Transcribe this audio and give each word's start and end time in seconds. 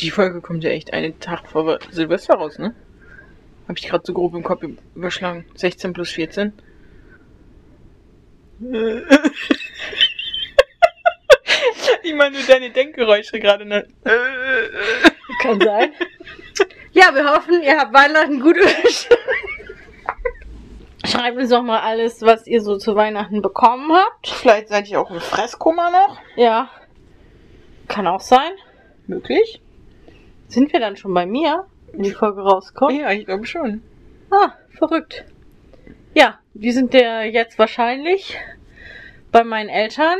Die 0.00 0.10
Folge 0.10 0.40
kommt 0.40 0.62
ja 0.62 0.70
echt 0.70 0.92
einen 0.92 1.18
Tag 1.20 1.48
vor 1.48 1.78
Silvester 1.90 2.34
raus, 2.34 2.58
ne? 2.58 2.74
Hab 3.66 3.78
ich 3.78 3.88
gerade 3.88 4.04
so 4.06 4.12
grob 4.12 4.34
im 4.34 4.42
Kopf 4.42 4.62
überschlagen. 4.94 5.46
16 5.54 5.92
plus 5.92 6.10
14. 6.10 6.52
ich 12.02 12.14
meine 12.14 12.38
nur 12.38 12.46
deine 12.46 12.70
Denkgeräusche 12.70 13.40
gerade. 13.40 13.64
Ne? 13.64 13.86
Kann 15.42 15.60
sein. 15.60 15.92
Ja, 16.92 17.14
wir 17.14 17.30
hoffen, 17.30 17.62
ihr 17.62 17.76
habt 17.78 17.92
Weihnachten 17.92 18.40
gut 18.40 18.56
überstanden. 18.56 19.24
Schreibt 21.04 21.36
uns 21.36 21.50
doch 21.50 21.62
mal 21.62 21.80
alles, 21.80 22.22
was 22.22 22.46
ihr 22.46 22.62
so 22.62 22.78
zu 22.78 22.96
Weihnachten 22.96 23.42
bekommen 23.42 23.92
habt. 23.92 24.28
Vielleicht 24.28 24.68
seid 24.68 24.88
ihr 24.88 25.00
auch 25.00 25.10
im 25.10 25.20
Fresskummer 25.20 25.90
noch. 25.90 26.18
Ja. 26.36 26.70
Kann 27.88 28.06
auch 28.06 28.20
sein. 28.20 28.52
Möglich. 29.06 29.60
Sind 30.48 30.72
wir 30.72 30.80
dann 30.80 30.96
schon 30.96 31.12
bei 31.12 31.26
mir, 31.26 31.66
wenn 31.92 32.02
die 32.02 32.10
Folge 32.10 32.42
rauskommt? 32.42 32.98
Ja, 32.98 33.10
ich 33.12 33.26
glaube 33.26 33.46
schon. 33.46 33.82
Ah, 34.30 34.52
verrückt. 34.70 35.24
Ja, 36.14 36.38
wir 36.54 36.72
sind 36.72 36.94
ja 36.94 37.22
jetzt 37.22 37.58
wahrscheinlich 37.58 38.38
bei 39.32 39.44
meinen 39.44 39.68
Eltern 39.68 40.18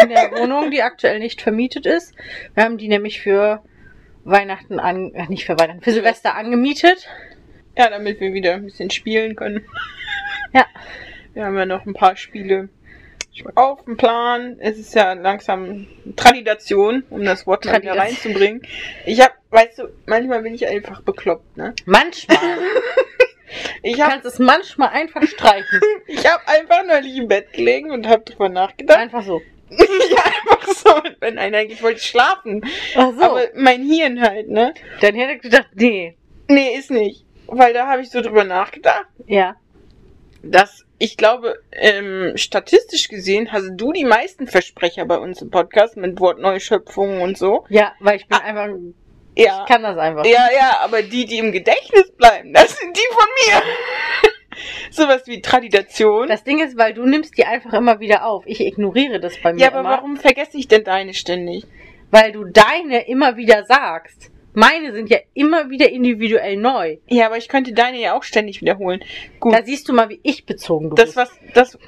in 0.00 0.08
der 0.08 0.30
Wohnung, 0.36 0.70
die 0.70 0.82
aktuell 0.82 1.18
nicht 1.18 1.40
vermietet 1.40 1.86
ist. 1.86 2.14
Wir 2.54 2.64
haben 2.64 2.78
die 2.78 2.88
nämlich 2.88 3.20
für 3.20 3.62
Weihnachten 4.24 4.78
an, 4.78 5.14
äh, 5.14 5.26
nicht 5.28 5.44
für 5.44 5.58
Weihnachten, 5.58 5.82
für 5.82 5.92
Silvester 5.92 6.34
angemietet. 6.34 7.08
Ja, 7.76 7.88
damit 7.88 8.20
wir 8.20 8.34
wieder 8.34 8.54
ein 8.54 8.64
bisschen 8.64 8.90
spielen 8.90 9.36
können. 9.36 9.64
Ja. 10.52 10.66
Wir 11.32 11.46
haben 11.46 11.56
ja 11.56 11.64
noch 11.64 11.86
ein 11.86 11.94
paar 11.94 12.16
Spiele 12.16 12.68
auf 13.54 13.84
dem 13.84 13.96
Plan. 13.96 14.56
Es 14.60 14.78
ist 14.78 14.94
ja 14.94 15.12
langsam 15.14 15.86
Tradition, 16.16 17.04
um 17.10 17.24
das 17.24 17.46
Wort 17.46 17.64
mal 17.64 17.80
wieder 17.82 17.96
reinzubringen. 17.96 18.62
Ich 19.06 19.20
hab, 19.20 19.32
weißt 19.50 19.78
du, 19.78 19.88
manchmal 20.06 20.42
bin 20.42 20.54
ich 20.54 20.66
einfach 20.66 21.02
bekloppt, 21.02 21.56
ne? 21.56 21.74
Manchmal. 21.86 22.38
Ich 23.82 23.96
Du 23.96 24.02
hab, 24.02 24.10
kannst 24.10 24.26
es 24.26 24.38
manchmal 24.38 24.88
einfach 24.90 25.22
streichen. 25.24 25.80
ich 26.06 26.26
hab 26.26 26.48
einfach 26.48 26.86
neulich 26.86 27.16
im 27.16 27.28
Bett 27.28 27.52
gelegen 27.52 27.90
und 27.90 28.08
hab 28.08 28.24
drüber 28.24 28.48
nachgedacht. 28.48 28.98
Einfach 28.98 29.22
so. 29.22 29.42
ja, 29.70 30.22
einfach 30.24 30.68
so. 30.68 31.02
Wenn 31.20 31.38
einer 31.38 31.58
eigentlich 31.58 31.82
wollte 31.82 32.00
schlafen. 32.00 32.64
Ach 32.96 33.12
so. 33.12 33.22
Aber 33.22 33.42
mein 33.54 33.82
Hirn 33.82 34.22
halt, 34.22 34.48
ne? 34.48 34.72
Dann 35.00 35.14
hätte 35.14 35.34
ich 35.34 35.42
gedacht, 35.42 35.68
nee. 35.74 36.16
Nee, 36.48 36.76
ist 36.76 36.90
nicht. 36.90 37.26
Weil 37.46 37.74
da 37.74 37.86
habe 37.88 38.00
ich 38.02 38.10
so 38.10 38.22
drüber 38.22 38.44
nachgedacht. 38.44 39.06
Ja. 39.26 39.56
dass 40.42 40.86
ich 41.02 41.16
glaube, 41.16 41.58
ähm, 41.72 42.36
statistisch 42.36 43.08
gesehen 43.08 43.50
hast 43.50 43.70
du 43.72 43.90
die 43.92 44.04
meisten 44.04 44.46
Versprecher 44.46 45.04
bei 45.04 45.18
uns 45.18 45.42
im 45.42 45.50
Podcast 45.50 45.96
mit 45.96 46.20
Wortneuschöpfungen 46.20 47.20
und 47.22 47.36
so. 47.36 47.64
Ja, 47.68 47.92
weil 47.98 48.18
ich 48.18 48.28
bin 48.28 48.38
einfach, 48.38 48.68
Ja. 49.34 49.62
ich 49.62 49.68
kann 49.68 49.82
das 49.82 49.98
einfach. 49.98 50.24
Ja, 50.24 50.46
ja, 50.54 50.78
aber 50.80 51.02
die, 51.02 51.26
die 51.26 51.38
im 51.38 51.50
Gedächtnis 51.50 52.12
bleiben, 52.12 52.52
das 52.54 52.76
sind 52.78 52.96
die 52.96 53.14
von 53.14 53.26
mir. 53.48 53.62
Sowas 54.92 55.22
wie 55.26 55.40
Tradition. 55.42 56.28
Das 56.28 56.44
Ding 56.44 56.60
ist, 56.64 56.78
weil 56.78 56.94
du 56.94 57.04
nimmst 57.04 57.36
die 57.36 57.46
einfach 57.46 57.72
immer 57.72 57.98
wieder 57.98 58.24
auf. 58.24 58.44
Ich 58.46 58.60
ignoriere 58.60 59.18
das 59.18 59.36
bei 59.42 59.52
mir 59.54 59.60
ja, 59.60 59.68
aber 59.72 59.80
immer. 59.80 59.90
warum 59.90 60.16
vergesse 60.16 60.56
ich 60.56 60.68
denn 60.68 60.84
deine 60.84 61.14
ständig? 61.14 61.64
Weil 62.12 62.30
du 62.30 62.44
deine 62.44 63.08
immer 63.08 63.36
wieder 63.36 63.64
sagst. 63.64 64.30
Meine 64.54 64.92
sind 64.92 65.08
ja 65.08 65.18
immer 65.32 65.70
wieder 65.70 65.88
individuell 65.90 66.56
neu. 66.58 66.98
Ja, 67.08 67.26
aber 67.26 67.38
ich 67.38 67.48
könnte 67.48 67.72
deine 67.72 67.98
ja 67.98 68.14
auch 68.14 68.22
ständig 68.22 68.60
wiederholen. 68.60 69.02
Gut. 69.40 69.54
Da 69.54 69.62
siehst 69.62 69.88
du 69.88 69.94
mal, 69.94 70.10
wie 70.10 70.20
ich 70.22 70.44
bezogen 70.44 70.90
du 70.90 70.94
Das, 70.96 71.14
bist. 71.14 71.16
was, 71.16 71.30
das, 71.54 71.78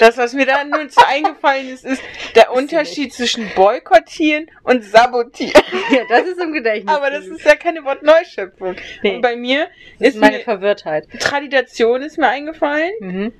das, 0.00 0.16
was 0.16 0.32
mir 0.32 0.46
da 0.46 0.64
nun 0.64 0.88
so 0.88 1.02
eingefallen 1.06 1.68
ist, 1.68 1.84
ist 1.84 2.02
der 2.34 2.52
Unterschied 2.54 3.12
zwischen 3.12 3.46
boykottieren 3.54 4.50
und 4.62 4.84
sabotieren. 4.84 5.62
Ja, 5.90 6.02
das 6.08 6.26
ist 6.28 6.40
im 6.40 6.52
Gedächtnis. 6.52 6.94
Aber 6.94 7.10
das 7.10 7.26
ist 7.26 7.44
ja 7.44 7.56
keine 7.56 7.84
Wortneuschöpfung. 7.84 8.76
Nee. 9.02 9.16
Und 9.16 9.22
bei 9.22 9.34
mir 9.36 9.66
das 9.98 10.08
ist 10.08 10.14
ist 10.14 10.20
meine 10.20 10.38
mir 10.38 10.44
Verwirrtheit. 10.44 11.08
Tradition 11.18 12.00
ist 12.02 12.16
mir 12.16 12.28
eingefallen 12.28 12.92
Mhm. 13.00 13.32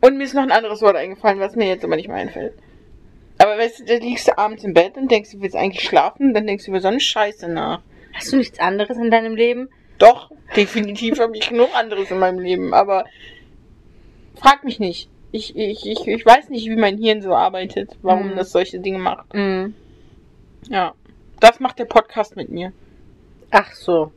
und 0.00 0.16
mir 0.18 0.24
ist 0.24 0.34
noch 0.34 0.42
ein 0.42 0.52
anderes 0.52 0.80
Wort 0.82 0.96
eingefallen, 0.96 1.40
was 1.40 1.56
mir 1.56 1.66
jetzt 1.66 1.84
aber 1.84 1.96
nicht 1.96 2.08
mehr 2.08 2.18
einfällt. 2.18 2.54
Aber 3.38 3.58
weißt 3.58 3.80
du, 3.80 3.84
da 3.84 3.94
liegst 3.94 4.28
du 4.28 4.38
abends 4.38 4.62
im 4.64 4.74
Bett 4.74 4.96
und 4.96 5.10
denkst, 5.10 5.32
du 5.32 5.40
willst 5.40 5.56
eigentlich 5.56 5.84
schlafen, 5.84 6.32
dann 6.34 6.46
denkst 6.46 6.64
du 6.64 6.70
über 6.70 6.80
so 6.80 6.88
eine 6.88 7.00
Scheiße 7.00 7.48
nach. 7.48 7.80
Hast 8.12 8.32
du 8.32 8.36
nichts 8.36 8.58
anderes 8.60 8.96
in 8.98 9.10
deinem 9.10 9.34
Leben? 9.34 9.68
Doch, 9.98 10.30
definitiv 10.56 11.18
habe 11.18 11.36
ich 11.36 11.48
genug 11.48 11.74
anderes 11.74 12.10
in 12.10 12.18
meinem 12.18 12.38
Leben, 12.40 12.74
aber 12.74 13.04
frag 14.36 14.64
mich 14.64 14.78
nicht. 14.80 15.08
Ich, 15.32 15.56
ich, 15.56 15.86
ich, 15.86 16.06
ich 16.06 16.26
weiß 16.26 16.50
nicht, 16.50 16.68
wie 16.68 16.76
mein 16.76 16.98
Hirn 16.98 17.22
so 17.22 17.34
arbeitet, 17.34 17.96
warum 18.02 18.32
Mhm. 18.32 18.36
das 18.36 18.52
solche 18.52 18.80
Dinge 18.80 18.98
macht. 18.98 19.32
Mhm. 19.34 19.74
Ja. 20.68 20.94
Das 21.40 21.58
macht 21.58 21.78
der 21.78 21.86
Podcast 21.86 22.36
mit 22.36 22.50
mir. 22.50 22.72
Ach 23.50 23.72
so. 23.72 24.12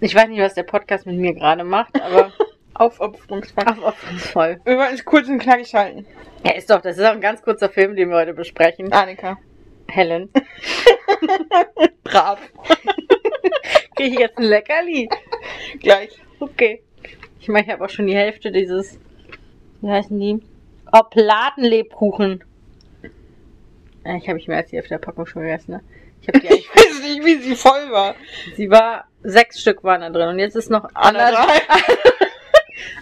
Ich 0.00 0.14
weiß 0.14 0.28
nicht, 0.28 0.40
was 0.40 0.54
der 0.54 0.64
Podcast 0.64 1.06
mit 1.06 1.16
mir 1.16 1.32
gerade 1.32 1.64
macht, 1.64 2.00
aber 2.02 2.32
Aufopferungsvoll. 2.80 3.64
aufopferungsvoll. 3.66 4.60
Wir 4.64 4.76
wollten 4.78 4.94
es 4.94 5.04
kurz 5.04 5.28
und 5.28 5.38
knackig 5.38 5.74
halten. 5.74 6.06
Ja, 6.44 6.52
ist 6.54 6.70
doch, 6.70 6.80
das 6.80 6.96
ist 6.98 7.04
auch 7.04 7.12
ein 7.12 7.20
ganz 7.20 7.42
kurzer 7.42 7.68
Film, 7.68 7.96
den 7.96 8.10
wir 8.10 8.16
heute 8.16 8.34
besprechen. 8.34 8.92
Annika. 8.92 9.38
Helen. 9.88 10.30
Brav. 12.04 12.38
Kriege 13.96 14.10
ich 14.14 14.18
jetzt 14.18 14.38
ein 14.38 14.44
Leckerli? 14.44 15.08
Gleich. 15.80 16.10
Okay. 16.40 16.82
Ich 17.40 17.48
meine, 17.48 17.64
ich 17.66 17.72
habe 17.72 17.84
auch 17.84 17.88
schon 17.90 18.06
die 18.06 18.16
Hälfte 18.16 18.50
dieses, 18.50 18.98
wie 19.80 19.90
heißen 19.90 20.18
die? 20.18 20.40
Obladenlebkuchen. 20.92 22.44
Äh, 24.04 24.16
Ich 24.18 24.24
habe 24.28 24.34
nicht 24.36 24.48
mehr 24.48 24.58
als 24.58 24.70
die 24.70 24.76
Hälfte 24.76 24.90
der 24.94 24.98
Packung 24.98 25.26
schon 25.26 25.42
gegessen, 25.42 25.72
ne? 25.72 25.80
Ich 26.20 26.26
die 26.26 26.46
Ich 26.54 26.68
weiß 26.74 27.02
nicht, 27.02 27.24
wie 27.24 27.36
sie 27.36 27.54
voll 27.56 27.90
war. 27.90 28.14
sie 28.56 28.68
war, 28.70 29.06
sechs 29.22 29.60
Stück 29.60 29.84
waren 29.84 30.00
da 30.00 30.10
drin 30.10 30.28
und 30.28 30.38
jetzt 30.38 30.56
ist 30.56 30.70
noch 30.70 30.84
anderthalb. 30.94 31.38
Anderthalb. 31.38 31.62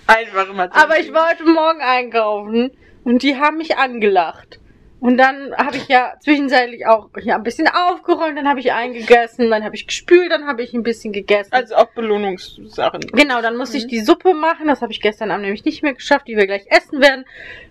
Einfach 0.07 0.49
immer. 0.49 0.75
Aber 0.75 0.99
ich 0.99 1.13
war 1.13 1.31
heute 1.31 1.45
Morgen 1.45 1.81
einkaufen 1.81 2.71
und 3.05 3.23
die 3.23 3.37
haben 3.37 3.59
mich 3.59 3.77
angelacht. 3.77 4.61
Und 5.01 5.19
dann 5.19 5.55
habe 5.57 5.77
ich 5.77 5.89
ja 5.89 6.15
zwischenzeitlich 6.21 6.87
auch 6.87 7.11
ja, 7.23 7.37
ein 7.37 7.43
bisschen 7.43 7.69
aufgeräumt, 7.69 8.39
dann 8.39 8.49
habe 8.49 8.61
ich 8.61 8.73
eingegessen, 8.73 9.51
dann 9.51 9.63
habe 9.63 9.77
ich 9.77 9.87
gespült, 9.87 10.31
dann 10.31 10.47
habe 10.47 10.63
ich 10.63 10.73
ein 10.73 10.83
bisschen 10.83 11.13
gegessen. 11.13 11.53
Also 11.53 11.75
auch 11.75 11.89
Belohnungssachen. 11.95 13.01
Genau, 13.13 13.43
dann 13.43 13.59
musste 13.59 13.77
ich 13.77 13.85
Mhm. 13.85 13.89
die 13.89 14.01
Suppe 14.01 14.33
machen. 14.33 14.67
Das 14.67 14.81
habe 14.81 14.93
ich 14.93 15.03
gestern 15.03 15.31
Abend 15.31 15.43
nämlich 15.45 15.65
nicht 15.67 15.83
mehr 15.83 15.93
geschafft, 15.93 16.27
die 16.27 16.37
wir 16.37 16.47
gleich 16.47 16.65
essen 16.71 17.03
werden. 17.03 17.27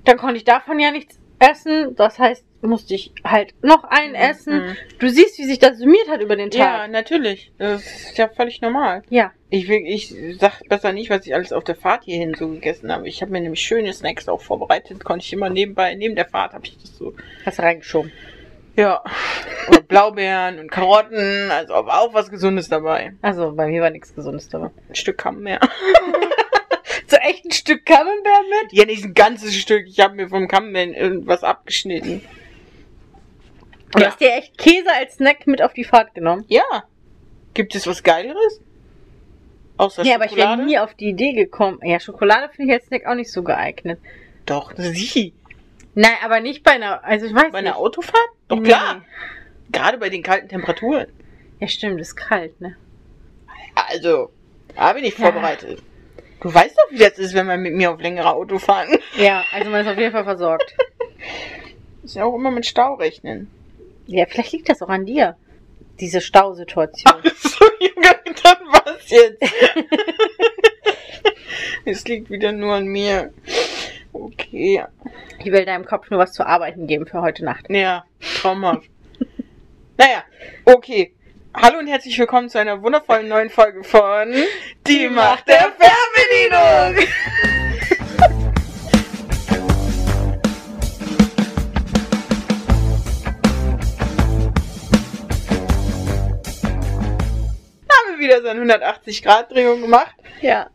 Dann 0.05 0.17
konnte 0.17 0.35
ich 0.35 0.43
davon 0.43 0.79
ja 0.79 0.91
nichts 0.91 1.17
essen. 1.39 1.95
Das 1.95 2.19
heißt, 2.19 2.45
musste 2.63 2.95
ich 2.95 3.11
halt 3.23 3.53
noch 3.61 3.83
einen 3.83 4.15
essen. 4.15 4.67
Mhm. 4.67 4.77
Du 4.99 5.09
siehst, 5.09 5.37
wie 5.37 5.45
sich 5.45 5.59
das 5.59 5.77
summiert 5.77 6.09
hat 6.09 6.21
über 6.21 6.35
den 6.35 6.49
Ja, 6.51 6.79
Tag. 6.79 6.91
natürlich. 6.91 7.51
Das 7.57 7.81
ist 7.83 8.17
ja 8.17 8.27
völlig 8.29 8.61
normal. 8.61 9.03
Ja. 9.09 9.31
Ich, 9.49 9.67
will, 9.67 9.81
ich 9.85 10.13
sag 10.39 10.67
besser 10.69 10.91
nicht, 10.93 11.09
was 11.09 11.25
ich 11.27 11.35
alles 11.35 11.53
auf 11.53 11.63
der 11.63 11.75
Fahrt 11.75 12.05
hierhin 12.05 12.33
so 12.33 12.47
gegessen 12.47 12.91
habe. 12.91 13.07
Ich 13.07 13.21
habe 13.21 13.31
mir 13.31 13.41
nämlich 13.41 13.61
schöne 13.61 13.93
Snacks 13.93 14.27
auch 14.27 14.41
vorbereitet. 14.41 15.03
Konnte 15.03 15.25
ich 15.25 15.33
immer 15.33 15.49
nebenbei, 15.49 15.93
neben 15.95 16.15
der 16.15 16.25
Fahrt 16.25 16.53
habe 16.53 16.65
ich 16.65 16.77
das 16.77 16.97
so. 16.97 17.13
Hast 17.45 17.59
du 17.59 17.63
reingeschoben. 17.63 18.11
Ja. 18.75 19.03
Und 19.67 19.87
Blaubeeren 19.87 20.57
und 20.59 20.71
Karotten. 20.71 21.51
Also 21.51 21.73
aber 21.75 21.99
auch 22.01 22.13
was 22.13 22.31
Gesundes 22.31 22.69
dabei. 22.69 23.13
Also, 23.21 23.51
bei 23.51 23.67
mir 23.67 23.81
war 23.81 23.89
nichts 23.91 24.15
Gesundes 24.15 24.49
dabei. 24.49 24.71
Ein 24.89 24.95
Stück 24.95 25.17
Camembert. 25.17 25.67
So 27.07 27.17
echt 27.17 27.45
ein 27.45 27.51
Stück 27.51 27.85
Camembert 27.85 28.43
mit? 28.63 28.71
Ja, 28.73 28.85
nicht 28.85 29.03
ein 29.03 29.13
ganzes 29.13 29.55
Stück. 29.55 29.85
Ich 29.87 29.99
habe 29.99 30.15
mir 30.15 30.29
vom 30.29 30.47
Camembert 30.47 30.95
irgendwas 30.97 31.43
abgeschnitten. 31.43 32.21
Du 33.93 33.99
Ja. 33.99 34.07
hast 34.07 34.19
dir 34.19 34.33
echt 34.33 34.57
Käse 34.57 34.89
als 34.93 35.15
Snack 35.15 35.45
mit 35.47 35.61
auf 35.61 35.73
die 35.73 35.83
Fahrt 35.83 36.13
genommen. 36.15 36.45
Ja. 36.47 36.63
Gibt 37.53 37.75
es 37.75 37.85
was 37.85 38.01
Geileres? 38.03 38.61
Außer 39.77 40.03
Ja, 40.03 40.15
aber 40.15 40.25
ich 40.25 40.31
wäre 40.35 40.47
Schokolade? 40.49 40.65
nie 40.65 40.79
auf 40.79 40.93
die 40.95 41.09
Idee 41.09 41.33
gekommen. 41.33 41.79
Ja, 41.83 41.99
Schokolade 41.99 42.49
finde 42.53 42.73
ich 42.73 42.79
als 42.79 42.87
Snack 42.87 43.05
auch 43.05 43.15
nicht 43.15 43.31
so 43.31 43.43
geeignet. 43.43 43.99
Doch, 44.45 44.73
sie. 44.77 45.33
Nein, 45.95 46.13
aber 46.23 46.39
nicht 46.39 46.63
bei 46.63 46.71
einer, 46.71 47.03
also 47.03 47.25
ich 47.27 47.33
weiß 47.33 47.51
Bei 47.51 47.61
nicht. 47.61 47.69
einer 47.69 47.77
Autofahrt? 47.77 48.17
Doch 48.47 48.57
Nee. 48.59 48.69
klar. 48.69 49.03
Gerade 49.71 49.97
bei 49.97 50.09
den 50.09 50.23
kalten 50.23 50.49
Temperaturen. 50.49 51.07
Ja, 51.59 51.67
stimmt, 51.67 51.99
ist 52.01 52.15
kalt, 52.15 52.59
ne? 52.61 52.75
Also, 53.75 54.31
da 54.75 54.93
bin 54.93 55.03
ich 55.03 55.17
Ja. 55.17 55.25
vorbereitet. 55.31 55.81
Du 56.41 56.53
weißt 56.53 56.75
doch, 56.77 56.91
wie 56.91 56.97
das 56.97 57.17
ist, 57.19 57.33
wenn 57.33 57.45
man 57.45 57.61
mit 57.61 57.73
mir 57.73 57.91
auf 57.91 58.01
längere 58.01 58.31
Auto 58.33 58.57
fahren. 58.59 58.89
Ja, 59.17 59.43
also 59.53 59.69
man 59.69 59.81
ist 59.81 59.87
auf 59.91 59.97
jeden 59.97 60.11
Fall 60.11 60.23
versorgt. 60.25 60.75
Ist 62.03 62.15
ja 62.15 62.25
auch 62.25 62.35
immer 62.35 62.51
mit 62.51 62.65
Stau 62.65 62.95
rechnen. 62.95 63.49
Ja, 64.05 64.25
vielleicht 64.25 64.51
liegt 64.51 64.69
das 64.69 64.81
auch 64.81 64.89
an 64.89 65.05
dir. 65.05 65.37
Diese 65.99 66.21
Stausituation. 66.21 67.21
so, 67.37 67.65
Junge, 67.79 68.19
dann 68.43 68.57
was 68.67 69.09
jetzt? 69.09 69.41
es 71.85 72.05
liegt 72.07 72.29
wieder 72.29 72.51
nur 72.51 72.73
an 72.73 72.85
mir. 72.85 73.33
Okay. 74.11 74.83
Ich 75.39 75.51
will 75.51 75.65
deinem 75.65 75.85
Kopf 75.85 76.09
nur 76.09 76.19
was 76.19 76.33
zu 76.33 76.45
arbeiten 76.45 76.87
geben 76.87 77.05
für 77.05 77.21
heute 77.21 77.45
Nacht. 77.45 77.69
Ja, 77.69 78.05
traumhaft. 78.41 78.89
naja, 79.97 80.23
okay. 80.65 81.13
Hallo 81.55 81.77
und 81.79 81.87
herzlich 81.87 82.17
willkommen 82.17 82.49
zu 82.49 82.57
einer 82.57 82.81
wundervollen 82.81 83.27
neuen 83.27 83.49
Folge 83.49 83.83
von 83.83 84.33
Die 84.87 85.07
Macht 85.07 85.47
der 85.47 85.71
Fernbedienung. 85.77 87.07
wieder 98.23 98.41
seine 98.41 98.61
180-Grad-Drehung 98.61 99.81
gemacht, 99.81 100.15
Ja. 100.41 100.69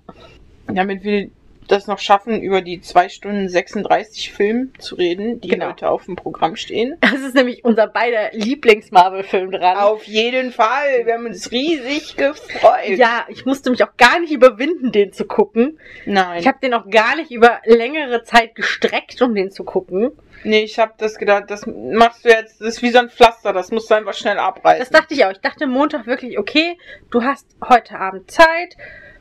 damit 0.66 1.02
wir 1.04 1.30
das 1.66 1.86
noch 1.86 1.98
schaffen, 1.98 2.40
über 2.40 2.62
die 2.62 2.80
2 2.80 3.10
Stunden 3.10 3.48
36 3.50 4.32
Film 4.32 4.72
zu 4.78 4.94
reden, 4.94 5.38
die 5.42 5.48
Genau. 5.48 5.66
heute 5.68 5.90
auf 5.90 6.06
dem 6.06 6.16
Programm 6.16 6.56
stehen. 6.56 6.96
Das 7.02 7.20
ist 7.20 7.34
nämlich 7.34 7.62
unser 7.62 7.86
beider 7.86 8.30
Lieblings-Marvel-Film 8.32 9.50
dran. 9.50 9.76
Auf 9.76 10.04
jeden 10.04 10.50
Fall. 10.50 11.04
Wir 11.04 11.12
haben 11.12 11.26
uns 11.26 11.50
riesig 11.52 12.16
gefreut. 12.16 12.96
Ja, 12.96 13.26
ich 13.28 13.44
musste 13.44 13.70
mich 13.70 13.84
auch 13.84 13.94
gar 13.98 14.18
nicht 14.18 14.32
überwinden, 14.32 14.92
den 14.92 15.12
zu 15.12 15.26
gucken. 15.26 15.78
Nein. 16.06 16.40
Ich 16.40 16.46
habe 16.46 16.56
den 16.62 16.72
auch 16.72 16.88
gar 16.88 17.16
nicht 17.16 17.30
über 17.30 17.60
längere 17.66 18.22
Zeit 18.22 18.54
gestreckt, 18.54 19.20
um 19.20 19.34
den 19.34 19.50
zu 19.50 19.62
gucken. 19.64 20.12
Nee, 20.44 20.62
ich 20.62 20.78
habe 20.78 20.92
das 20.98 21.16
gedacht, 21.16 21.44
das 21.48 21.66
machst 21.66 22.24
du 22.24 22.28
jetzt, 22.28 22.60
das 22.60 22.68
ist 22.68 22.82
wie 22.82 22.90
so 22.90 22.98
ein 22.98 23.10
Pflaster, 23.10 23.52
das 23.52 23.70
musst 23.70 23.90
du 23.90 23.94
einfach 23.94 24.14
schnell 24.14 24.38
abreißen. 24.38 24.80
Das 24.80 24.90
dachte 24.90 25.14
ich 25.14 25.24
auch. 25.24 25.30
Ich 25.30 25.40
dachte 25.40 25.66
Montag 25.66 26.06
wirklich, 26.06 26.38
okay, 26.38 26.76
du 27.10 27.22
hast 27.22 27.46
heute 27.68 27.98
Abend 27.98 28.30
Zeit, 28.30 28.76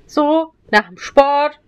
so, 0.05 0.53
nach 0.71 0.87
dem 0.87 0.97
Sport, 0.97 1.59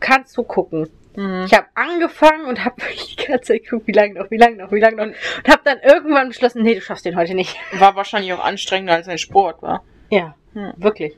kannst 0.00 0.36
du 0.36 0.42
gucken. 0.44 0.88
Mhm. 1.16 1.44
Ich 1.46 1.54
habe 1.54 1.66
angefangen 1.74 2.44
und 2.46 2.64
habe 2.64 2.76
wirklich 2.82 3.16
die 3.16 3.24
ganze 3.24 3.52
Zeit 3.54 3.64
geguckt, 3.64 3.86
wie 3.86 3.92
lange 3.92 4.14
noch, 4.14 4.30
wie 4.30 4.36
lange 4.36 4.56
noch, 4.56 4.70
wie 4.72 4.80
lange 4.80 4.96
noch. 4.96 5.04
Und 5.06 5.16
habe 5.48 5.62
dann 5.64 5.78
irgendwann 5.80 6.28
beschlossen, 6.28 6.62
nee, 6.62 6.74
du 6.74 6.80
schaffst 6.80 7.04
den 7.04 7.16
heute 7.16 7.34
nicht. 7.34 7.56
War 7.78 7.96
wahrscheinlich 7.96 8.32
auch 8.32 8.44
anstrengender 8.44 8.94
als 8.94 9.08
ein 9.08 9.18
Sport, 9.18 9.62
war. 9.62 9.84
Ja, 10.10 10.34
Hm. 10.54 10.72
wirklich. 10.76 11.14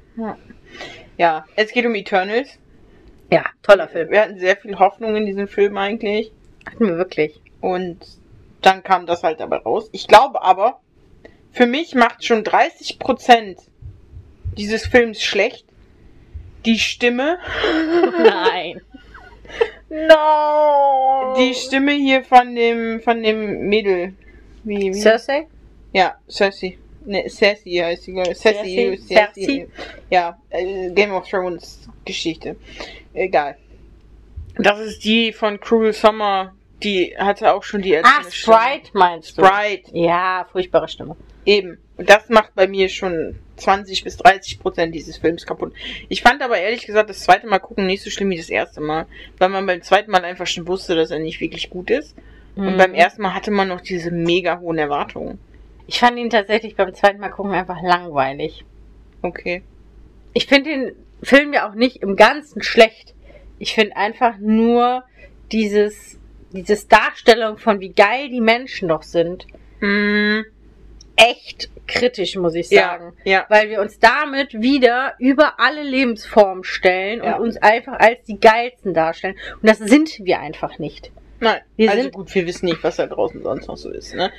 Ja, 1.16 1.44
es 1.54 1.70
geht 1.70 1.86
um 1.86 1.94
Eternals. 1.94 2.58
Ja, 3.30 3.44
toller 3.62 3.86
Film. 3.88 4.10
Wir 4.10 4.22
hatten 4.22 4.38
sehr 4.38 4.56
viel 4.56 4.78
Hoffnung 4.78 5.14
in 5.14 5.24
diesen 5.24 5.46
Film 5.46 5.76
eigentlich. 5.78 6.32
Hatten 6.66 6.86
wir 6.86 6.96
wirklich. 6.96 7.40
Und 7.60 7.98
dann 8.62 8.82
kam 8.82 9.06
das 9.06 9.22
halt 9.22 9.40
dabei 9.40 9.58
raus. 9.58 9.88
Ich 9.92 10.06
glaube 10.06 10.42
aber, 10.42 10.80
für 11.52 11.66
mich 11.66 11.94
macht 11.94 12.24
schon 12.24 12.44
30% 12.44 13.56
dieses 14.56 14.86
Films 14.86 15.22
schlecht. 15.22 15.66
Die 16.64 16.78
Stimme. 16.78 17.38
Nein. 18.18 18.80
no. 19.88 21.34
Die 21.38 21.54
Stimme 21.54 21.92
hier 21.92 22.22
von 22.22 22.54
dem, 22.54 23.00
von 23.00 23.22
dem 23.22 23.68
Mädel. 23.68 24.14
Wie, 24.64 24.92
wie? 24.92 25.00
Cersei? 25.00 25.46
Ja, 25.92 26.16
Cersei. 26.28 26.78
Ne, 27.06 27.28
Cersei 27.28 27.82
heißt 27.82 28.02
sie. 28.02 28.14
Cersei. 28.34 28.98
Cersei. 28.98 29.68
Ja, 30.10 30.38
äh, 30.50 30.90
Game 30.90 31.12
of 31.12 31.26
Thrones 31.28 31.88
Geschichte. 32.04 32.56
Egal. 33.14 33.56
Das 34.58 34.78
ist 34.80 35.04
die 35.04 35.32
von 35.32 35.58
Cruel 35.58 35.92
Summer. 35.92 36.54
Die 36.82 37.14
hatte 37.18 37.52
auch 37.52 37.62
schon 37.62 37.82
die 37.82 37.96
Ah, 37.96 38.00
ätzende 38.00 38.32
Stimme. 38.32 38.56
Sprite 38.56 38.90
meinst 38.94 39.38
du? 39.38 39.44
Sprite. 39.44 39.90
Ja, 39.96 40.46
furchtbare 40.50 40.88
Stimme. 40.88 41.16
Eben. 41.44 41.78
Und 41.96 42.08
das 42.08 42.28
macht 42.28 42.54
bei 42.54 42.66
mir 42.66 42.88
schon 42.88 43.38
20 43.56 44.04
bis 44.04 44.16
30 44.16 44.58
Prozent 44.60 44.94
dieses 44.94 45.18
Films 45.18 45.44
kaputt. 45.44 45.72
Ich 46.08 46.22
fand 46.22 46.42
aber 46.42 46.58
ehrlich 46.58 46.86
gesagt 46.86 47.10
das 47.10 47.20
zweite 47.20 47.46
Mal 47.46 47.58
gucken 47.58 47.86
nicht 47.86 48.02
so 48.02 48.08
schlimm 48.10 48.30
wie 48.30 48.36
das 48.38 48.48
erste 48.48 48.80
Mal. 48.80 49.06
Weil 49.38 49.50
man 49.50 49.66
beim 49.66 49.82
zweiten 49.82 50.10
Mal 50.10 50.24
einfach 50.24 50.46
schon 50.46 50.66
wusste, 50.66 50.94
dass 50.94 51.10
er 51.10 51.18
nicht 51.18 51.40
wirklich 51.40 51.68
gut 51.70 51.90
ist. 51.90 52.16
Und 52.56 52.74
Mhm. 52.74 52.78
beim 52.78 52.94
ersten 52.94 53.22
Mal 53.22 53.34
hatte 53.34 53.50
man 53.50 53.68
noch 53.68 53.80
diese 53.80 54.10
mega 54.10 54.58
hohen 54.60 54.78
Erwartungen. 54.78 55.38
Ich 55.86 55.98
fand 55.98 56.18
ihn 56.18 56.30
tatsächlich 56.30 56.76
beim 56.76 56.94
zweiten 56.94 57.20
Mal 57.20 57.28
gucken 57.30 57.52
einfach 57.52 57.82
langweilig. 57.82 58.64
Okay. 59.22 59.62
Ich 60.32 60.46
finde 60.46 60.70
den 60.70 60.92
Film 61.22 61.52
ja 61.52 61.68
auch 61.68 61.74
nicht 61.74 61.96
im 61.96 62.16
Ganzen 62.16 62.62
schlecht. 62.62 63.14
Ich 63.58 63.74
finde 63.74 63.96
einfach 63.96 64.38
nur 64.38 65.04
dieses, 65.52 66.18
dieses 66.52 66.88
Darstellung 66.88 67.58
von 67.58 67.80
wie 67.80 67.92
geil 67.92 68.28
die 68.28 68.40
Menschen 68.40 68.88
doch 68.88 69.02
sind, 69.02 69.46
Mm, 69.82 70.42
echt 71.16 71.70
kritisch, 71.86 72.36
muss 72.36 72.54
ich 72.54 72.68
ja, 72.70 72.82
sagen. 72.82 73.14
ja. 73.24 73.46
Weil 73.48 73.70
wir 73.70 73.80
uns 73.80 73.98
damit 73.98 74.52
wieder 74.60 75.14
über 75.18 75.58
alle 75.58 75.82
Lebensformen 75.82 76.64
stellen 76.64 77.22
Ja. 77.24 77.36
und 77.36 77.42
uns 77.44 77.56
einfach 77.56 77.98
als 77.98 78.22
die 78.26 78.38
geilsten 78.38 78.92
darstellen. 78.94 79.36
Und 79.60 79.68
das 79.68 79.78
sind 79.78 80.18
wir 80.22 80.40
einfach 80.40 80.78
nicht. 80.78 81.10
Nein, 81.40 81.60
Wir 81.76 81.90
also 81.90 82.02
sind- 82.02 82.12
gut, 82.14 82.34
wir 82.34 82.46
wissen 82.46 82.66
nicht, 82.66 82.84
was 82.84 82.96
da 82.96 83.06
draußen 83.06 83.42
sonst 83.42 83.68
noch 83.68 83.76
so 83.78 83.90
ist, 83.90 84.14
ne? 84.14 84.30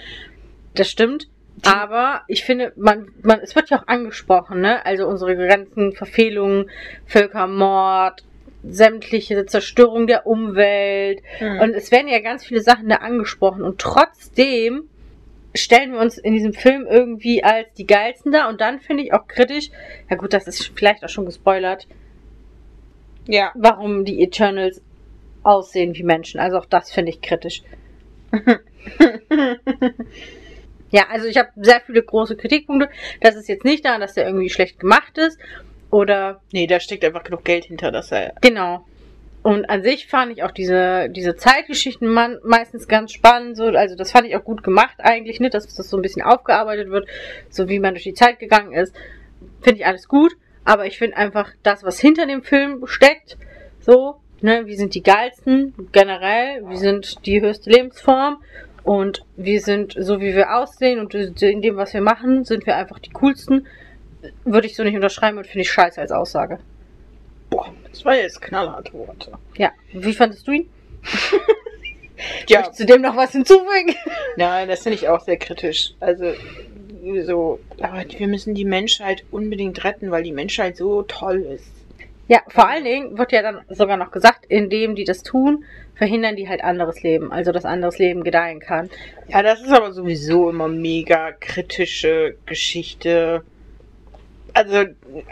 Das 0.76 0.90
stimmt. 0.90 1.28
Aber 1.66 2.22
ich 2.28 2.44
finde, 2.44 2.72
man, 2.76 3.10
man, 3.22 3.40
es 3.42 3.56
wird 3.56 3.70
ja 3.72 3.80
auch 3.82 3.88
angesprochen, 3.88 4.62
ne? 4.62 4.86
Also 4.86 5.08
unsere 5.08 5.36
ganzen 5.36 5.94
Verfehlungen, 5.94 6.70
Völkermord, 7.06 8.24
sämtliche 8.64 9.46
Zerstörung 9.46 10.08
der 10.08 10.28
Umwelt. 10.28 11.22
Und 11.40 11.74
es 11.74 11.92
werden 11.92 12.08
ja 12.08 12.20
ganz 12.20 12.46
viele 12.46 12.62
Sachen 12.62 12.90
da 12.90 12.98
angesprochen. 12.98 13.64
Und 13.64 13.80
trotzdem 13.80 14.90
stellen 15.54 15.94
wir 15.94 16.00
uns 16.00 16.18
in 16.18 16.34
diesem 16.34 16.54
Film 16.54 16.86
irgendwie 16.90 17.44
als 17.44 17.74
die 17.74 17.88
geilsten 17.88 18.32
da. 18.32 18.50
Und 18.50 18.62
dann 18.62 18.80
finde 18.80 19.04
ich 19.04 19.14
auch 19.14 19.28
kritisch, 19.28 19.70
ja 20.10 20.16
gut, 20.16 20.34
das 20.34 20.48
ist 20.48 20.72
vielleicht 20.76 21.04
auch 21.04 21.10
schon 21.10 21.26
gespoilert, 21.26 21.88
ja. 23.28 23.52
warum 23.56 24.06
die 24.06 24.22
Eternals 24.22 24.82
aussehen 25.44 25.96
wie 25.96 26.04
Menschen. 26.04 26.40
Also 26.40 26.58
auch 26.58 26.66
das 26.66 26.92
finde 26.92 27.12
ich 27.12 27.22
kritisch. 27.22 27.64
Ja, 30.92 31.08
also 31.10 31.26
ich 31.28 31.38
habe 31.38 31.50
sehr 31.56 31.82
viele 31.82 32.04
große 32.04 32.36
Kritikpunkte. 32.36 32.90
Das 33.22 33.36
ist 33.36 33.48
jetzt 33.48 33.64
nicht 33.64 33.86
daran, 33.86 34.02
dass 34.02 34.14
der 34.14 34.28
irgendwie 34.28 34.50
schlecht 34.50 34.80
gemacht 34.80 35.18
ist. 35.18 35.40
Oder 35.92 36.42
nee, 36.52 36.68
da 36.68 36.80
steckt 36.80 37.06
einfach 37.06 37.24
genug 37.24 37.44
Geld 37.44 37.66
hinter, 37.66 37.92
dass 37.92 38.12
er. 38.12 38.34
genau. 38.42 38.86
Und 39.44 39.70
an 39.72 39.82
sich 39.82 40.08
fand 40.08 40.32
ich 40.32 40.44
auch 40.44 40.52
diese, 40.52 41.10
diese 41.10 41.36
Zeitgeschichten 41.36 42.08
man, 42.08 42.38
meistens 42.44 42.88
ganz 42.88 43.12
spannend. 43.12 43.58
So, 43.58 43.66
also 43.66 43.96
das 43.96 44.12
fand 44.12 44.28
ich 44.28 44.36
auch 44.36 44.44
gut 44.44 44.64
gemacht 44.64 44.98
eigentlich, 45.00 45.40
nicht, 45.40 45.56
dass 45.56 45.68
das 45.68 45.90
so 45.90 45.98
ein 45.98 46.04
bisschen 46.04 46.22
aufgearbeitet 46.22 46.90
wird, 46.92 47.08
so 47.50 47.68
wie 47.68 47.80
man 47.80 47.96
durch 47.96 48.04
die 48.04 48.14
Zeit 48.14 48.38
gegangen 48.38 48.72
ist. 48.74 48.96
Finde 49.62 49.80
ich 49.80 49.86
alles 49.86 50.08
gut. 50.08 50.34
Aber 50.64 50.86
ich 50.86 51.00
finde 51.00 51.18
einfach 51.18 51.50
das, 51.64 51.84
was 51.84 52.00
hinter 52.00 52.28
dem 52.28 52.44
Film 52.44 52.86
steckt, 52.86 53.38
so, 53.80 54.18
ne, 54.42 54.68
wir 54.68 54.78
sind 54.78 54.94
die 54.94 55.02
geilsten 55.02 55.74
generell, 55.92 56.64
wir 56.68 56.78
sind 56.78 57.26
die 57.26 57.42
höchste 57.42 57.72
Lebensform 57.72 58.44
und 58.84 59.26
wir 59.38 59.60
sind 59.60 59.96
so, 59.98 60.22
wie 60.22 60.36
wir 60.36 60.56
aussehen 60.56 61.00
und 61.00 61.16
in 61.16 61.62
dem, 61.64 61.78
was 61.78 61.96
wir 61.96 62.02
machen, 62.02 62.44
sind 62.44 62.68
wir 62.68 62.76
einfach 62.76 63.00
die 63.00 63.10
coolsten. 63.10 63.66
Würde 64.44 64.68
ich 64.68 64.76
so 64.76 64.84
nicht 64.84 64.96
unterschreiben 64.96 65.38
und 65.38 65.48
finde 65.48 65.62
ich 65.62 65.72
scheiße 65.72 66.00
als 66.00 66.12
Aussage. 66.12 66.60
Boah, 67.50 67.74
das 67.90 68.06
war 68.06 68.16
jetzt 68.16 68.42
knallharte 68.42 68.94
Worte. 68.94 69.32
Ja, 69.58 69.72
wie 69.92 70.14
fandest 70.14 70.48
du 70.48 70.52
ihn? 70.52 70.70
Ja, 72.48 72.60
Möchtest 72.60 72.82
du 72.82 72.86
dem 72.86 73.02
noch 73.02 73.16
was 73.16 73.32
hinzufügen? 73.32 73.96
ja, 74.38 74.66
das 74.66 74.84
finde 74.84 74.98
ich 74.98 75.08
auch 75.08 75.22
sehr 75.22 75.38
kritisch. 75.38 75.94
Also, 76.00 76.34
so, 77.26 77.60
aber 77.80 78.04
wir 78.18 78.28
müssen 78.28 78.54
die 78.54 78.66
Menschheit 78.66 79.24
unbedingt 79.32 79.84
retten, 79.84 80.12
weil 80.12 80.24
die 80.24 80.32
Menschheit 80.32 80.78
so 80.78 81.02
toll 81.04 81.42
ist. 81.42 81.72
Ja, 82.28 82.42
vor 82.48 82.70
allen 82.70 82.84
Dingen 82.84 83.18
wird 83.18 83.32
ja 83.32 83.42
dann 83.42 83.62
sogar 83.70 83.98
noch 83.98 84.12
gesagt, 84.12 84.46
indem 84.48 84.96
die 84.96 85.04
das 85.04 85.24
tun, 85.24 85.66
verhindern 85.96 86.36
die 86.36 86.48
halt 86.48 86.64
anderes 86.64 87.04
Leben, 87.04 87.32
also 87.32 87.52
dass 87.52 87.66
anderes 87.66 87.98
Leben 87.98 88.24
gedeihen 88.24 88.60
kann. 88.60 88.90
Ja, 89.28 89.44
das 89.44 89.62
ist 89.62 89.72
aber 89.72 89.92
sowieso 89.92 90.50
immer 90.50 90.68
mega 90.68 91.32
kritische 91.34 92.38
Geschichte. 92.46 93.44
Also, 94.54 94.86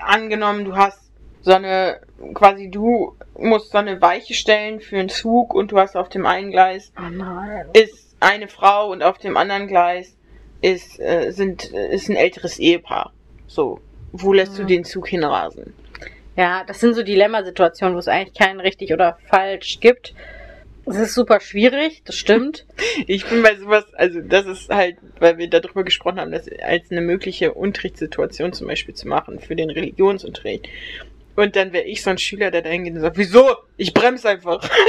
angenommen, 0.06 0.66
du 0.66 0.76
hast 0.76 1.12
so 1.42 1.54
eine, 1.54 2.00
quasi 2.34 2.70
du 2.70 3.16
musst 3.38 3.72
so 3.72 3.78
eine 3.78 4.02
Weiche 4.02 4.34
stellen 4.34 4.82
für 4.82 4.98
einen 4.98 5.10
Zug 5.10 5.54
und 5.54 5.72
du 5.72 5.80
hast 5.80 5.96
auf 5.96 6.10
dem 6.10 6.26
einen 6.26 6.52
Gleis 6.52 6.92
Oh 6.98 7.78
ist 7.78 8.16
eine 8.20 8.48
Frau 8.48 8.92
und 8.92 9.02
auf 9.04 9.18
dem 9.18 9.38
anderen 9.38 9.68
Gleis 9.68 10.16
ist, 10.62 11.00
äh, 11.00 11.32
sind, 11.32 11.66
ist 11.66 12.10
ein 12.10 12.16
älteres 12.18 12.60
Ehepaar. 12.60 13.14
So. 13.48 13.80
Wo 14.12 14.34
lässt 14.34 14.58
du 14.58 14.64
Mhm. 14.64 14.68
den 14.68 14.84
Zug 14.84 15.08
hinrasen? 15.08 15.74
Ja, 16.36 16.64
das 16.66 16.80
sind 16.80 16.94
so 16.96 17.04
Dilemmasituationen, 17.04 17.96
wo 17.96 18.00
es 18.00 18.08
eigentlich 18.08 18.38
keinen 18.38 18.60
richtig 18.60 18.92
oder 18.94 19.18
falsch 19.30 19.80
gibt. 19.80 20.14
Es 20.90 20.98
ist 20.98 21.14
super 21.14 21.40
schwierig, 21.40 22.02
das 22.06 22.16
stimmt. 22.16 22.66
Ich 23.08 23.26
bin 23.28 23.44
bei 23.44 23.56
sowas, 23.56 23.86
also 23.94 24.20
das 24.22 24.46
ist 24.46 24.70
halt, 24.70 24.98
weil 25.20 25.38
wir 25.38 25.50
darüber 25.50 25.84
gesprochen 25.84 26.20
haben, 26.20 26.32
das 26.32 26.48
als 26.62 26.92
eine 26.92 27.02
mögliche 27.02 27.54
Unterrichtssituation 27.54 28.52
zum 28.52 28.68
Beispiel 28.68 28.94
zu 28.94 29.08
machen 29.08 29.40
für 29.40 29.56
den 29.56 29.70
Religionsunterricht. 29.70 30.68
Und 31.36 31.56
dann 31.56 31.72
wäre 31.72 31.86
ich 31.86 32.02
so 32.02 32.10
ein 32.10 32.18
Schüler, 32.18 32.52
der 32.52 32.62
da 32.62 32.70
hingeht 32.70 32.96
und 32.96 33.02
sagt, 33.02 33.18
wieso? 33.18 33.56
Ich 33.78 33.94
bremse 33.94 34.30
einfach. 34.30 34.68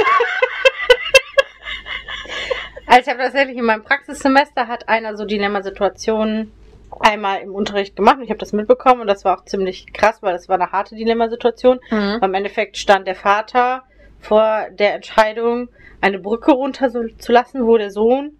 Also 2.87 3.03
ich 3.03 3.07
habe 3.07 3.23
tatsächlich 3.23 3.57
in 3.57 3.63
meinem 3.63 3.83
Praxissemester 3.85 4.67
hat 4.67 4.89
einer 4.89 5.15
so 5.15 5.23
Dilemmasituationen 5.23 6.51
einmal 6.99 7.39
im 7.39 7.55
Unterricht 7.55 7.95
gemacht 7.95 8.17
und 8.17 8.23
ich 8.23 8.29
habe 8.29 8.39
das 8.39 8.51
mitbekommen 8.51 8.99
und 8.99 9.07
das 9.07 9.23
war 9.23 9.39
auch 9.39 9.45
ziemlich 9.45 9.93
krass, 9.93 10.21
weil 10.21 10.33
das 10.33 10.49
war 10.49 10.59
eine 10.59 10.73
harte 10.73 10.95
Dilemmasituation. 10.95 11.79
Mhm. 11.89 12.19
Im 12.21 12.33
Endeffekt 12.33 12.75
stand 12.75 13.07
der 13.07 13.15
Vater 13.15 13.83
vor 14.21 14.67
der 14.71 14.93
Entscheidung, 14.95 15.69
eine 15.99 16.19
Brücke 16.19 16.51
runterzulassen, 16.51 17.65
wo 17.65 17.77
der 17.77 17.91
Sohn 17.91 18.31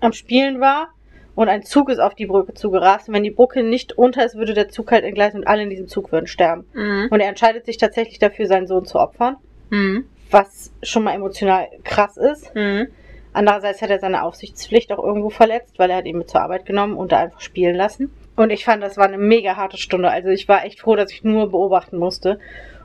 am 0.00 0.12
Spielen 0.12 0.60
war. 0.60 0.88
Und 1.34 1.50
ein 1.50 1.62
Zug 1.62 1.90
ist 1.90 1.98
auf 1.98 2.14
die 2.14 2.26
Brücke 2.26 2.54
zugerast. 2.54 3.08
Und 3.08 3.14
wenn 3.14 3.22
die 3.22 3.30
Brücke 3.30 3.62
nicht 3.62 3.98
runter 3.98 4.24
ist, 4.24 4.36
würde 4.36 4.54
der 4.54 4.70
Zug 4.70 4.90
halt 4.90 5.04
entgleisen 5.04 5.40
und 5.40 5.46
alle 5.46 5.62
in 5.62 5.70
diesem 5.70 5.86
Zug 5.86 6.10
würden 6.10 6.26
sterben. 6.26 6.64
Mhm. 6.72 7.08
Und 7.10 7.20
er 7.20 7.28
entscheidet 7.28 7.66
sich 7.66 7.76
tatsächlich 7.76 8.18
dafür, 8.18 8.46
seinen 8.46 8.66
Sohn 8.66 8.86
zu 8.86 8.98
opfern. 8.98 9.36
Mhm. 9.68 10.06
Was 10.30 10.72
schon 10.82 11.04
mal 11.04 11.14
emotional 11.14 11.68
krass 11.84 12.16
ist. 12.16 12.54
Mhm. 12.54 12.88
Andererseits 13.34 13.82
hat 13.82 13.90
er 13.90 13.98
seine 13.98 14.22
Aufsichtspflicht 14.22 14.90
auch 14.92 15.04
irgendwo 15.04 15.28
verletzt, 15.28 15.78
weil 15.78 15.90
er 15.90 15.98
hat 15.98 16.06
ihn 16.06 16.16
mit 16.16 16.30
zur 16.30 16.40
Arbeit 16.40 16.64
genommen 16.64 16.96
und 16.96 17.12
da 17.12 17.18
einfach 17.18 17.42
spielen 17.42 17.76
lassen. 17.76 18.10
Und 18.34 18.50
ich 18.50 18.64
fand, 18.64 18.82
das 18.82 18.96
war 18.96 19.04
eine 19.04 19.18
mega 19.18 19.56
harte 19.56 19.76
Stunde. 19.76 20.10
Also 20.10 20.30
ich 20.30 20.48
war 20.48 20.64
echt 20.64 20.80
froh, 20.80 20.96
dass 20.96 21.12
ich 21.12 21.22
nur 21.22 21.50
beobachten 21.50 21.98
musste 21.98 22.38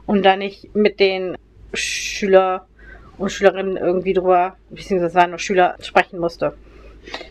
und 0.06 0.24
da 0.24 0.36
nicht 0.36 0.76
mit 0.76 1.00
den 1.00 1.38
Schüler 1.74 2.68
und 3.18 3.32
Schülerinnen 3.32 3.78
irgendwie 3.78 4.14
drüber, 4.14 4.58
beziehungsweise 4.70 5.16
waren 5.16 5.30
nur 5.30 5.40
Schüler, 5.40 5.76
sprechen 5.82 6.20
musste. 6.20 6.54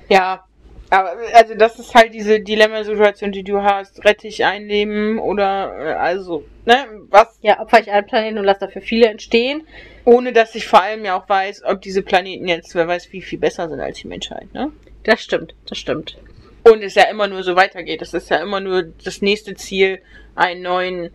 Ja, 0.09 0.45
aber 0.91 1.15
also 1.35 1.55
das 1.55 1.79
ist 1.79 1.95
halt 1.95 2.13
diese 2.15 2.41
Dilemmasituation, 2.41 3.31
die 3.31 3.45
du 3.45 3.63
hast. 3.63 4.05
Rette 4.05 4.27
ich 4.27 4.45
ein 4.45 4.67
Leben 4.67 5.21
oder 5.21 5.73
äh, 5.79 5.93
also, 5.93 6.45
ne, 6.67 6.87
was? 7.09 7.39
Ja, 7.43 7.61
opfer 7.61 7.81
ich 7.81 7.91
einen 7.91 8.07
Planeten 8.07 8.39
und 8.39 8.45
lasse 8.45 8.61
dafür 8.61 8.83
viele 8.83 9.07
entstehen. 9.07 9.67
Ohne 10.05 10.33
dass 10.33 10.55
ich 10.57 10.67
vor 10.67 10.83
allem 10.83 11.05
ja 11.05 11.17
auch 11.17 11.29
weiß, 11.29 11.63
ob 11.65 11.81
diese 11.81 12.03
Planeten 12.03 12.49
jetzt, 12.49 12.75
wer 12.75 12.89
weiß, 12.89 13.13
wie 13.13 13.23
viel 13.23 13.39
besser 13.39 13.69
sind 13.69 13.81
als 13.81 13.99
die 13.99 14.09
Menschheit, 14.09 14.53
ne? 14.53 14.73
Das 15.05 15.23
stimmt, 15.23 15.55
das 15.67 15.79
stimmt. 15.79 16.19
Und 16.65 16.83
es 16.83 16.95
ja 16.95 17.05
immer 17.05 17.29
nur 17.29 17.43
so 17.43 17.57
weitergeht. 17.57 18.03
Es 18.03 18.13
ist 18.13 18.29
ja 18.29 18.39
immer 18.39 18.61
nur 18.61 18.83
das 18.83 19.23
nächste 19.23 19.55
Ziel, 19.55 20.01
einen 20.35 20.63
neuen, 20.63 21.11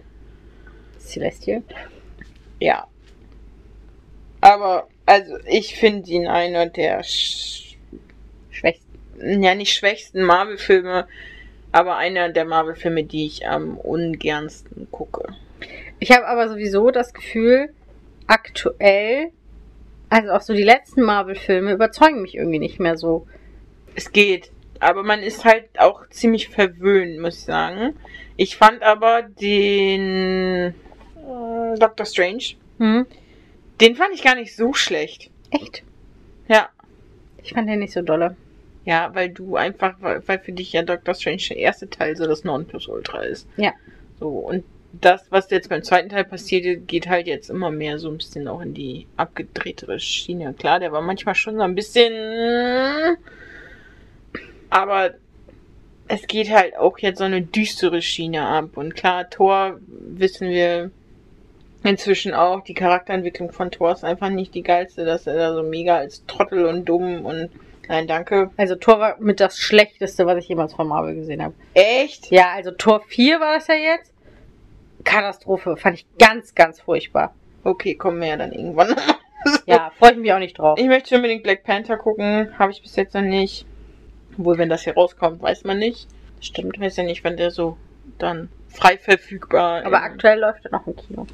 Celestial. 1.00 1.64
ja. 2.60 2.88
Aber, 4.46 4.88
also, 5.08 5.38
ich 5.48 5.76
finde 5.76 6.08
ihn 6.12 6.28
einer 6.28 6.68
der, 6.68 7.02
sch 7.02 7.78
Schwächsten. 8.52 9.42
ja, 9.42 9.56
nicht 9.56 9.74
schwächsten 9.74 10.22
Marvel-Filme, 10.22 11.08
aber 11.72 11.98
einer 11.98 12.30
der 12.30 12.46
Marvel-Filme, 12.46 13.06
die 13.06 13.26
ich 13.26 13.48
am 13.48 13.80
ungernsten 13.80 14.88
gucke. 14.92 15.34
Ich 15.98 16.12
habe 16.12 16.28
aber 16.28 16.48
sowieso 16.48 16.92
das 16.92 17.12
Gefühl, 17.16 17.74
aktuell, 18.28 19.32
also 20.10 20.30
auch 20.30 20.42
so 20.42 20.54
die 20.54 20.62
letzten 20.62 21.02
Marvel-Filme 21.02 21.72
überzeugen 21.72 22.22
mich 22.22 22.36
irgendwie 22.36 22.60
nicht 22.60 22.80
mehr 22.80 22.98
so. 22.98 23.26
Es 23.96 24.12
geht. 24.12 24.52
Aber 24.80 25.02
man 25.02 25.24
ist 25.24 25.44
halt 25.44 25.80
auch 25.80 26.08
ziemlich 26.10 26.50
verwöhnt, 26.50 27.20
muss 27.20 27.40
ich 27.40 27.46
sagen. 27.46 27.96
Ich 28.38 28.58
fand 28.58 28.84
aber 28.84 29.24
den 29.24 30.76
äh, 31.16 31.80
Doctor 31.80 32.06
Strange, 32.06 32.58
Hm? 32.78 33.08
Den 33.82 33.96
fand 33.96 34.14
ich 34.14 34.24
gar 34.24 34.36
nicht 34.36 34.56
so 34.56 34.74
schlecht. 34.74 35.30
Echt? 35.52 35.84
Ja. 36.48 36.70
Ich 37.44 37.54
fand 37.54 37.70
den 37.70 37.80
nicht 37.80 37.94
so 37.94 38.02
dolle. 38.02 38.36
Ja, 38.86 39.14
weil 39.14 39.30
du 39.30 39.56
einfach, 39.56 39.96
weil 40.00 40.40
für 40.40 40.52
dich 40.52 40.74
ja 40.74 40.84
Doctor 40.84 41.16
Strange 41.16 41.42
der 41.50 41.58
erste 41.58 41.90
Teil 41.90 42.16
so 42.16 42.28
das 42.28 42.44
Nonplusultra 42.44 43.24
ist. 43.24 43.48
Ja. 43.58 43.74
So, 44.20 44.30
und 44.30 44.64
das, 45.02 45.26
was 45.30 45.50
jetzt 45.50 45.70
beim 45.70 45.84
zweiten 45.84 46.10
Teil 46.10 46.24
passiert, 46.24 46.88
geht 46.88 47.08
halt 47.08 47.28
jetzt 47.28 47.50
immer 47.50 47.72
mehr 47.72 48.00
so 48.00 48.10
ein 48.10 48.18
bisschen 48.18 48.48
auch 48.48 48.62
in 48.62 48.74
die 48.74 49.08
abgedrehtere 49.18 50.00
Schiene. 50.00 50.54
Klar, 50.54 50.80
der 50.80 50.92
war 50.92 51.02
manchmal 51.02 51.36
schon 51.36 51.56
so 51.56 51.62
ein 51.62 51.76
bisschen. 51.76 53.18
Aber 54.70 55.16
es 56.08 56.28
geht 56.28 56.50
halt 56.52 56.78
auch 56.78 57.00
jetzt 57.00 57.18
so 57.18 57.24
eine 57.24 57.42
düstere 57.42 58.02
Schiene 58.02 58.46
ab. 58.46 58.78
Und 58.78 58.96
klar, 58.96 59.30
Thor 59.30 59.80
wissen 59.88 60.50
wir 60.50 60.92
inzwischen 61.86 62.34
auch, 62.34 62.62
die 62.62 62.74
Charakterentwicklung 62.74 63.52
von 63.52 63.72
Thor 63.72 63.92
ist 63.92 64.04
einfach 64.04 64.30
nicht 64.30 64.54
die 64.54 64.64
geilste, 64.64 65.06
dass 65.06 65.28
er 65.28 65.36
da 65.36 65.54
so 65.54 65.64
mega 65.64 65.98
als 65.98 66.26
Trottel 66.26 66.66
und 66.66 66.86
dumm 66.86 67.26
und 67.26 67.50
nein, 67.88 68.08
danke. 68.08 68.52
Also 68.58 68.76
Tor 68.76 69.00
war 69.00 69.16
mit 69.20 69.40
das 69.40 69.58
Schlechteste, 69.58 70.26
was 70.26 70.38
ich 70.38 70.48
jemals 70.48 70.74
von 70.74 70.88
Marvel 70.88 71.16
gesehen 71.16 71.44
habe. 71.44 71.54
Echt? 71.74 72.32
Ja, 72.32 72.54
also 72.56 72.72
Tor 72.72 73.02
4 73.08 73.40
war 73.40 73.56
das 73.56 73.68
ja 73.68 73.76
jetzt. 73.76 74.12
Katastrophe. 75.04 75.78
Fand 75.78 76.00
ich 76.00 76.06
ganz, 76.18 76.56
ganz 76.56 76.82
furchtbar. 76.82 77.34
Okay, 77.64 77.96
kommen 77.96 78.20
wir 78.20 78.28
ja 78.28 78.38
dann 78.38 78.52
irgendwann. 78.52 78.96
Ja, 79.68 79.92
freue 80.00 80.14
ich 80.14 80.18
mich 80.18 80.34
auch 80.34 80.40
nicht 80.40 80.58
drauf. 80.58 80.80
Ich 80.80 80.88
möchte 80.88 81.16
unbedingt 81.16 81.44
Black 81.44 81.64
Panther 81.64 81.98
gucken. 81.98 82.58
Habe 82.58 82.72
ich 82.72 82.82
bis 82.82 82.96
jetzt 82.96 83.14
noch 83.14 83.22
nicht. 83.22 83.68
Obwohl, 84.40 84.58
wenn 84.58 84.70
das 84.70 84.84
hier 84.84 84.96
rauskommt, 84.96 85.40
weiß 85.40 85.66
man 85.66 85.78
nicht. 85.78 86.08
Stimmt. 86.40 86.80
Weiß 86.80 86.98
ja 86.98 87.04
nicht, 87.04 87.24
wann 87.24 87.38
der 87.38 87.52
so 87.52 87.78
dann 88.18 88.50
frei 88.76 88.98
verfügbar 88.98 89.86
Aber 89.86 90.02
aktuell 90.04 90.40
läuft 90.40 90.66
er 90.66 90.72
noch 90.72 90.86
im 90.88 90.96
Kino. 90.96 91.26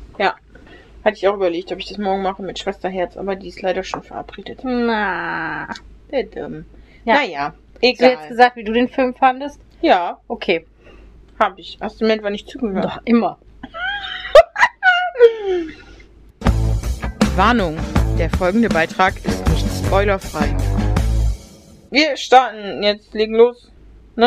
Hatte 1.04 1.16
ich 1.16 1.28
auch 1.28 1.34
überlegt, 1.34 1.72
ob 1.72 1.80
ich 1.80 1.88
das 1.88 1.98
morgen 1.98 2.22
mache 2.22 2.44
mit 2.44 2.60
Schwesterherz, 2.60 3.18
aber 3.18 3.36
die 3.36 3.48
ist 3.48 3.60
leider 3.64 3.84
schon 3.84 4.04
verabredet. 4.04 4.60
Na. 4.64 5.68
Der 6.12 6.24
dumm. 6.26 6.66
Ja. 7.06 7.16
Naja, 7.16 7.46
Hast 7.46 7.82
du 7.82 7.88
jetzt 7.88 8.02
egal. 8.02 8.28
gesagt, 8.28 8.56
wie 8.56 8.64
du 8.64 8.72
den 8.72 8.88
Film 8.88 9.16
fandest? 9.16 9.60
Ja, 9.82 10.20
Okay. 10.28 10.68
habe 11.40 11.60
ich. 11.60 11.80
Hast 11.82 12.00
du 12.00 12.06
mir 12.06 12.14
etwa 12.14 12.30
nicht 12.30 12.48
zugehört? 12.48 12.86
Doch, 12.86 13.00
immer. 13.06 13.40
Warnung, 17.36 17.78
der 18.20 18.30
folgende 18.30 18.70
Beitrag 18.70 19.16
ist 19.26 19.48
nicht 19.50 19.66
spoilerfrei. 19.86 20.56
Wir 21.90 22.16
starten 22.18 22.84
jetzt, 22.84 23.14
legen 23.14 23.36
los. 23.36 23.72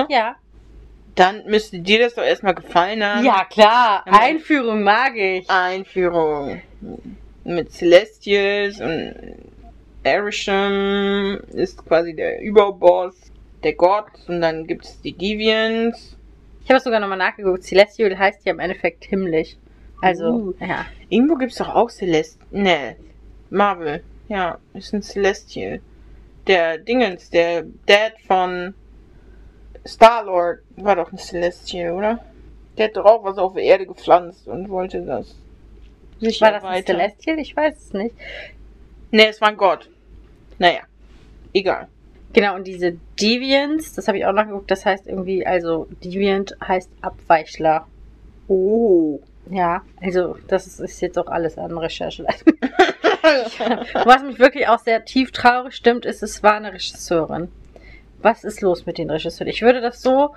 Ja. 0.09 0.37
Dann 1.15 1.45
müsste 1.47 1.79
dir 1.79 2.01
das 2.01 2.15
doch 2.15 2.25
erstmal 2.25 2.55
gefallen 2.55 3.05
haben. 3.05 3.25
Ja, 3.25 3.45
klar. 3.45 4.05
Einführung 4.07 4.83
mag 4.83 5.15
ich. 5.17 5.49
Einführung 5.49 6.61
mit 7.45 7.73
Celestials 7.73 8.81
und 8.81 9.15
Erisham 10.03 11.39
ist 11.53 11.85
quasi 11.87 12.15
der 12.15 12.41
Überboss, 12.41 13.15
der 13.63 13.75
Gott 13.75 14.11
und 14.29 14.41
dann 14.41 14.67
gibt 14.67 14.85
es 14.85 15.01
die 15.01 15.13
Deviants. 15.13 16.17
Ich 16.63 16.71
habe 16.71 16.79
es 16.79 16.85
sogar 16.85 17.01
nochmal 17.01 17.19
nachgeguckt. 17.19 17.63
Celestial 17.63 18.19
heißt 18.19 18.45
ja 18.45 18.53
im 18.53 18.59
Endeffekt 18.59 19.05
himmlisch. 19.05 19.57
Also, 20.01 20.25
Uh. 20.25 20.55
ja. 20.61 20.87
Irgendwo 21.09 21.37
gibt 21.37 21.53
es 21.53 21.59
doch 21.59 21.69
auch 21.75 21.91
Celestial. 21.91 22.47
Ne, 22.51 22.97
Marvel. 23.51 24.03
Ja, 24.29 24.59
ist 24.73 24.93
ein 24.93 25.03
Celestial. 25.03 25.81
Der 26.47 26.79
Dingens, 26.79 27.31
der 27.31 27.65
Dad 27.87 28.15
von 28.27 28.75
Star-Lord 29.87 30.61
war 30.77 30.97
doch 30.97 31.13
ein 31.13 31.19
Celestial, 31.19 31.93
oder? 31.93 32.25
Der 32.77 32.87
hat 32.87 32.97
doch 32.97 33.05
auch 33.05 33.25
was 33.25 33.39
auf 33.39 33.55
der 33.55 33.63
Erde 33.63 33.87
gepflanzt 33.87 34.49
und 34.49 34.69
wollte 34.69 35.03
das. 35.03 35.37
Sicher 36.21 36.47
War 36.47 36.53
das 36.53 36.65
ein. 36.65 36.85
Celestial? 36.85 37.39
Ich 37.39 37.57
weiß 37.57 37.77
es 37.77 37.93
nicht. 37.93 38.15
Ne, 39.11 39.29
es 39.29 39.41
war 39.41 39.49
ein 39.49 39.57
Gott. 39.57 39.89
Naja, 40.59 40.81
egal. 41.53 41.89
Genau, 42.33 42.57
und 42.57 42.67
diese 42.67 42.97
Deviants, 43.21 43.93
das 43.95 44.09
habe 44.09 44.19
ich 44.19 44.27
auch 44.27 44.33
nachgeguckt, 44.33 44.71
das 44.71 44.85
heißt 44.85 45.07
irgendwie, 45.07 45.47
also 45.47 45.87
Deviant 46.03 46.57
heißt 46.67 46.91
Abweichler. 47.01 47.87
Oh. 48.49 49.21
Ja, 49.51 49.83
also 50.01 50.37
das 50.49 50.81
ist 50.81 51.01
jetzt 51.01 51.19
auch 51.19 51.29
alles 51.29 51.59
an 51.59 51.77
Recherche. 51.79 52.27
Was 54.05 54.23
mich 54.23 54.39
wirklich 54.39 54.69
auch 54.69 54.81
sehr 54.81 55.05
tief 55.05 55.31
traurig 55.31 55.75
stimmt, 55.75 56.07
ist, 56.07 56.23
es 56.23 56.43
war 56.43 56.55
eine 56.55 56.73
Regisseurin. 56.73 57.49
Was 58.25 58.43
ist 58.43 58.63
los 58.63 58.87
mit 58.87 58.97
den 58.97 59.11
Regisseuren? 59.11 59.51
Ich 59.51 59.61
würde 59.61 59.83
das 59.83 60.01
so 60.01 60.35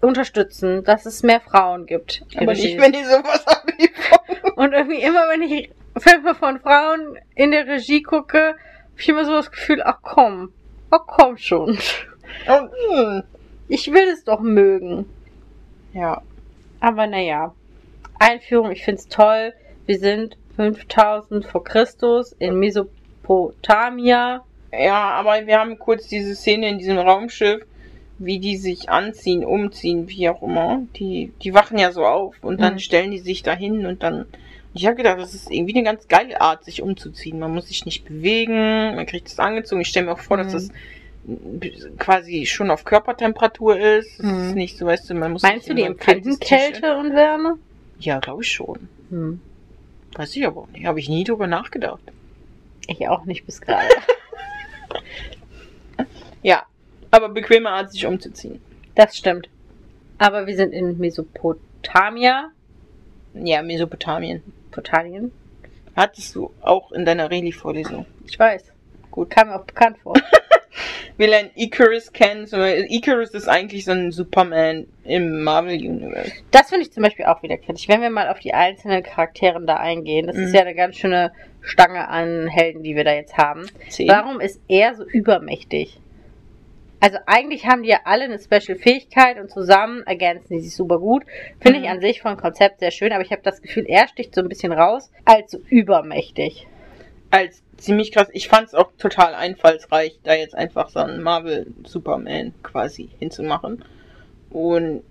unterstützen, 0.00 0.82
dass 0.82 1.06
es 1.06 1.22
mehr 1.22 1.40
Frauen 1.40 1.86
gibt. 1.86 2.24
Aber 2.36 2.52
nicht, 2.52 2.80
wenn 2.80 2.90
die 2.90 3.04
sowas 3.04 3.46
abliefern. 3.46 4.18
Und 4.56 4.72
irgendwie 4.72 5.00
immer, 5.00 5.28
wenn 5.28 5.42
ich 5.42 5.70
Filme 5.96 6.34
von 6.34 6.58
Frauen 6.58 7.16
in 7.36 7.52
der 7.52 7.68
Regie 7.68 8.02
gucke, 8.02 8.38
habe 8.38 8.56
ich 8.96 9.08
immer 9.08 9.24
so 9.24 9.34
das 9.34 9.52
Gefühl, 9.52 9.82
ach 9.84 10.00
komm, 10.02 10.52
ach 10.90 11.06
komm 11.06 11.36
schon. 11.36 11.78
Hm. 12.46 13.22
Ich 13.68 13.92
will 13.92 14.08
es 14.08 14.24
doch 14.24 14.40
mögen. 14.40 15.06
Ja. 15.92 16.22
Aber 16.80 17.06
naja. 17.06 17.54
Einführung, 18.18 18.72
ich 18.72 18.84
find's 18.84 19.06
toll. 19.06 19.52
Wir 19.86 20.00
sind 20.00 20.36
5000 20.56 21.46
vor 21.46 21.62
Christus 21.62 22.32
in 22.32 22.58
Mesopotamia. 22.58 24.44
Ja, 24.72 25.10
aber 25.10 25.46
wir 25.46 25.58
haben 25.58 25.78
kurz 25.78 26.06
diese 26.08 26.34
Szene 26.34 26.68
in 26.68 26.78
diesem 26.78 26.98
Raumschiff, 26.98 27.62
wie 28.18 28.38
die 28.38 28.56
sich 28.56 28.88
anziehen, 28.88 29.44
umziehen, 29.44 30.08
wie 30.08 30.28
auch 30.28 30.42
immer. 30.42 30.82
Die, 30.96 31.32
die 31.42 31.52
wachen 31.54 31.78
ja 31.78 31.92
so 31.92 32.04
auf 32.06 32.36
und 32.42 32.60
dann 32.60 32.74
Mhm. 32.74 32.78
stellen 32.78 33.10
die 33.10 33.18
sich 33.18 33.42
dahin 33.42 33.84
und 33.86 34.02
dann. 34.02 34.26
Ich 34.74 34.86
habe 34.86 34.96
gedacht, 34.96 35.18
das 35.18 35.34
ist 35.34 35.50
irgendwie 35.50 35.74
eine 35.74 35.84
ganz 35.84 36.08
geile 36.08 36.40
Art, 36.40 36.64
sich 36.64 36.80
umzuziehen. 36.80 37.38
Man 37.38 37.52
muss 37.52 37.68
sich 37.68 37.84
nicht 37.84 38.06
bewegen, 38.06 38.94
man 38.94 39.04
kriegt 39.04 39.28
es 39.28 39.38
angezogen. 39.38 39.82
Ich 39.82 39.88
stelle 39.88 40.06
mir 40.06 40.12
auch 40.12 40.18
vor, 40.20 40.38
dass 40.38 40.52
Mhm. 40.54 41.60
das 41.60 41.88
quasi 41.98 42.46
schon 42.46 42.70
auf 42.70 42.84
Körpertemperatur 42.84 43.78
ist. 43.78 44.22
Mhm. 44.22 44.48
ist 44.48 44.54
nicht 44.54 44.78
so, 44.78 44.86
weißt 44.86 45.10
du, 45.10 45.14
man 45.14 45.32
muss 45.32 45.42
Meinst 45.42 45.68
du, 45.68 45.74
die 45.74 45.82
empfinden 45.82 46.38
Kälte 46.40 46.96
und 46.96 47.12
Wärme? 47.14 47.58
Ja, 47.98 48.18
glaube 48.20 48.42
ich 48.42 48.50
schon. 48.50 48.88
Hm. 49.10 49.40
Weiß 50.14 50.34
ich 50.34 50.46
aber 50.46 50.62
auch 50.62 50.68
nicht. 50.68 50.86
Habe 50.86 50.98
ich 51.00 51.08
nie 51.10 51.24
drüber 51.24 51.46
nachgedacht. 51.46 52.00
Ich 52.88 53.06
auch 53.08 53.24
nicht 53.26 53.44
bis 53.44 53.60
gerade. 53.60 53.86
Ja, 56.42 56.64
aber 57.10 57.28
bequeme 57.28 57.68
Art, 57.70 57.92
sich 57.92 58.06
umzuziehen. 58.06 58.60
Das 58.94 59.16
stimmt. 59.16 59.48
Aber 60.18 60.46
wir 60.46 60.56
sind 60.56 60.72
in 60.72 60.98
Mesopotamia. 60.98 62.50
Ja, 63.34 63.62
Mesopotamien. 63.62 64.42
Potamien. 64.70 65.32
Hattest 65.96 66.34
du 66.34 66.52
auch 66.60 66.92
in 66.92 67.04
deiner 67.04 67.30
Reli-Vorlesung. 67.30 68.06
Ich 68.26 68.38
weiß. 68.38 68.72
Gut. 69.10 69.30
Kam 69.30 69.48
mir 69.48 69.56
auch 69.56 69.64
bekannt 69.64 69.98
vor. 70.02 70.14
Wir 71.18 71.28
lernen 71.28 71.50
Icarus 71.54 72.10
kennen. 72.12 72.46
So, 72.46 72.56
Icarus 72.64 73.30
ist 73.34 73.46
eigentlich 73.46 73.84
so 73.84 73.92
ein 73.92 74.10
Superman 74.10 74.86
im 75.04 75.42
Marvel-Universe. 75.42 76.32
Das 76.50 76.70
finde 76.70 76.86
ich 76.86 76.92
zum 76.92 77.02
Beispiel 77.02 77.26
auch 77.26 77.42
wieder 77.42 77.58
kritisch. 77.58 77.86
Wenn 77.88 78.00
wir 78.00 78.08
mal 78.08 78.28
auf 78.30 78.38
die 78.38 78.54
einzelnen 78.54 79.02
Charakteren 79.02 79.66
da 79.66 79.76
eingehen, 79.76 80.26
das 80.26 80.36
ist 80.36 80.48
Mhm. 80.48 80.54
ja 80.54 80.60
eine 80.62 80.74
ganz 80.74 80.96
schöne 80.96 81.30
Stange 81.62 82.08
an 82.08 82.48
Helden, 82.48 82.82
die 82.82 82.96
wir 82.96 83.04
da 83.04 83.12
jetzt 83.14 83.36
haben. 83.36 83.66
Zehn. 83.88 84.08
Warum 84.08 84.40
ist 84.40 84.60
er 84.68 84.94
so 84.94 85.04
übermächtig? 85.04 85.98
Also 87.00 87.18
eigentlich 87.26 87.66
haben 87.66 87.82
die 87.82 87.88
ja 87.88 88.00
alle 88.04 88.24
eine 88.24 88.38
Special-Fähigkeit 88.38 89.40
und 89.40 89.50
zusammen 89.50 90.04
ergänzen 90.06 90.54
die 90.54 90.60
sich 90.60 90.74
super 90.76 90.98
gut. 91.00 91.24
Finde 91.60 91.78
Mhm. 91.80 91.84
ich 91.84 91.90
an 91.90 92.00
sich 92.00 92.22
vom 92.22 92.36
Konzept 92.36 92.78
sehr 92.78 92.92
schön, 92.92 93.12
aber 93.12 93.22
ich 93.24 93.32
habe 93.32 93.42
das 93.42 93.60
Gefühl, 93.60 93.86
er 93.88 94.06
sticht 94.06 94.34
so 94.34 94.40
ein 94.40 94.48
bisschen 94.48 94.72
raus 94.72 95.10
als 95.24 95.50
so 95.50 95.58
übermächtig. 95.68 96.68
Als 97.32 97.62
ziemlich 97.76 98.12
krass. 98.12 98.28
Ich 98.32 98.46
fand 98.48 98.68
es 98.68 98.74
auch 98.74 98.92
total 98.98 99.34
einfallsreich, 99.34 100.20
da 100.22 100.34
jetzt 100.34 100.54
einfach 100.54 100.90
so 100.90 101.00
einen 101.00 101.22
Marvel 101.22 101.66
Superman 101.84 102.54
quasi 102.62 103.08
hinzumachen. 103.18 103.84
Und 104.50 105.02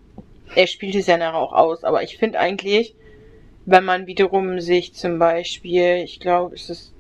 er 0.56 0.68
spielt 0.68 0.96
es 0.96 1.08
ja 1.08 1.18
nachher 1.18 1.36
auch 1.40 1.52
aus, 1.52 1.84
aber 1.84 2.04
ich 2.04 2.18
finde 2.18 2.40
eigentlich, 2.40 2.96
wenn 3.66 3.84
man 3.84 4.08
wiederum 4.08 4.60
sich 4.60 4.94
zum 4.94 5.20
Beispiel, 5.20 5.98
ich 6.04 6.20
glaube, 6.20 6.56
es 6.56 6.70
ist 6.70 6.94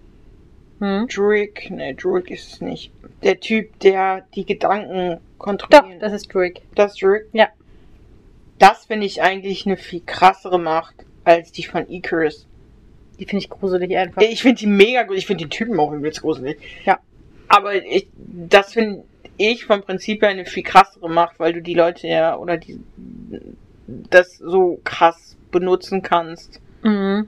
Hm? 0.82 1.08
Druig, 1.08 1.70
ne, 1.70 1.94
Druig 1.94 2.32
ist 2.32 2.53
es 2.53 2.62
nicht. 2.62 2.91
Der 3.22 3.39
Typ, 3.39 3.80
der 3.80 4.25
die 4.34 4.46
Gedanken 4.46 5.20
Doch, 5.20 5.38
kontrolliert. 5.38 6.01
das 6.01 6.12
ist 6.12 6.34
Drake. 6.34 6.62
Das 6.74 6.96
Druig? 6.96 7.27
Ja. 7.34 7.50
Das 8.58 8.86
finde 8.86 9.06
ich 9.06 9.22
eigentlich 9.22 9.65
eine 9.68 9.77
viel 9.77 10.01
krassere 10.03 10.60
Macht 10.60 10.96
als 11.24 11.51
die 11.51 11.63
von 11.63 11.88
Icarus. 11.88 12.48
Die 13.20 13.25
finde 13.25 13.44
ich 13.44 13.50
gruselig 13.50 13.96
einfach. 13.96 14.24
Ich 14.24 14.41
finde 14.41 14.60
die 14.60 14.68
mega 14.68 15.03
gut. 15.03 15.18
Ich 15.18 15.27
finde 15.27 15.44
die 15.44 15.50
Typen 15.50 15.80
auch 15.80 15.91
übelst 15.91 16.22
gruselig. 16.22 16.58
Ja. 16.84 17.00
Aber 17.48 17.75
ich, 17.75 18.08
das 18.15 18.74
finde 18.74 19.03
ich 19.38 19.65
vom 19.65 19.84
Prinzip 19.84 20.24
her 20.24 20.30
eine 20.30 20.46
viel 20.46 20.63
krassere 20.63 21.10
Macht, 21.10 21.39
weil 21.39 21.53
du 21.53 21.62
die 21.62 21.75
Leute 21.75 22.08
ja 22.08 22.36
oder 22.38 22.58
die 22.58 22.80
das 24.10 24.38
so 24.38 24.80
krass 24.84 25.38
benutzen 25.51 26.01
kannst, 26.01 26.60
Mhm. 26.84 27.27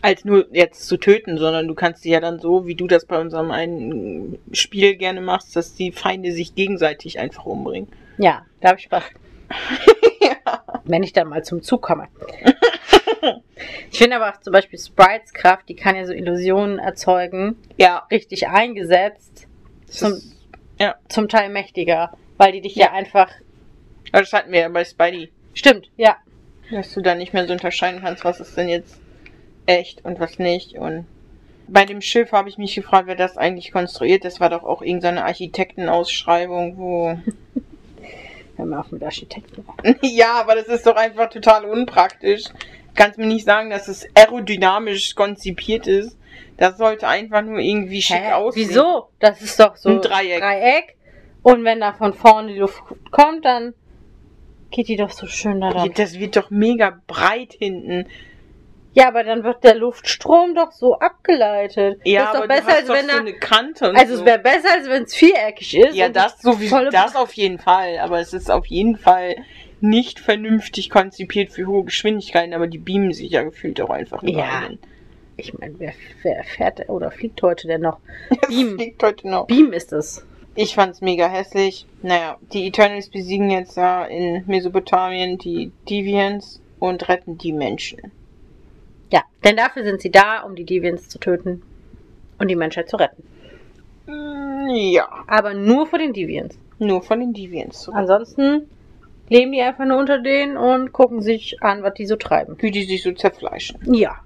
als 0.00 0.24
nur 0.24 0.46
jetzt 0.52 0.86
zu 0.88 0.96
töten, 0.96 1.38
sondern 1.38 1.68
du 1.68 1.74
kannst 1.74 2.04
die 2.04 2.10
ja 2.10 2.20
dann 2.20 2.40
so, 2.40 2.66
wie 2.66 2.74
du 2.74 2.86
das 2.88 3.04
bei 3.06 3.20
unserem 3.20 3.50
einen 3.50 4.38
Spiel 4.52 4.96
gerne 4.96 5.20
machst, 5.20 5.54
dass 5.54 5.74
die 5.74 5.92
Feinde 5.92 6.32
sich 6.32 6.54
gegenseitig 6.54 7.18
einfach 7.20 7.44
umbringen. 7.46 7.88
Ja, 8.18 8.44
da 8.60 8.70
habe 8.70 8.78
ich 8.78 8.84
Spaß. 8.86 9.04
ja. 10.20 10.62
Wenn 10.84 11.02
ich 11.02 11.12
dann 11.12 11.28
mal 11.28 11.44
zum 11.44 11.62
Zug 11.62 11.82
komme. 11.82 12.08
ich 13.90 13.98
finde 13.98 14.16
aber 14.16 14.30
auch 14.34 14.40
zum 14.40 14.52
Beispiel 14.52 14.78
Sprites 14.78 15.32
Kraft, 15.32 15.68
die 15.68 15.76
kann 15.76 15.94
ja 15.96 16.04
so 16.06 16.12
Illusionen 16.12 16.78
erzeugen, 16.78 17.56
Ja. 17.76 18.06
richtig 18.10 18.48
eingesetzt, 18.48 19.46
zum, 19.86 20.12
ist- 20.12 20.36
ja. 20.80 20.96
zum 21.08 21.28
Teil 21.28 21.50
mächtiger, 21.50 22.12
weil 22.38 22.52
die 22.52 22.60
dich 22.60 22.74
ja, 22.74 22.86
Ja. 22.86 22.92
einfach. 22.92 23.30
Das 24.10 24.32
hatten 24.32 24.52
wir 24.52 24.60
ja 24.60 24.68
bei 24.68 24.84
Spidey. 24.84 25.30
Stimmt, 25.54 25.90
ja. 25.96 26.16
Dass 26.70 26.92
du 26.92 27.00
da 27.00 27.14
nicht 27.14 27.32
mehr 27.32 27.46
so 27.46 27.52
unterscheiden 27.52 28.00
kannst, 28.00 28.24
was 28.24 28.40
ist 28.40 28.56
denn 28.56 28.68
jetzt 28.68 29.00
echt 29.66 30.04
und 30.04 30.20
was 30.20 30.38
nicht. 30.38 30.74
Und 30.76 31.06
bei 31.68 31.84
dem 31.84 32.00
Schiff 32.00 32.32
habe 32.32 32.48
ich 32.48 32.58
mich 32.58 32.74
gefragt, 32.74 33.06
wer 33.06 33.16
das 33.16 33.36
eigentlich 33.36 33.72
konstruiert. 33.72 34.24
Das 34.24 34.40
war 34.40 34.50
doch 34.50 34.64
auch 34.64 34.82
irgendeine 34.82 35.24
Architektenausschreibung, 35.24 36.76
wo. 36.76 37.18
Hör 38.56 38.66
mal 38.66 38.80
auf 38.80 38.92
mit 38.92 39.02
Architekten. 39.02 39.64
ja, 40.02 40.34
aber 40.34 40.54
das 40.54 40.66
ist 40.68 40.86
doch 40.86 40.96
einfach 40.96 41.30
total 41.30 41.64
unpraktisch. 41.64 42.44
Du 42.44 42.94
kannst 42.94 43.18
mir 43.18 43.26
nicht 43.26 43.46
sagen, 43.46 43.70
dass 43.70 43.88
es 43.88 44.06
aerodynamisch 44.14 45.14
konzipiert 45.14 45.86
ist. 45.86 46.18
Das 46.58 46.76
sollte 46.76 47.08
einfach 47.08 47.42
nur 47.42 47.58
irgendwie 47.58 48.02
schick 48.02 48.18
Hä? 48.18 48.32
aussehen. 48.32 48.68
Wieso? 48.68 49.08
Das 49.20 49.40
ist 49.40 49.58
doch 49.58 49.76
so 49.76 49.88
Ein 49.88 50.02
Dreieck. 50.02 50.40
Dreieck. 50.40 50.96
Und 51.42 51.64
wenn 51.64 51.80
da 51.80 51.94
von 51.94 52.12
vorne 52.12 52.52
die 52.52 52.58
Luft 52.58 52.82
kommt, 53.10 53.44
dann 53.44 53.74
geht 54.72 54.88
die 54.88 54.96
doch 54.96 55.10
so 55.10 55.26
schön 55.26 55.60
da 55.60 55.70
dran. 55.70 55.90
Das 55.94 56.18
wird 56.18 56.36
doch 56.36 56.50
mega 56.50 57.00
breit 57.06 57.54
hinten. 57.58 58.06
Ja, 58.94 59.08
aber 59.08 59.24
dann 59.24 59.42
wird 59.42 59.64
der 59.64 59.74
Luftstrom 59.74 60.54
doch 60.54 60.70
so 60.72 60.98
abgeleitet. 60.98 62.00
Ja, 62.04 62.20
das 62.20 62.28
ist 62.28 62.34
doch 62.34 62.44
aber 62.44 62.48
besser, 62.48 62.76
als 62.76 62.88
wenn 62.88 63.08
so 63.08 63.16
eine 63.16 63.32
Kante 63.34 63.88
und 63.88 63.96
Also 63.96 64.14
so. 64.16 64.20
es 64.20 64.26
wäre 64.26 64.38
besser, 64.38 64.68
als 64.74 64.88
wenn 64.88 65.04
es 65.04 65.14
viereckig 65.14 65.76
ist. 65.78 65.94
Ja, 65.94 66.08
das 66.10 66.42
so 66.42 66.60
wie 66.60 66.68
das 66.90 67.16
auf 67.16 67.32
jeden 67.32 67.58
Fall, 67.58 67.98
aber 68.00 68.20
es 68.20 68.34
ist 68.34 68.50
auf 68.50 68.66
jeden 68.66 68.98
Fall 68.98 69.36
nicht 69.80 70.20
vernünftig 70.20 70.90
konzipiert 70.90 71.52
für 71.52 71.66
hohe 71.66 71.84
Geschwindigkeiten, 71.84 72.52
aber 72.52 72.66
die 72.66 72.78
beamen 72.78 73.12
sich 73.14 73.30
ja 73.30 73.42
gefühlt 73.42 73.80
auch 73.80 73.90
einfach 73.90 74.22
Ja. 74.24 74.60
hin. 74.68 74.78
Ich 75.38 75.54
meine, 75.58 75.74
wer, 75.78 75.94
wer 76.22 76.44
fährt 76.44 76.88
oder 76.90 77.10
fliegt 77.10 77.40
heute 77.42 77.66
denn 77.66 77.80
noch? 77.80 77.98
Beam. 78.48 78.76
Das 78.76 78.86
liegt 78.86 79.02
heute 79.02 79.28
noch. 79.28 79.46
Beam 79.46 79.72
ist 79.72 79.92
es. 79.92 80.24
Ich 80.54 80.74
fand's 80.74 81.00
mega 81.00 81.28
hässlich. 81.28 81.86
Naja, 82.02 82.36
die 82.52 82.66
Eternals 82.66 83.08
besiegen 83.08 83.50
jetzt 83.50 83.76
da 83.76 84.04
in 84.04 84.44
Mesopotamien 84.46 85.38
die 85.38 85.72
Deviants 85.88 86.60
und 86.78 87.08
retten 87.08 87.38
die 87.38 87.52
Menschen. 87.52 88.12
Ja, 89.10 89.22
denn 89.44 89.56
dafür 89.56 89.84
sind 89.84 90.00
sie 90.00 90.10
da, 90.10 90.42
um 90.42 90.54
die 90.54 90.64
Deviants 90.64 91.08
zu 91.08 91.18
töten 91.18 91.62
und 92.38 92.48
die 92.48 92.56
Menschheit 92.56 92.88
zu 92.90 92.96
retten. 92.96 93.22
Mm, 94.06 94.68
Ja, 94.74 95.08
Aber 95.26 95.54
nur 95.54 95.86
vor 95.86 95.98
den 95.98 96.12
Deviants. 96.12 96.58
nur 96.78 97.02
von 97.02 97.20
den 97.20 97.32
Deviants 97.32 97.82
zurück. 97.82 97.96
Ansonsten 97.98 98.68
leben 99.28 99.52
die 99.52 99.60
einfach 99.62 99.84
nur 99.86 99.98
unter 99.98 100.18
denen 100.18 100.56
und 100.56 100.92
gucken 100.92 101.22
sich 101.22 101.62
an, 101.62 101.82
was 101.82 101.94
die 101.94 102.06
so 102.06 102.16
treiben. 102.16 102.56
Wie 102.60 102.70
die 102.70 102.84
sich 102.84 103.02
so 103.02 103.12
zerfleischen. 103.12 103.78
Ja. 103.94 104.16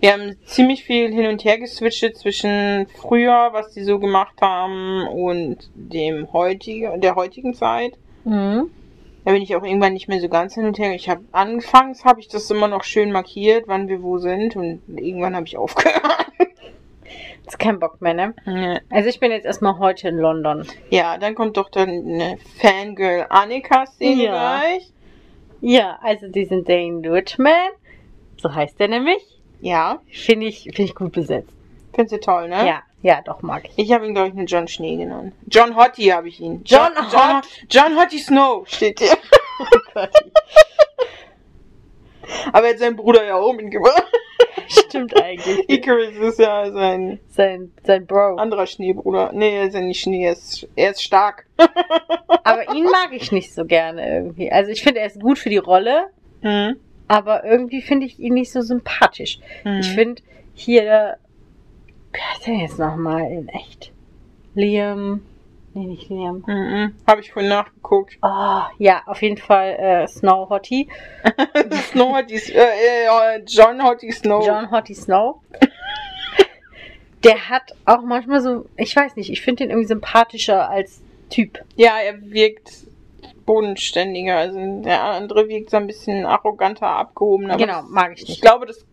Wir 0.00 0.12
haben 0.12 0.36
ziemlich 0.44 0.84
viel 0.84 1.12
hin 1.12 1.26
und 1.26 1.44
her 1.44 1.58
geswitcht 1.58 2.16
zwischen 2.16 2.86
früher, 2.94 3.48
was 3.52 3.72
die 3.72 3.82
so 3.82 3.98
gemacht 3.98 4.40
haben, 4.40 5.08
und 5.08 5.70
dem 5.74 6.32
heutigen, 6.32 7.00
der 7.00 7.16
heutigen 7.16 7.54
Zeit. 7.54 7.94
Mhm. 8.24 8.70
Da 9.24 9.32
bin 9.32 9.42
ich 9.42 9.54
auch 9.56 9.64
irgendwann 9.64 9.92
nicht 9.92 10.08
mehr 10.08 10.20
so 10.20 10.28
ganz 10.28 10.54
hin 10.54 10.64
und 10.64 10.78
her. 10.78 10.94
Ich 10.94 11.08
habe 11.08 11.22
anfangs 11.32 12.04
habe 12.04 12.20
ich 12.20 12.28
das 12.28 12.50
immer 12.50 12.68
noch 12.68 12.84
schön 12.84 13.10
markiert, 13.10 13.64
wann 13.66 13.88
wir 13.88 14.02
wo 14.02 14.18
sind, 14.18 14.56
und 14.56 14.80
irgendwann 14.88 15.34
habe 15.34 15.46
ich 15.46 15.56
aufgehört. 15.56 16.02
Ist 17.46 17.58
kein 17.58 17.80
Bock 17.80 18.00
mehr, 18.02 18.14
ne? 18.14 18.34
Also 18.90 19.08
ich 19.08 19.20
bin 19.20 19.32
jetzt 19.32 19.46
erstmal 19.46 19.78
heute 19.78 20.08
in 20.08 20.18
London. 20.18 20.66
Ja, 20.90 21.16
dann 21.16 21.34
kommt 21.34 21.56
doch 21.56 21.70
dann 21.70 21.88
eine 21.88 22.36
Fangirl 22.60 23.26
Annika-Szene 23.30 24.24
Ja. 24.24 24.60
gleich. 24.60 24.92
Ja, 25.60 25.98
also 26.02 26.28
diesen 26.28 26.64
Dane 26.64 27.10
Richman, 27.10 27.70
so 28.36 28.54
heißt 28.54 28.78
der 28.78 28.88
nämlich, 28.88 29.37
Ja, 29.60 30.00
finde 30.10 30.46
ich, 30.46 30.62
finde 30.62 30.82
ich 30.82 30.94
gut 30.94 31.12
besetzt. 31.12 31.52
findest 31.94 32.14
du 32.14 32.20
toll, 32.20 32.48
ne? 32.48 32.66
Ja, 32.66 32.82
ja, 33.02 33.20
doch 33.22 33.42
mag 33.42 33.64
ich. 33.68 33.72
Ich 33.76 33.92
habe 33.92 34.06
ihn, 34.06 34.14
glaube 34.14 34.28
ich, 34.28 34.34
nur 34.34 34.44
John 34.46 34.68
Schnee 34.68 34.96
genannt. 34.96 35.32
John 35.48 35.76
Hottie 35.76 36.12
habe 36.12 36.28
ich 36.28 36.40
ihn. 36.40 36.62
John 36.64 36.90
John, 37.12 37.36
Hott. 37.38 37.46
John 37.70 37.96
Hottie 37.98 38.18
Snow 38.18 38.66
steht 38.68 39.00
hier. 39.00 39.16
Aber 42.52 42.66
er 42.66 42.72
hat 42.74 42.78
seinen 42.78 42.96
Bruder 42.96 43.24
ja 43.24 43.36
auch 43.36 43.52
mitgebracht. 43.54 44.04
Stimmt 44.68 45.18
eigentlich. 45.20 45.64
Icarus 45.70 46.14
ist 46.16 46.38
ja 46.38 46.70
sein 46.70 47.18
Sein, 47.30 47.72
sein 47.84 48.06
Bro. 48.06 48.36
anderer 48.36 48.66
Schneebruder. 48.66 49.30
Nee, 49.32 49.56
er 49.56 49.64
ist 49.64 49.74
ja 49.74 49.80
nicht 49.80 50.00
Schnee, 50.00 50.24
er 50.26 50.32
ist, 50.32 50.68
er 50.76 50.90
ist 50.90 51.02
stark. 51.02 51.46
Aber 52.44 52.74
ihn 52.74 52.84
mag 52.84 53.08
ich 53.12 53.32
nicht 53.32 53.54
so 53.54 53.64
gerne 53.64 54.06
irgendwie. 54.14 54.52
Also 54.52 54.70
ich 54.70 54.82
finde, 54.82 55.00
er 55.00 55.06
ist 55.06 55.20
gut 55.20 55.38
für 55.38 55.50
die 55.50 55.56
Rolle, 55.58 56.08
Mhm. 56.42 56.76
Aber 57.08 57.44
irgendwie 57.44 57.82
finde 57.82 58.06
ich 58.06 58.18
ihn 58.18 58.34
nicht 58.34 58.52
so 58.52 58.60
sympathisch. 58.60 59.40
Mhm. 59.64 59.80
Ich 59.80 59.88
finde 59.88 60.22
hier, 60.54 61.16
wer 62.12 62.36
ist 62.36 62.46
denn 62.46 62.60
jetzt 62.60 62.78
nochmal 62.78 63.30
in 63.30 63.48
echt? 63.48 63.92
Liam, 64.54 65.22
nee, 65.74 65.86
nicht 65.86 66.08
Liam. 66.10 66.44
Mhm. 66.46 66.94
Habe 67.06 67.20
ich 67.20 67.32
vorhin 67.32 67.48
nachgeguckt. 67.48 68.18
Oh, 68.22 68.62
ja, 68.78 69.02
auf 69.06 69.22
jeden 69.22 69.38
Fall 69.38 69.76
äh, 69.78 70.06
Snow 70.06 70.48
Hottie. 70.50 70.88
Snow 71.90 72.14
Hottie, 72.14 72.40
äh, 72.52 73.06
äh, 73.06 73.42
John 73.46 73.82
Hottie 73.82 74.12
Snow. 74.12 74.46
John 74.46 74.70
Hottie 74.70 74.94
Snow. 74.94 75.40
Der 77.24 77.48
hat 77.48 77.74
auch 77.84 78.02
manchmal 78.02 78.40
so, 78.40 78.66
ich 78.76 78.94
weiß 78.94 79.16
nicht, 79.16 79.30
ich 79.30 79.40
finde 79.40 79.64
den 79.64 79.70
irgendwie 79.70 79.88
sympathischer 79.88 80.70
als 80.70 81.02
Typ. 81.30 81.58
Ja, 81.76 81.98
er 81.98 82.22
wirkt 82.30 82.70
bodenständiger. 83.48 84.36
Also 84.36 84.82
der 84.82 85.02
andere 85.02 85.48
wirkt 85.48 85.70
so 85.70 85.78
ein 85.78 85.86
bisschen 85.86 86.26
arroganter, 86.26 86.86
abgehobener. 86.86 87.56
genau, 87.56 87.82
mag 87.88 88.12
ich 88.14 88.22
Ich 88.24 88.28
nicht. 88.28 88.42
glaube, 88.42 88.66
das 88.66 88.84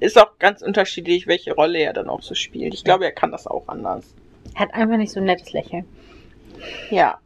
ist 0.00 0.18
auch 0.20 0.38
ganz 0.38 0.60
unterschiedlich, 0.60 1.26
welche 1.26 1.54
Rolle 1.54 1.78
er 1.78 1.94
dann 1.94 2.10
auch 2.10 2.20
so 2.20 2.34
spielt. 2.34 2.74
Ich 2.74 2.84
glaube, 2.84 3.04
er 3.06 3.12
kann 3.12 3.32
das 3.32 3.46
auch 3.46 3.68
anders. 3.68 4.04
Er 4.54 4.60
hat 4.60 4.74
einfach 4.74 4.98
nicht 4.98 5.12
so 5.12 5.20
ein 5.20 5.24
nettes 5.24 5.52
Lächeln. 5.54 5.86
Ja. 6.90 7.18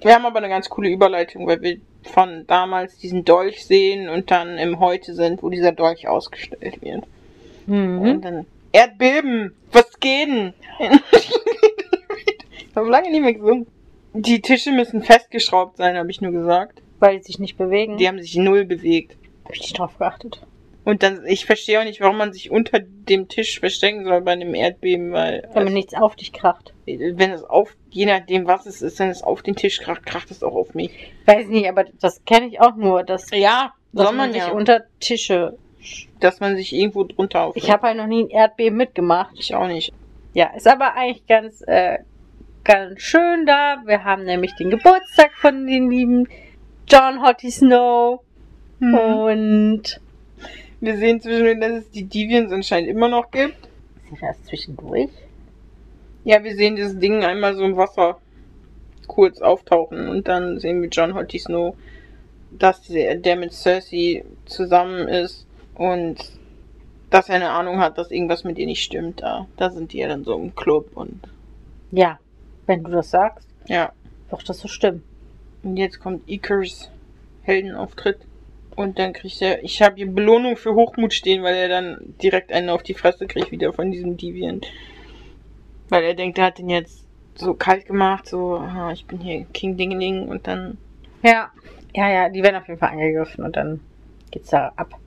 Wir 0.00 0.14
haben 0.16 0.26
aber 0.26 0.38
eine 0.38 0.48
ganz 0.48 0.68
coole 0.68 0.88
Überleitung, 0.90 1.46
weil 1.46 1.62
wir 1.62 1.78
von 2.02 2.44
damals 2.48 2.98
diesen 2.98 3.24
Dolch 3.24 3.64
sehen 3.64 4.08
und 4.08 4.32
dann 4.32 4.58
im 4.58 4.80
Heute 4.80 5.14
sind, 5.14 5.42
wo 5.44 5.48
dieser 5.48 5.72
Dolch 5.72 6.08
ausgestellt 6.08 6.82
wird. 6.82 7.04
Mhm. 7.66 8.00
Und 8.00 8.22
dann 8.22 8.46
Erdbeben! 8.72 9.54
Was 9.70 9.88
geht 10.00 10.26
denn? 10.28 10.52
ich 12.66 12.74
habe 12.74 12.90
lange 12.90 13.12
nicht 13.12 13.22
mehr 13.22 13.34
gesungen. 13.34 13.68
Die 14.14 14.40
Tische 14.40 14.70
müssen 14.70 15.02
festgeschraubt 15.02 15.76
sein, 15.76 15.96
habe 15.96 16.10
ich 16.10 16.20
nur 16.20 16.30
gesagt. 16.32 16.80
Weil 17.00 17.18
die 17.18 17.24
sich 17.24 17.38
nicht 17.40 17.56
bewegen. 17.58 17.96
Die 17.96 18.06
haben 18.06 18.20
sich 18.20 18.36
null 18.36 18.64
bewegt. 18.64 19.16
Hab 19.44 19.54
ich 19.54 19.60
nicht 19.62 19.78
drauf 19.78 19.98
geachtet. 19.98 20.40
Und 20.84 21.02
dann, 21.02 21.26
ich 21.26 21.46
verstehe 21.46 21.80
auch 21.80 21.84
nicht, 21.84 22.00
warum 22.00 22.18
man 22.18 22.32
sich 22.32 22.50
unter 22.50 22.78
dem 22.78 23.28
Tisch 23.28 23.58
verstecken 23.58 24.04
soll 24.04 24.20
bei 24.20 24.32
einem 24.32 24.54
Erdbeben, 24.54 25.12
weil 25.12 25.40
Damit 25.42 25.56
also, 25.56 25.72
nichts 25.72 25.94
auf 25.94 26.14
dich 26.14 26.32
kracht. 26.32 26.74
wenn 26.86 27.30
es 27.32 27.42
auf, 27.42 27.74
je 27.90 28.06
nachdem 28.06 28.46
was 28.46 28.66
es 28.66 28.82
ist, 28.82 28.98
wenn 28.98 29.08
es 29.08 29.22
auf 29.22 29.42
den 29.42 29.56
Tisch 29.56 29.80
kracht, 29.80 30.04
kracht 30.04 30.30
es 30.30 30.42
auch 30.42 30.54
auf 30.54 30.74
mich. 30.74 30.90
Weiß 31.24 31.48
nicht, 31.48 31.68
aber 31.68 31.84
das 32.00 32.24
kenne 32.24 32.46
ich 32.46 32.60
auch 32.60 32.76
nur, 32.76 33.02
dass, 33.02 33.30
Ja, 33.30 33.72
dass 33.92 34.08
soll 34.08 34.14
man 34.16 34.32
sich 34.32 34.42
ja. 34.42 34.52
unter 34.52 34.84
Tische. 35.00 35.56
dass 36.20 36.40
man 36.40 36.54
sich 36.56 36.72
irgendwo 36.74 37.04
drunter 37.04 37.44
auf. 37.44 37.56
Ich 37.56 37.70
habe 37.70 37.88
halt 37.88 37.96
noch 37.96 38.06
nie 38.06 38.22
ein 38.24 38.30
Erdbeben 38.30 38.76
mitgemacht. 38.76 39.34
ich 39.38 39.54
auch 39.54 39.66
nicht. 39.66 39.92
Ja, 40.34 40.50
ist 40.54 40.68
aber 40.68 40.94
eigentlich 40.94 41.26
ganz 41.26 41.62
äh, 41.66 41.98
ganz 42.64 43.00
schön 43.00 43.46
da. 43.46 43.82
Wir 43.84 44.04
haben 44.04 44.24
nämlich 44.24 44.54
den 44.54 44.70
Geburtstag 44.70 45.32
von 45.34 45.66
den 45.66 45.90
lieben 45.90 46.28
John 46.88 47.22
Hottie 47.22 47.50
Snow. 47.50 48.20
Mhm. 48.80 48.94
Und 48.94 50.00
Wir 50.80 50.96
sehen 50.96 51.20
zwischendurch, 51.20 51.60
dass 51.60 51.84
es 51.84 51.90
die 51.90 52.04
Deviants 52.04 52.52
anscheinend 52.52 52.90
immer 52.90 53.08
noch 53.08 53.30
gibt. 53.30 53.56
ist 54.12 54.22
das 54.22 54.42
zwischendurch? 54.44 55.10
Ja, 56.24 56.42
wir 56.42 56.54
sehen 56.56 56.76
das 56.76 56.98
Ding 56.98 57.22
einmal 57.22 57.54
so 57.54 57.64
im 57.64 57.76
Wasser 57.76 58.18
kurz 59.06 59.40
auftauchen 59.40 60.08
und 60.08 60.26
dann 60.26 60.58
sehen 60.58 60.80
wir 60.80 60.88
John 60.88 61.14
Hottie 61.14 61.38
Snow, 61.38 61.76
dass 62.50 62.82
der, 62.82 63.16
der 63.16 63.36
mit 63.36 63.52
Cersei 63.52 64.24
zusammen 64.46 65.08
ist 65.08 65.46
und 65.74 66.16
dass 67.10 67.28
er 67.28 67.36
eine 67.36 67.50
Ahnung 67.50 67.78
hat, 67.78 67.98
dass 67.98 68.10
irgendwas 68.10 68.44
mit 68.44 68.58
ihr 68.58 68.66
nicht 68.66 68.82
stimmt. 68.82 69.22
Da, 69.22 69.46
da 69.58 69.70
sind 69.70 69.92
die 69.92 69.98
ja 69.98 70.08
dann 70.08 70.24
so 70.24 70.34
im 70.36 70.54
Club 70.54 70.90
und 70.94 71.20
Ja, 71.92 72.18
wenn 72.66 72.82
du 72.82 72.90
das 72.90 73.10
sagst, 73.10 73.48
ja. 73.66 73.92
wird 74.30 74.48
das 74.48 74.58
so 74.58 74.68
stimmen. 74.68 75.02
Und 75.62 75.76
jetzt 75.76 76.00
kommt 76.00 76.28
Ikers 76.28 76.90
Heldenauftritt. 77.42 78.18
Und 78.76 78.98
dann 78.98 79.12
kriegt 79.12 79.40
er, 79.40 79.62
ich 79.62 79.80
habe 79.82 79.96
hier 79.96 80.10
Belohnung 80.10 80.56
für 80.56 80.74
Hochmut 80.74 81.14
stehen, 81.14 81.42
weil 81.42 81.54
er 81.54 81.68
dann 81.68 82.14
direkt 82.20 82.52
einen 82.52 82.70
auf 82.70 82.82
die 82.82 82.94
Fresse 82.94 83.26
kriegt 83.26 83.52
wieder 83.52 83.72
von 83.72 83.92
diesem 83.92 84.16
Deviant. 84.16 84.66
Weil 85.88 86.02
er 86.02 86.14
denkt, 86.14 86.38
er 86.38 86.46
hat 86.46 86.58
den 86.58 86.70
jetzt 86.70 87.04
so 87.36 87.54
kalt 87.54 87.86
gemacht, 87.86 88.26
so, 88.26 88.56
ah, 88.56 88.90
ich 88.92 89.06
bin 89.06 89.20
hier 89.20 89.44
King 89.52 89.76
Dingeling 89.76 90.28
und 90.28 90.46
dann, 90.46 90.78
Ja, 91.22 91.50
ja, 91.94 92.10
ja, 92.10 92.28
die 92.28 92.42
werden 92.42 92.56
auf 92.56 92.66
jeden 92.66 92.80
Fall 92.80 92.90
angegriffen 92.90 93.44
und 93.44 93.56
dann 93.56 93.80
geht's 94.30 94.50
da 94.50 94.72
ab. 94.76 94.98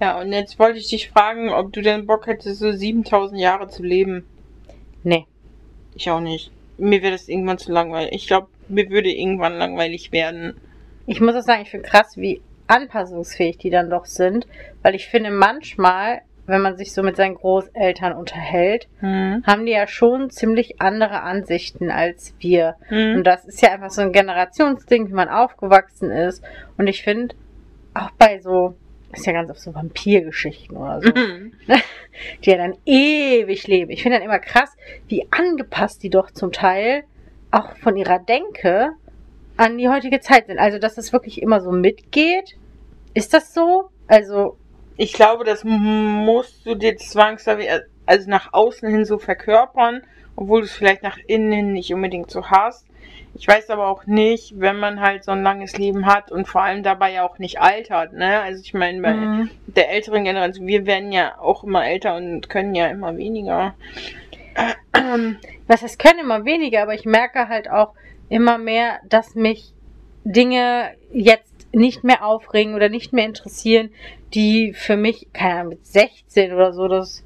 ja, 0.00 0.18
und 0.18 0.32
jetzt 0.32 0.58
wollte 0.58 0.78
ich 0.78 0.88
dich 0.88 1.10
fragen, 1.10 1.50
ob 1.50 1.72
du 1.72 1.82
denn 1.82 2.06
Bock 2.06 2.26
hättest, 2.26 2.60
so 2.60 2.72
7000 2.72 3.38
Jahre 3.38 3.68
zu 3.68 3.82
leben. 3.82 4.24
Nee. 5.02 5.26
Ich 5.94 6.10
auch 6.10 6.20
nicht. 6.20 6.50
Mir 6.80 7.02
wäre 7.02 7.12
das 7.12 7.28
irgendwann 7.28 7.58
zu 7.58 7.70
langweilig. 7.72 8.12
Ich 8.12 8.26
glaube, 8.26 8.48
mir 8.68 8.88
würde 8.90 9.10
irgendwann 9.10 9.56
langweilig 9.58 10.12
werden. 10.12 10.54
Ich 11.06 11.20
muss 11.20 11.34
auch 11.34 11.42
sagen, 11.42 11.62
ich 11.62 11.70
finde 11.70 11.88
krass, 11.88 12.16
wie 12.16 12.40
anpassungsfähig 12.66 13.58
die 13.58 13.70
dann 13.70 13.90
doch 13.90 14.06
sind, 14.06 14.46
weil 14.82 14.94
ich 14.94 15.08
finde 15.08 15.30
manchmal, 15.30 16.20
wenn 16.46 16.62
man 16.62 16.76
sich 16.76 16.92
so 16.92 17.02
mit 17.02 17.16
seinen 17.16 17.34
Großeltern 17.34 18.12
unterhält, 18.12 18.88
Hm. 19.00 19.42
haben 19.46 19.66
die 19.66 19.72
ja 19.72 19.86
schon 19.86 20.30
ziemlich 20.30 20.80
andere 20.80 21.22
Ansichten 21.22 21.90
als 21.90 22.34
wir. 22.38 22.76
Und 22.90 22.96
Hm. 23.16 23.24
das 23.24 23.44
ist 23.44 23.60
ja 23.62 23.72
einfach 23.72 23.90
so 23.90 24.02
ein 24.02 24.12
Generationsding, 24.12 25.08
wie 25.08 25.12
man 25.14 25.28
aufgewachsen 25.28 26.10
ist. 26.10 26.42
Und 26.78 26.86
ich 26.86 27.02
finde, 27.02 27.34
auch 27.94 28.10
bei 28.12 28.38
so, 28.40 28.74
ist 29.12 29.26
ja 29.26 29.32
ganz 29.32 29.50
oft 29.50 29.60
so 29.60 29.74
Vampirgeschichten 29.74 30.76
oder 30.76 31.00
so, 31.02 31.08
Mhm. 31.08 31.52
die 32.44 32.50
ja 32.50 32.56
dann 32.56 32.76
ewig 32.86 33.66
leben. 33.66 33.90
Ich 33.90 34.02
finde 34.02 34.18
dann 34.18 34.24
immer 34.24 34.38
krass, 34.38 34.70
wie 35.08 35.26
angepasst 35.30 36.02
die 36.02 36.10
doch 36.10 36.30
zum 36.30 36.52
Teil 36.52 37.04
auch 37.50 37.76
von 37.78 37.96
ihrer 37.96 38.18
Denke 38.20 38.90
an 39.56 39.76
die 39.78 39.88
heutige 39.88 40.20
Zeit 40.20 40.46
sind. 40.46 40.58
Also, 40.58 40.78
dass 40.78 40.94
das 40.94 41.12
wirklich 41.12 41.42
immer 41.42 41.60
so 41.60 41.72
mitgeht. 41.72 42.56
Ist 43.14 43.34
das 43.34 43.52
so? 43.52 43.90
Also, 44.06 44.56
Ich 44.96 45.12
glaube, 45.12 45.44
das 45.44 45.64
musst 45.64 46.64
du 46.66 46.74
dir 46.74 46.96
zwangsläufig, 46.96 47.68
also 48.06 48.30
nach 48.30 48.52
außen 48.52 48.88
hin 48.88 49.04
so 49.04 49.18
verkörpern, 49.18 50.02
obwohl 50.36 50.60
du 50.60 50.66
es 50.66 50.72
vielleicht 50.72 51.02
nach 51.02 51.18
innen 51.26 51.52
hin 51.52 51.72
nicht 51.72 51.92
unbedingt 51.92 52.30
so 52.30 52.46
hast. 52.46 52.86
Ich 53.34 53.46
weiß 53.46 53.70
aber 53.70 53.86
auch 53.88 54.06
nicht, 54.06 54.58
wenn 54.58 54.76
man 54.76 55.00
halt 55.00 55.24
so 55.24 55.32
ein 55.32 55.42
langes 55.42 55.78
Leben 55.78 56.06
hat 56.06 56.30
und 56.32 56.46
vor 56.46 56.62
allem 56.62 56.82
dabei 56.82 57.12
ja 57.12 57.26
auch 57.26 57.38
nicht 57.38 57.60
altert, 57.60 58.12
ne? 58.12 58.40
Also 58.40 58.60
ich 58.62 58.74
meine, 58.74 59.00
bei 59.00 59.14
Mhm. 59.14 59.50
der 59.68 59.90
älteren 59.90 60.24
Generation, 60.24 60.66
wir 60.66 60.84
werden 60.84 61.12
ja 61.12 61.38
auch 61.38 61.64
immer 61.64 61.86
älter 61.86 62.16
und 62.16 62.50
können 62.50 62.74
ja 62.74 62.88
immer 62.88 63.16
weniger. 63.16 63.74
Was 65.66 65.82
heißt, 65.82 65.98
können 65.98 66.20
immer 66.20 66.44
weniger, 66.44 66.82
aber 66.82 66.94
ich 66.94 67.04
merke 67.04 67.48
halt 67.48 67.70
auch 67.70 67.94
immer 68.28 68.58
mehr, 68.58 68.98
dass 69.08 69.34
mich 69.34 69.72
Dinge 70.24 70.90
jetzt 71.12 71.50
nicht 71.72 72.04
mehr 72.04 72.24
aufregen 72.24 72.74
oder 72.74 72.88
nicht 72.88 73.12
mehr 73.12 73.26
interessieren, 73.26 73.90
die 74.34 74.72
für 74.72 74.96
mich, 74.96 75.28
keine 75.32 75.54
Ahnung, 75.54 75.68
mit 75.70 75.86
16 75.86 76.52
oder 76.52 76.72
so 76.72 76.88
das, 76.88 77.22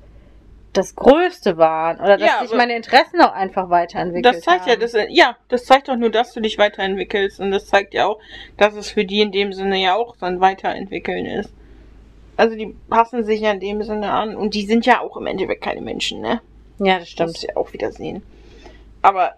das 0.75 0.95
Größte 0.95 1.57
waren. 1.57 1.99
Oder 2.01 2.19
dass 2.19 2.29
Ja, 2.29 2.47
sich 2.47 2.57
meine 2.57 2.77
Interessen 2.77 3.21
auch 3.23 3.33
einfach 3.33 3.71
weiterentwickelt 3.71 4.35
Das 4.37 4.41
zeigt 4.43 4.63
haben. 4.63 4.71
ja, 4.71 4.77
das, 4.77 4.93
ja, 5.09 5.37
das 5.49 5.65
zeigt 5.65 5.89
doch 5.89 5.97
nur, 5.97 6.11
dass 6.11 6.33
du 6.33 6.41
dich 6.41 6.59
weiterentwickelst 6.59 7.41
und 7.41 7.51
das 7.51 7.67
zeigt 7.67 7.95
ja 7.95 8.07
auch, 8.07 8.19
dass 8.57 8.75
es 8.75 8.91
für 8.91 9.05
die 9.05 9.21
in 9.21 9.33
dem 9.33 9.53
Sinne 9.53 9.79
ja 9.81 9.95
auch 9.95 10.15
so 10.17 10.27
ein 10.27 10.41
Weiterentwickeln 10.41 11.27
ist. 11.27 11.53
Also 12.37 12.57
die 12.57 12.75
passen 12.91 13.25
sich 13.25 13.41
ja 13.41 13.53
in 13.53 13.61
dem 13.61 13.83
Sinne 13.83 14.11
an 14.13 14.35
und 14.37 14.55
die 14.55 14.67
sind 14.67 14.85
ja 14.87 15.01
auch 15.01 15.17
im 15.17 15.27
Endeffekt 15.27 15.63
keine 15.63 15.81
Menschen, 15.81 16.21
ne? 16.21 16.41
Ja, 16.81 16.95
das 16.99 17.03
Das 17.05 17.09
stimmt. 17.11 17.29
musst 17.31 17.43
du 17.45 17.47
ja 17.49 17.57
auch 17.57 17.73
wieder 17.73 17.93
sehen. 17.93 18.23
Aber 19.03 19.35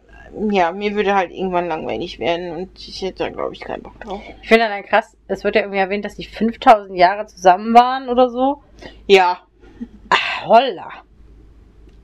ja, 0.50 0.72
mir 0.72 0.94
würde 0.94 1.14
halt 1.14 1.30
irgendwann 1.30 1.68
langweilig 1.68 2.18
werden 2.18 2.50
und 2.56 2.70
ich 2.78 3.02
hätte 3.02 3.24
da 3.24 3.28
glaube 3.28 3.52
ich 3.52 3.60
keinen 3.60 3.82
Bock 3.82 4.00
drauf. 4.00 4.22
Ich 4.42 4.48
finde 4.48 4.68
dann 4.68 4.82
krass, 4.84 5.16
es 5.28 5.44
wird 5.44 5.54
ja 5.54 5.62
irgendwie 5.62 5.78
erwähnt, 5.78 6.04
dass 6.04 6.16
die 6.16 6.24
5000 6.24 6.96
Jahre 6.98 7.26
zusammen 7.26 7.74
waren 7.74 8.08
oder 8.08 8.28
so. 8.30 8.62
Ja, 9.06 9.40
Ah, 10.08 10.46
holla. 10.46 10.88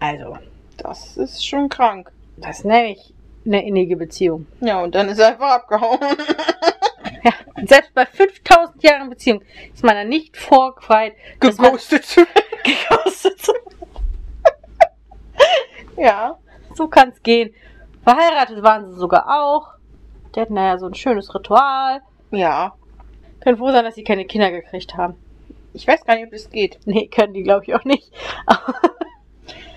Also, 0.03 0.37
das 0.79 1.17
ist 1.17 1.47
schon 1.47 1.69
krank. 1.69 2.11
das 2.37 2.59
ist 2.59 2.65
nämlich 2.65 3.15
eine 3.47 3.65
innige 3.65 3.97
Beziehung. 3.97 4.49
Ja, 4.61 4.83
und 4.83 4.97
dann 4.97 5.09
ist 5.09 5.21
er 5.21 5.29
einfach 5.29 5.51
abgehauen. 5.51 5.99
Ja, 7.25 7.33
selbst 7.69 7.95
bei 7.95 8.05
5000 8.05 8.83
Jahren 8.83 9.09
Beziehung 9.09 9.43
ist 9.73 9.85
man 9.85 9.95
dann 9.95 10.09
nicht 10.09 10.37
vorgefeit, 10.37 11.15
Geghostet 11.39 12.05
zu 12.05 12.27
geghostet 12.65 13.39
zu 13.41 13.53
Ja. 15.97 16.37
So 16.75 16.89
kann 16.89 17.11
es 17.11 17.23
gehen. 17.23 17.55
Verheiratet 18.03 18.61
waren 18.65 18.91
sie 18.91 18.99
sogar 18.99 19.29
auch. 19.41 19.69
Die 20.35 20.41
hatten 20.41 20.57
ja 20.57 20.79
so 20.79 20.87
ein 20.87 20.95
schönes 20.95 21.33
Ritual. 21.33 22.01
Ja. 22.33 22.75
Können 23.39 23.59
froh 23.59 23.71
sein, 23.71 23.85
dass 23.85 23.95
sie 23.95 24.03
keine 24.03 24.25
Kinder 24.25 24.51
gekriegt 24.51 24.97
haben. 24.97 25.15
Ich 25.75 25.87
weiß 25.87 26.05
gar 26.05 26.17
nicht, 26.17 26.25
ob 26.25 26.33
das 26.33 26.51
geht. 26.51 26.81
Nee, 26.87 27.07
können 27.07 27.35
die, 27.35 27.45
glaube 27.45 27.67
ich, 27.67 27.75
auch 27.77 27.85
nicht. 27.85 28.11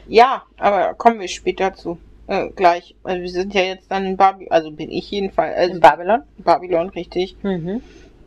Ja, 0.07 0.43
aber 0.57 0.93
kommen 0.93 1.19
wir 1.19 1.27
später 1.27 1.73
zu. 1.73 1.97
Äh, 2.27 2.49
gleich. 2.49 2.95
Also 3.03 3.21
wir 3.21 3.29
sind 3.29 3.53
ja 3.53 3.61
jetzt 3.61 3.91
dann 3.91 4.05
in 4.05 4.17
Babylon, 4.17 4.51
also 4.51 4.71
bin 4.71 4.91
ich 4.91 5.11
jedenfalls, 5.11 5.55
also 5.55 5.75
in 5.75 5.79
Babylon. 5.79 6.23
Babylon, 6.37 6.89
richtig. 6.89 7.35
Mhm. 7.43 7.81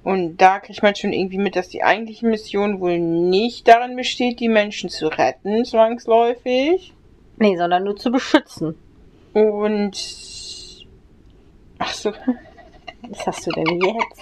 Und 0.04 0.36
da 0.38 0.60
kriegt 0.60 0.82
man 0.82 0.94
schon 0.94 1.12
irgendwie 1.12 1.38
mit, 1.38 1.56
dass 1.56 1.68
die 1.68 1.82
eigentliche 1.82 2.26
Mission 2.26 2.80
wohl 2.80 2.98
nicht 2.98 3.66
darin 3.66 3.96
besteht, 3.96 4.40
die 4.40 4.48
Menschen 4.48 4.88
zu 4.88 5.08
retten, 5.08 5.64
zwangsläufig. 5.64 6.94
Nee, 7.36 7.56
sondern 7.56 7.84
nur 7.84 7.96
zu 7.96 8.10
beschützen. 8.10 8.74
Und. 9.32 10.86
Ach 11.78 11.92
so. 11.92 12.12
Was 13.08 13.26
hast 13.26 13.46
du 13.46 13.50
denn 13.52 13.80
jetzt? 13.80 14.20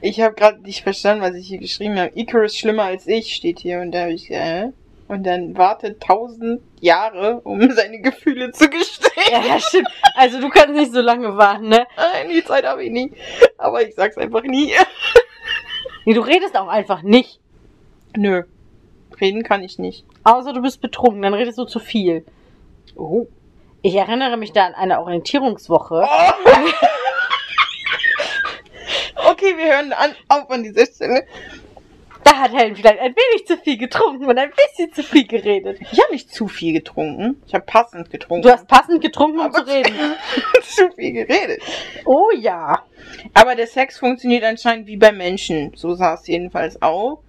Ich 0.00 0.20
habe 0.20 0.34
gerade 0.34 0.60
nicht 0.62 0.82
verstanden, 0.82 1.22
was 1.22 1.34
ich 1.34 1.46
hier 1.46 1.58
geschrieben 1.58 1.98
habe. 1.98 2.12
Icarus 2.14 2.56
schlimmer 2.56 2.84
als 2.84 3.06
ich 3.06 3.34
steht 3.34 3.60
hier. 3.60 3.80
Und 3.80 3.92
da 3.92 4.02
habe 4.02 4.12
ich 4.12 4.28
gesagt, 4.28 4.46
äh? 4.46 4.83
Und 5.06 5.24
dann 5.24 5.56
wartet 5.56 6.02
tausend 6.02 6.62
Jahre, 6.80 7.40
um 7.42 7.70
seine 7.74 8.00
Gefühle 8.00 8.52
zu 8.52 8.68
gestehen. 8.68 9.12
Ja, 9.30 9.40
ja, 9.42 9.60
stimmt. 9.60 9.88
Also 10.14 10.40
du 10.40 10.48
kannst 10.48 10.74
nicht 10.74 10.92
so 10.92 11.00
lange 11.00 11.36
warten, 11.36 11.68
ne? 11.68 11.86
Nein, 11.96 12.30
die 12.30 12.44
Zeit 12.44 12.64
habe 12.64 12.84
ich 12.84 12.90
nicht. 12.90 13.14
Aber 13.58 13.86
ich 13.86 13.94
sag's 13.94 14.16
einfach 14.16 14.42
nie. 14.42 14.72
Nee, 16.04 16.14
du 16.14 16.20
redest 16.20 16.56
auch 16.56 16.68
einfach 16.68 17.02
nicht. 17.02 17.40
Nö. 18.16 18.44
Reden 19.20 19.42
kann 19.42 19.62
ich 19.62 19.78
nicht. 19.78 20.04
Außer 20.24 20.52
du 20.52 20.62
bist 20.62 20.80
betrunken, 20.80 21.22
dann 21.22 21.34
redest 21.34 21.58
du 21.58 21.64
zu 21.64 21.78
viel. 21.78 22.24
Oh. 22.96 23.26
Ich 23.82 23.94
erinnere 23.94 24.36
mich 24.36 24.52
da 24.52 24.66
an 24.66 24.74
eine 24.74 25.00
Orientierungswoche. 25.00 26.06
Okay, 29.26 29.56
wir 29.56 29.76
hören 29.76 29.92
an, 29.92 30.14
auf 30.28 30.50
an 30.50 30.62
dieser 30.62 30.86
Stelle. 30.86 31.26
Da 32.24 32.36
hat 32.38 32.52
Helen 32.52 32.74
vielleicht 32.74 33.00
ein 33.00 33.14
wenig 33.14 33.46
zu 33.46 33.56
viel 33.58 33.76
getrunken 33.76 34.24
und 34.24 34.38
ein 34.38 34.50
bisschen 34.50 34.92
zu 34.92 35.02
viel 35.02 35.26
geredet. 35.26 35.78
Ich 35.92 36.00
habe 36.02 36.12
nicht 36.12 36.32
zu 36.32 36.48
viel 36.48 36.72
getrunken. 36.72 37.42
Ich 37.46 37.54
habe 37.54 37.64
passend 37.66 38.10
getrunken. 38.10 38.42
Du 38.46 38.50
hast 38.52 38.66
passend 38.66 39.02
getrunken, 39.02 39.38
um 39.40 39.46
Aber- 39.46 39.64
zu 39.64 39.66
reden. 39.72 39.94
zu 40.62 40.90
viel 40.96 41.12
geredet. 41.12 41.62
Oh 42.06 42.30
ja. 42.36 42.82
Aber 43.34 43.54
der 43.54 43.66
Sex 43.66 43.98
funktioniert 43.98 44.42
anscheinend 44.44 44.86
wie 44.86 44.96
bei 44.96 45.12
Menschen. 45.12 45.72
So 45.76 45.94
sah 45.94 46.14
es 46.14 46.26
jedenfalls 46.26 46.80
auch. 46.82 47.20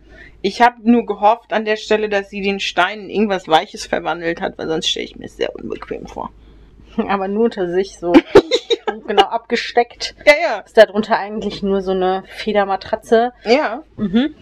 Ich 0.42 0.62
habe 0.62 0.78
nur 0.90 1.06
gehofft 1.06 1.52
an 1.54 1.66
der 1.66 1.76
Stelle, 1.76 2.08
dass 2.08 2.30
sie 2.30 2.42
den 2.42 2.60
Stein 2.60 3.02
in 3.02 3.10
irgendwas 3.10 3.48
Weiches 3.48 3.86
verwandelt 3.86 4.40
hat, 4.42 4.58
weil 4.58 4.68
sonst 4.68 4.88
stelle 4.88 5.06
ich 5.06 5.16
mir 5.16 5.26
es 5.26 5.36
sehr 5.38 5.54
unbequem 5.56 6.08
vor. 6.08 6.32
Aber 6.98 7.28
nur 7.28 7.46
unter 7.46 7.70
sich 7.70 7.98
so. 8.00 8.14
genau 9.08 9.24
abgesteckt. 9.26 10.16
Ja, 10.26 10.34
ja. 10.42 10.60
Ist 10.60 10.78
darunter 10.78 11.18
eigentlich 11.18 11.62
nur 11.64 11.82
so 11.82 11.92
eine 11.92 12.24
Federmatratze. 12.38 13.34
Ja, 13.44 13.84
Mhm. 13.98 14.36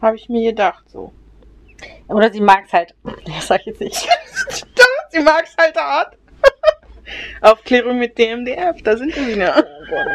Habe 0.00 0.16
ich 0.16 0.28
mir 0.28 0.50
gedacht 0.50 0.88
so. 0.88 1.12
Oder 2.08 2.32
sie 2.32 2.40
mag's 2.40 2.72
halt. 2.72 2.94
Das 3.26 3.46
sag 3.46 3.60
ich 3.60 3.66
jetzt 3.66 3.80
nicht. 3.80 4.08
sie 5.10 5.20
mag 5.20 5.44
es 5.44 5.56
halt 5.56 5.76
hart. 5.76 6.16
Aufklärung 7.40 7.98
mit 7.98 8.18
DMDF, 8.18 8.82
da 8.82 8.96
sind 8.96 9.14
wir 9.16 9.26
wieder. 9.26 9.66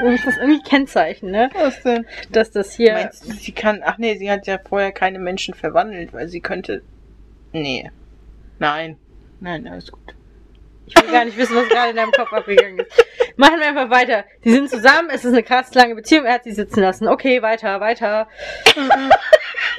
Wir 0.01 0.11
müssen 0.11 0.25
das 0.25 0.37
irgendwie 0.37 0.63
kennzeichnen, 0.63 1.31
ne? 1.31 1.49
Was 1.53 1.81
denn? 1.83 2.05
Dass 2.31 2.51
das 2.51 2.73
hier. 2.73 2.93
Meinst 2.93 3.27
du, 3.27 3.33
sie 3.33 3.51
kann. 3.51 3.81
Ach 3.83 3.97
nee, 3.97 4.15
sie 4.17 4.31
hat 4.31 4.47
ja 4.47 4.59
vorher 4.59 4.91
keine 4.91 5.19
Menschen 5.19 5.53
verwandelt, 5.53 6.13
weil 6.13 6.29
sie 6.29 6.39
könnte. 6.39 6.83
Nee. 7.51 7.91
Nein. 8.59 8.97
Nein, 9.41 9.67
alles 9.67 9.91
gut. 9.91 10.15
Ich 10.87 10.95
will 11.01 11.11
gar 11.11 11.25
nicht 11.25 11.37
wissen, 11.37 11.55
was 11.55 11.67
gerade 11.69 11.89
in 11.91 11.95
deinem 11.95 12.11
Kopf 12.11 12.31
abgegangen 12.31 12.79
ist. 12.79 13.05
Machen 13.37 13.59
wir 13.59 13.67
einfach 13.67 13.89
weiter. 13.89 14.23
Sie 14.43 14.51
sind 14.51 14.69
zusammen, 14.69 15.09
es 15.11 15.25
ist 15.25 15.33
eine 15.33 15.41
krass 15.43 15.73
lange 15.73 15.95
Beziehung, 15.95 16.25
er 16.25 16.35
hat 16.35 16.43
sie 16.43 16.51
sitzen 16.53 16.81
lassen. 16.81 17.07
Okay, 17.07 17.41
weiter, 17.41 17.79
weiter. 17.79 18.27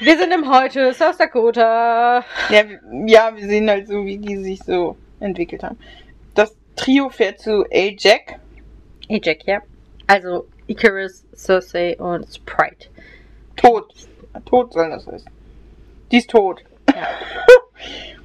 Wir 0.01 0.19
sind 0.19 0.33
im 0.33 0.51
Heute, 0.53 0.93
South 0.93 1.17
Dakota. 1.19 2.25
Ja, 2.51 2.69
wir- 2.69 2.81
ja, 3.07 3.35
wir 3.37 3.47
sehen 3.47 3.71
halt 3.71 3.87
so, 3.89 4.05
wie 4.05 4.19
die 4.19 4.37
sich 4.39 4.63
so 4.63 4.97
entwickelt 5.21 5.63
haben. 5.63 5.79
Das 6.35 6.55
Trio 6.75 7.09
fährt 7.09 7.39
zu 7.41 7.65
A-Jack. 7.73 8.39
Ja. 9.09 9.61
Also 10.09 10.47
Icarus, 10.67 11.25
Cersei 11.35 11.97
und 11.99 12.27
Sprite. 12.35 12.89
Tot. 13.57 13.93
Tot 14.45 14.73
soll 14.73 14.91
das 14.91 15.07
heißen. 15.07 15.31
Die 16.11 16.19
ist 16.19 16.31
tot. 16.31 16.63
Ja. 16.95 17.07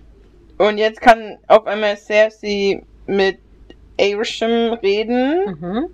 Und 0.62 0.78
jetzt 0.78 1.02
kann 1.02 1.39
auf 1.47 1.65
einmal 1.65 1.97
Cersei 1.97 2.84
mit 3.08 3.39
Arishem 4.00 4.74
reden. 4.74 5.58
Mhm. 5.60 5.89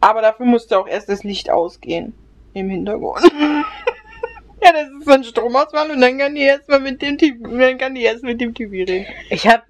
Aber 0.00 0.20
dafür 0.20 0.46
musste 0.46 0.76
auch 0.76 0.88
erst 0.88 1.08
das 1.08 1.22
Licht 1.22 1.48
ausgehen. 1.48 2.12
Im 2.54 2.70
Hintergrund. 2.70 3.22
ja, 4.62 4.72
das 4.72 4.88
ist 4.98 5.04
so 5.04 5.12
ein 5.12 5.22
Stromausfall 5.22 5.92
und 5.92 6.00
dann 6.00 6.18
kann 6.18 6.34
die 6.34 6.42
erst 6.42 6.68
mal 6.68 6.80
mit 6.80 7.02
dem 7.02 7.18
Typ, 7.18 7.36
dann 7.44 7.78
kann 7.78 7.94
die 7.94 8.02
erst 8.02 8.24
mit 8.24 8.40
dem 8.40 8.52
Typ 8.52 8.72
reden. 8.72 9.06
Ich 9.30 9.46
habe, 9.46 9.62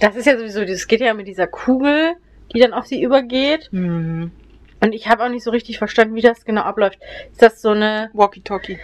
das 0.00 0.16
ist 0.16 0.26
ja 0.26 0.36
sowieso, 0.36 0.64
das 0.64 0.88
geht 0.88 1.00
ja 1.00 1.14
mit 1.14 1.28
dieser 1.28 1.46
Kugel, 1.46 2.14
die 2.52 2.58
dann 2.58 2.72
auf 2.72 2.86
sie 2.86 3.00
übergeht. 3.00 3.68
Mhm. 3.70 4.32
Und 4.80 4.92
ich 4.92 5.06
habe 5.06 5.22
auch 5.22 5.28
nicht 5.28 5.44
so 5.44 5.52
richtig 5.52 5.78
verstanden, 5.78 6.16
wie 6.16 6.20
das 6.20 6.44
genau 6.44 6.62
abläuft. 6.62 6.98
Ist 7.30 7.42
das 7.42 7.62
so 7.62 7.70
eine, 7.70 8.10
Walkie-talkie. 8.12 8.80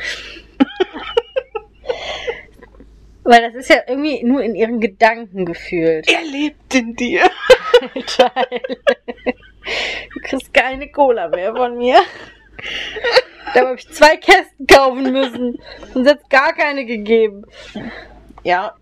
Weil 3.27 3.43
das 3.43 3.55
ist 3.55 3.69
ja 3.69 3.77
irgendwie 3.87 4.25
nur 4.25 4.43
in 4.43 4.55
ihren 4.55 4.81
Gedanken 4.81 5.45
gefühlt. 5.45 6.11
Er 6.11 6.23
lebt 6.23 6.75
in 6.75 6.95
dir. 6.95 7.23
Alter. 7.95 8.33
Du 10.15 10.21
kriegst 10.21 10.55
keine 10.55 10.91
Cola 10.91 11.29
mehr 11.29 11.55
von 11.55 11.77
mir. 11.77 11.99
Da 13.53 13.61
habe 13.61 13.77
ich 13.77 13.89
zwei 13.89 14.17
Kästen 14.17 14.67
kaufen 14.67 15.13
müssen. 15.13 15.59
Und 15.95 16.09
hat 16.09 16.31
gar 16.31 16.53
keine 16.55 16.85
gegeben. 16.85 17.45
Ja, 18.45 18.75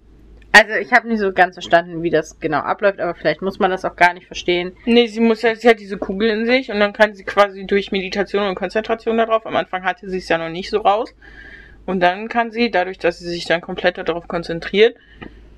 Also 0.56 0.74
ich 0.74 0.92
habe 0.92 1.08
nicht 1.08 1.18
so 1.18 1.32
ganz 1.32 1.56
verstanden, 1.56 2.04
wie 2.04 2.10
das 2.10 2.38
genau 2.38 2.58
abläuft, 2.58 3.00
aber 3.00 3.16
vielleicht 3.16 3.42
muss 3.42 3.58
man 3.58 3.72
das 3.72 3.84
auch 3.84 3.96
gar 3.96 4.14
nicht 4.14 4.26
verstehen. 4.26 4.76
Nee, 4.84 5.08
sie 5.08 5.18
muss 5.18 5.42
ja, 5.42 5.56
sie 5.56 5.68
hat 5.68 5.80
diese 5.80 5.98
Kugel 5.98 6.30
in 6.30 6.46
sich 6.46 6.70
und 6.70 6.78
dann 6.78 6.92
kann 6.92 7.12
sie 7.14 7.24
quasi 7.24 7.66
durch 7.66 7.90
Meditation 7.90 8.46
und 8.46 8.54
Konzentration 8.54 9.16
darauf, 9.16 9.44
am 9.46 9.56
Anfang 9.56 9.82
hatte 9.82 10.08
sie 10.08 10.18
es 10.18 10.28
ja 10.28 10.38
noch 10.38 10.50
nicht 10.50 10.70
so 10.70 10.78
raus. 10.78 11.12
Und 11.86 12.00
dann 12.00 12.28
kann 12.28 12.50
sie, 12.50 12.70
dadurch, 12.70 12.98
dass 12.98 13.18
sie 13.18 13.28
sich 13.28 13.44
dann 13.44 13.60
komplett 13.60 13.98
darauf 13.98 14.26
konzentriert, 14.28 14.96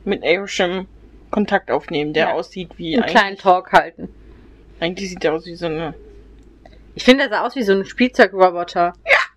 mit 0.04 0.22
Airsham 0.24 0.86
Kontakt 1.30 1.70
aufnehmen, 1.70 2.12
der 2.12 2.28
Ja. 2.28 2.32
aussieht 2.34 2.70
wie 2.76 2.96
Einen 2.96 3.06
kleinen 3.06 3.36
Talk 3.36 3.72
halten. 3.72 4.08
eigentlich 4.80 5.08
sieht 5.10 5.24
er 5.24 5.34
aus 5.34 5.46
wie 5.46 5.54
so 5.56 5.66
eine 5.66 5.94
Ich 6.94 7.04
finde, 7.04 7.24
er 7.24 7.30
sah 7.30 7.40
aus 7.46 7.56
wie 7.56 7.62
so 7.62 7.72
ein 7.72 7.84
Spielzeugroboter. 7.84 8.94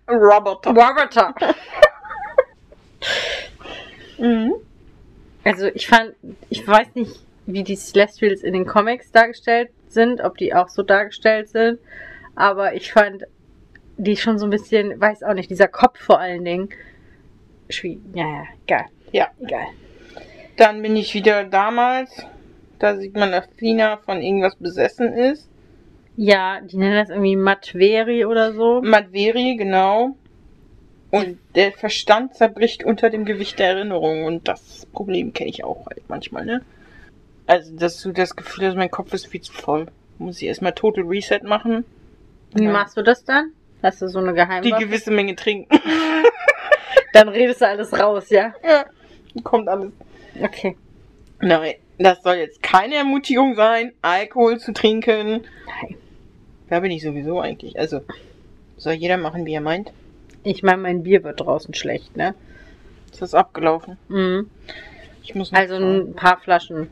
Roboter. 0.08 0.70
Roboter. 0.70 1.34
Mhm. 4.18 4.52
Also 5.44 5.66
ich 5.68 5.86
fand, 5.88 6.12
ich 6.50 6.66
weiß 6.66 6.88
nicht, 6.94 7.20
wie 7.46 7.64
die 7.64 7.76
Celestials 7.76 8.42
in 8.42 8.52
den 8.52 8.66
Comics 8.66 9.10
dargestellt 9.12 9.70
sind, 9.88 10.20
ob 10.20 10.36
die 10.36 10.54
auch 10.54 10.68
so 10.68 10.82
dargestellt 10.82 11.48
sind, 11.48 11.78
aber 12.34 12.74
ich 12.74 12.92
fand 12.92 13.24
die 14.02 14.16
schon 14.16 14.38
so 14.38 14.46
ein 14.46 14.50
bisschen, 14.50 15.00
weiß 15.00 15.22
auch 15.22 15.34
nicht, 15.34 15.50
dieser 15.50 15.68
Kopf 15.68 15.98
vor 16.00 16.18
allen 16.18 16.44
Dingen. 16.44 16.68
Schwie 17.68 18.00
ja, 18.14 18.26
ja, 18.26 18.44
egal. 18.66 18.84
Ja. 19.12 19.28
Egal. 19.40 19.66
Dann 20.56 20.82
bin 20.82 20.96
ich 20.96 21.14
wieder 21.14 21.44
damals, 21.44 22.10
da 22.78 22.96
sieht 22.96 23.14
man, 23.14 23.30
dass 23.30 23.48
Tina 23.56 23.98
von 23.98 24.20
irgendwas 24.20 24.56
besessen 24.56 25.12
ist. 25.12 25.48
Ja, 26.16 26.60
die 26.60 26.76
nennen 26.76 26.96
das 26.96 27.10
irgendwie 27.10 27.36
Matveri 27.36 28.24
oder 28.24 28.52
so. 28.52 28.82
Madveri, 28.82 29.56
genau. 29.56 30.16
Und 31.10 31.38
der 31.54 31.72
Verstand 31.72 32.34
zerbricht 32.34 32.84
unter 32.84 33.10
dem 33.10 33.24
Gewicht 33.24 33.58
der 33.58 33.68
Erinnerung. 33.70 34.24
Und 34.24 34.46
das 34.48 34.86
Problem 34.92 35.32
kenne 35.32 35.50
ich 35.50 35.64
auch 35.64 35.86
halt 35.86 36.02
manchmal, 36.08 36.44
ne? 36.44 36.62
Also, 37.46 37.74
dass 37.74 38.00
du 38.00 38.12
das 38.12 38.36
Gefühl 38.36 38.68
hast, 38.68 38.76
mein 38.76 38.90
Kopf 38.90 39.12
ist 39.12 39.26
viel 39.26 39.40
zu 39.40 39.52
voll. 39.52 39.86
Muss 40.18 40.40
ich 40.42 40.48
erstmal 40.48 40.72
Total 40.72 41.04
Reset 41.04 41.40
machen. 41.42 41.84
Wie 42.54 42.64
Ja. 42.64 42.70
machst 42.70 42.96
du 42.96 43.02
das 43.02 43.24
dann? 43.24 43.52
Hast 43.82 44.02
du 44.02 44.08
so 44.08 44.18
eine 44.18 44.30
Die 44.30 44.34
Geheimwaffe? 44.36 44.84
gewisse 44.84 45.10
Menge 45.10 45.34
trinken. 45.36 45.68
Dann 47.12 47.28
redest 47.28 47.60
du 47.60 47.66
alles 47.68 47.92
raus, 47.98 48.30
ja? 48.30 48.54
ja, 48.62 48.84
kommt 49.42 49.68
alles. 49.68 49.92
Okay. 50.40 50.76
Nein, 51.40 51.74
das 51.98 52.22
soll 52.22 52.36
jetzt 52.36 52.62
keine 52.62 52.96
Ermutigung 52.96 53.54
sein, 53.54 53.92
Alkohol 54.02 54.58
zu 54.58 54.72
trinken. 54.72 55.44
Nein. 55.66 55.96
Da 56.68 56.80
bin 56.80 56.90
ich 56.90 57.02
sowieso 57.02 57.40
eigentlich. 57.40 57.78
Also, 57.78 58.02
soll 58.76 58.92
jeder 58.92 59.16
machen, 59.16 59.44
wie 59.46 59.54
er 59.54 59.60
meint. 59.60 59.92
Ich 60.44 60.62
meine, 60.62 60.78
mein 60.78 61.02
Bier 61.02 61.24
wird 61.24 61.40
draußen 61.40 61.74
schlecht, 61.74 62.16
ne? 62.16 62.34
Ist 63.10 63.20
das 63.22 63.34
abgelaufen? 63.34 63.96
Mhm. 64.08 64.48
Ich 65.22 65.34
muss 65.34 65.50
noch 65.50 65.58
Also 65.58 65.74
ein 65.76 66.14
paar 66.14 66.38
Flaschen. 66.38 66.88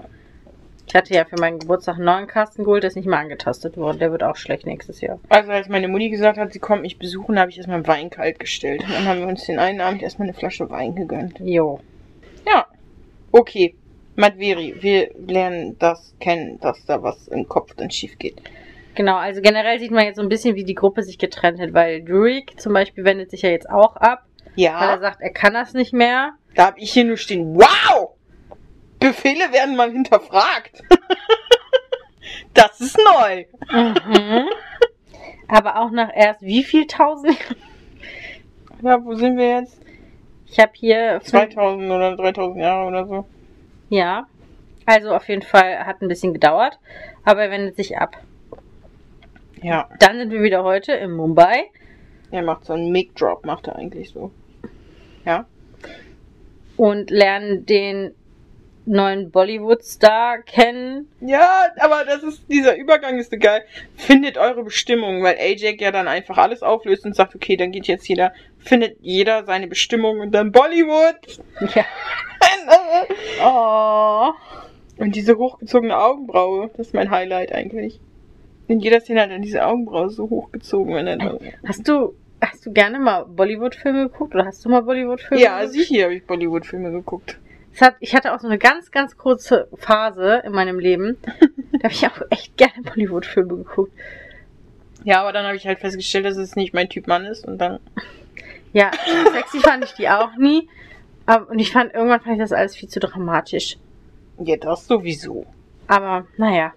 Ich 0.88 0.94
hatte 0.94 1.12
ja 1.12 1.26
für 1.26 1.36
meinen 1.38 1.58
Geburtstag 1.58 1.96
einen 1.96 2.06
neuen 2.06 2.26
Kasten 2.26 2.64
geholt, 2.64 2.82
der 2.82 2.88
ist 2.88 2.96
nicht 2.96 3.06
mal 3.06 3.18
angetastet 3.18 3.76
worden. 3.76 3.98
Der 3.98 4.10
wird 4.10 4.22
auch 4.22 4.36
schlecht 4.36 4.64
nächstes 4.64 5.02
Jahr. 5.02 5.20
Also 5.28 5.50
als 5.52 5.68
meine 5.68 5.86
Mutti 5.86 6.08
gesagt 6.08 6.38
hat, 6.38 6.52
sie 6.52 6.58
kommt 6.60 6.80
mich 6.80 6.98
besuchen, 6.98 7.38
habe 7.38 7.50
ich 7.50 7.58
erstmal 7.58 7.86
Wein 7.86 8.08
kalt 8.08 8.38
gestellt. 8.38 8.82
Und 8.84 8.92
dann 8.94 9.04
haben 9.06 9.20
wir 9.20 9.26
uns 9.28 9.44
den 9.44 9.58
einen 9.58 9.82
Abend 9.82 10.02
erstmal 10.02 10.28
eine 10.28 10.34
Flasche 10.36 10.70
Wein 10.70 10.94
gegönnt. 10.96 11.38
Jo. 11.40 11.80
Ja. 12.46 12.66
Okay. 13.32 13.74
Madveri, 14.16 14.76
wir 14.80 15.10
lernen 15.28 15.76
das 15.78 16.14
kennen, 16.20 16.58
dass 16.60 16.82
da 16.86 17.02
was 17.02 17.28
im 17.28 17.46
Kopf 17.46 17.74
dann 17.76 17.90
schief 17.90 18.18
geht. 18.18 18.40
Genau, 18.96 19.16
also 19.16 19.40
generell 19.42 19.78
sieht 19.78 19.92
man 19.92 20.06
jetzt 20.06 20.16
so 20.16 20.22
ein 20.22 20.28
bisschen, 20.28 20.56
wie 20.56 20.64
die 20.64 20.74
Gruppe 20.74 21.02
sich 21.04 21.18
getrennt 21.18 21.60
hat, 21.60 21.72
weil 21.74 22.02
Druid 22.02 22.50
zum 22.60 22.72
Beispiel 22.72 23.04
wendet 23.04 23.30
sich 23.30 23.42
ja 23.42 23.50
jetzt 23.50 23.70
auch 23.70 23.94
ab, 23.94 24.24
weil 24.56 24.64
er 24.64 24.72
Ja, 24.72 24.98
sagt, 24.98 25.20
er 25.20 25.30
kann 25.30 25.52
das 25.54 25.74
nicht 25.74 25.92
mehr. 25.92 26.32
da 26.56 26.66
habe 26.66 26.80
ich 26.80 26.90
hier 26.92 27.04
nur 27.04 27.16
stehen, 27.18 27.54
wow! 27.54 28.14
Befehle 28.98 29.52
werden 29.52 29.76
mal 29.76 29.90
hinterfragt. 29.90 30.82
das 32.54 32.80
ist 32.80 32.98
neu. 32.98 33.44
Mhm. 33.72 34.48
Aber 35.48 35.80
auch 35.80 35.90
nach 35.90 36.10
erst 36.14 36.42
wie 36.42 36.64
viel 36.64 36.86
tausend? 36.86 37.36
Ja, 38.82 39.02
wo 39.04 39.14
sind 39.14 39.36
wir 39.36 39.60
jetzt? 39.60 39.80
Ich 40.46 40.58
habe 40.58 40.72
hier... 40.74 41.20
2000 41.22 41.90
oder 41.90 42.16
3000 42.16 42.60
Jahre 42.60 42.86
oder 42.86 43.06
so. 43.06 43.24
Ja. 43.88 44.26
Also 44.86 45.14
auf 45.14 45.28
jeden 45.28 45.42
Fall 45.42 45.84
hat 45.84 46.00
ein 46.00 46.08
bisschen 46.08 46.32
gedauert, 46.32 46.78
aber 47.24 47.42
er 47.42 47.50
wendet 47.50 47.76
sich 47.76 47.98
ab. 47.98 48.16
Ja, 49.62 49.88
Dann 49.98 50.18
sind 50.18 50.32
wir 50.32 50.40
wieder 50.42 50.64
heute 50.64 50.92
in 50.92 51.12
Mumbai. 51.12 51.64
er 52.30 52.42
macht 52.42 52.64
so 52.64 52.72
einen 52.72 52.90
Mic-Drop, 52.92 53.44
macht 53.44 53.66
er 53.66 53.76
eigentlich 53.76 54.10
so. 54.10 54.30
Ja. 55.24 55.44
und 56.76 57.10
lernen 57.10 57.66
den 57.66 58.14
neuen 58.88 59.30
Bollywood-Star 59.30 60.38
kennen. 60.42 61.08
Ja, 61.20 61.66
aber 61.78 62.04
das 62.04 62.22
ist, 62.22 62.42
dieser 62.50 62.76
Übergang 62.76 63.18
ist 63.18 63.30
so 63.30 63.38
geil. 63.38 63.62
Findet 63.96 64.38
eure 64.38 64.64
Bestimmung, 64.64 65.22
weil 65.22 65.36
Ajax 65.38 65.80
ja 65.80 65.90
dann 65.92 66.08
einfach 66.08 66.38
alles 66.38 66.62
auflöst 66.62 67.04
und 67.04 67.14
sagt, 67.14 67.34
okay, 67.34 67.56
dann 67.56 67.70
geht 67.70 67.86
jetzt 67.86 68.08
jeder, 68.08 68.32
findet 68.58 68.96
jeder 69.00 69.44
seine 69.44 69.66
Bestimmung 69.68 70.20
und 70.20 70.32
dann 70.32 70.52
Bollywood. 70.52 71.40
Ja. 71.74 71.84
Oh. 73.42 74.32
Und 74.98 75.14
diese 75.14 75.36
hochgezogene 75.38 75.96
Augenbraue, 75.96 76.70
das 76.76 76.88
ist 76.88 76.94
mein 76.94 77.10
Highlight 77.10 77.52
eigentlich. 77.52 78.00
In 78.66 78.80
jeder 78.80 79.00
Szene 79.00 79.22
hat 79.22 79.30
er 79.30 79.38
diese 79.38 79.64
Augenbraue 79.64 80.10
so 80.10 80.28
hochgezogen, 80.28 80.94
wenn 80.94 81.06
er 81.06 81.16
da. 81.16 81.38
Hast 81.66 81.86
du, 81.88 82.14
hast 82.40 82.66
du 82.66 82.72
gerne 82.72 82.98
mal 82.98 83.24
Bollywood-Filme 83.24 84.08
geguckt? 84.10 84.34
Oder 84.34 84.44
hast 84.46 84.64
du 84.64 84.68
mal 84.68 84.82
Bollywood-Filme 84.82 85.42
Ja, 85.42 85.60
geguckt? 85.60 85.74
sicher 85.74 86.04
habe 86.04 86.14
ich 86.14 86.26
Bollywood-Filme 86.26 86.90
geguckt. 86.90 87.38
Hat, 87.80 87.96
ich 88.00 88.14
hatte 88.14 88.34
auch 88.34 88.40
so 88.40 88.48
eine 88.48 88.58
ganz, 88.58 88.90
ganz 88.90 89.16
kurze 89.16 89.68
Phase 89.76 90.42
in 90.44 90.52
meinem 90.52 90.78
Leben. 90.78 91.16
da 91.72 91.84
habe 91.84 91.92
ich 91.92 92.06
auch 92.06 92.20
echt 92.30 92.56
gerne 92.56 92.82
Bollywood-Filme 92.82 93.56
geguckt. 93.56 93.92
Ja, 95.04 95.20
aber 95.20 95.32
dann 95.32 95.46
habe 95.46 95.56
ich 95.56 95.66
halt 95.66 95.78
festgestellt, 95.78 96.26
dass 96.26 96.36
es 96.36 96.56
nicht 96.56 96.74
mein 96.74 96.88
Typ 96.88 97.06
Mann 97.06 97.24
ist 97.24 97.46
und 97.46 97.58
dann. 97.58 97.78
Ja, 98.72 98.90
sexy 99.32 99.60
fand 99.60 99.84
ich 99.84 99.92
die 99.92 100.08
auch 100.08 100.36
nie. 100.36 100.68
Aber, 101.24 101.50
und 101.50 101.58
ich 101.58 101.72
fand, 101.72 101.94
irgendwann 101.94 102.20
fand 102.20 102.34
ich 102.34 102.42
das 102.42 102.52
alles 102.52 102.74
viel 102.74 102.88
zu 102.88 103.00
dramatisch. 103.00 103.76
Ja, 104.38 104.56
das 104.56 104.86
sowieso. 104.86 105.46
Aber 105.86 106.26
naja, 106.36 106.72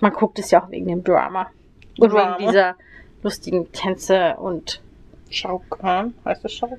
man 0.00 0.12
guckt 0.12 0.38
es 0.38 0.50
ja 0.50 0.62
auch 0.62 0.70
wegen 0.70 0.86
dem 0.86 1.04
Drama. 1.04 1.50
Und 1.98 2.12
Drama. 2.12 2.38
wegen 2.38 2.48
dieser 2.48 2.76
lustigen 3.22 3.70
Tänze 3.72 4.36
und 4.36 4.80
Shao 5.30 5.62
Kahn, 5.70 6.14
heißt 6.24 6.44
das 6.44 6.52
Shao 6.52 6.76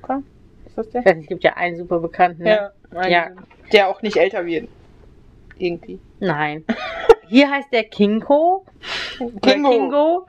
Das 0.80 0.90
der? 0.90 1.00
ich 1.00 1.06
weiß 1.06 1.16
nicht, 1.16 1.24
es 1.24 1.28
gibt 1.28 1.44
ja 1.44 1.54
einen 1.54 1.76
super 1.76 1.98
bekannten. 1.98 2.42
Ne? 2.42 2.70
Ja, 2.92 3.08
Ja. 3.08 3.30
Der 3.72 3.88
auch 3.88 4.02
nicht 4.02 4.16
älter 4.16 4.44
wird. 4.46 4.68
Irgendwie. 5.58 6.00
Nein. 6.18 6.64
Hier 7.28 7.50
heißt 7.50 7.72
der 7.72 7.84
Kinko. 7.84 8.64
Kingo. 9.42 9.70
Kingo. 9.70 10.26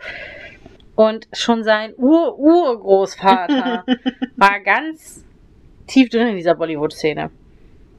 Und 0.95 1.27
schon 1.33 1.63
sein 1.63 1.93
Ur-Urgroßvater 1.97 3.85
war 4.35 4.59
ganz 4.59 5.25
tief 5.87 6.09
drin 6.09 6.27
in 6.27 6.35
dieser 6.35 6.53
Bollywood-Szene. 6.53 7.31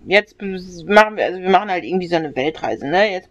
Jetzt 0.06 0.40
machen 0.40 1.16
wir, 1.16 1.24
also 1.24 1.40
wir 1.40 1.50
machen 1.50 1.70
halt 1.70 1.84
irgendwie 1.84 2.06
so 2.06 2.16
eine 2.16 2.34
Weltreise, 2.36 2.86
ne? 2.88 3.12
Jetzt 3.12 3.30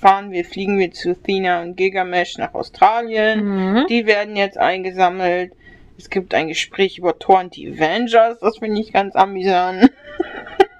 fahren 0.00 0.30
wir, 0.30 0.44
fliegen 0.44 0.78
wir 0.78 0.90
zu 0.90 1.10
Athena 1.10 1.62
und 1.62 1.76
Gigamesh 1.76 2.38
nach 2.38 2.54
Australien. 2.54 3.44
Mhm. 3.44 3.86
Die 3.88 4.06
werden 4.06 4.36
jetzt 4.36 4.58
eingesammelt. 4.58 5.52
Es 5.98 6.08
gibt 6.10 6.32
ein 6.32 6.48
Gespräch 6.48 6.96
über 6.98 7.18
Thor 7.18 7.40
und 7.40 7.56
die 7.56 7.68
Avengers. 7.68 8.38
Das 8.38 8.58
finde 8.58 8.80
ich 8.80 8.92
ganz 8.92 9.16
amüsant. 9.16 9.90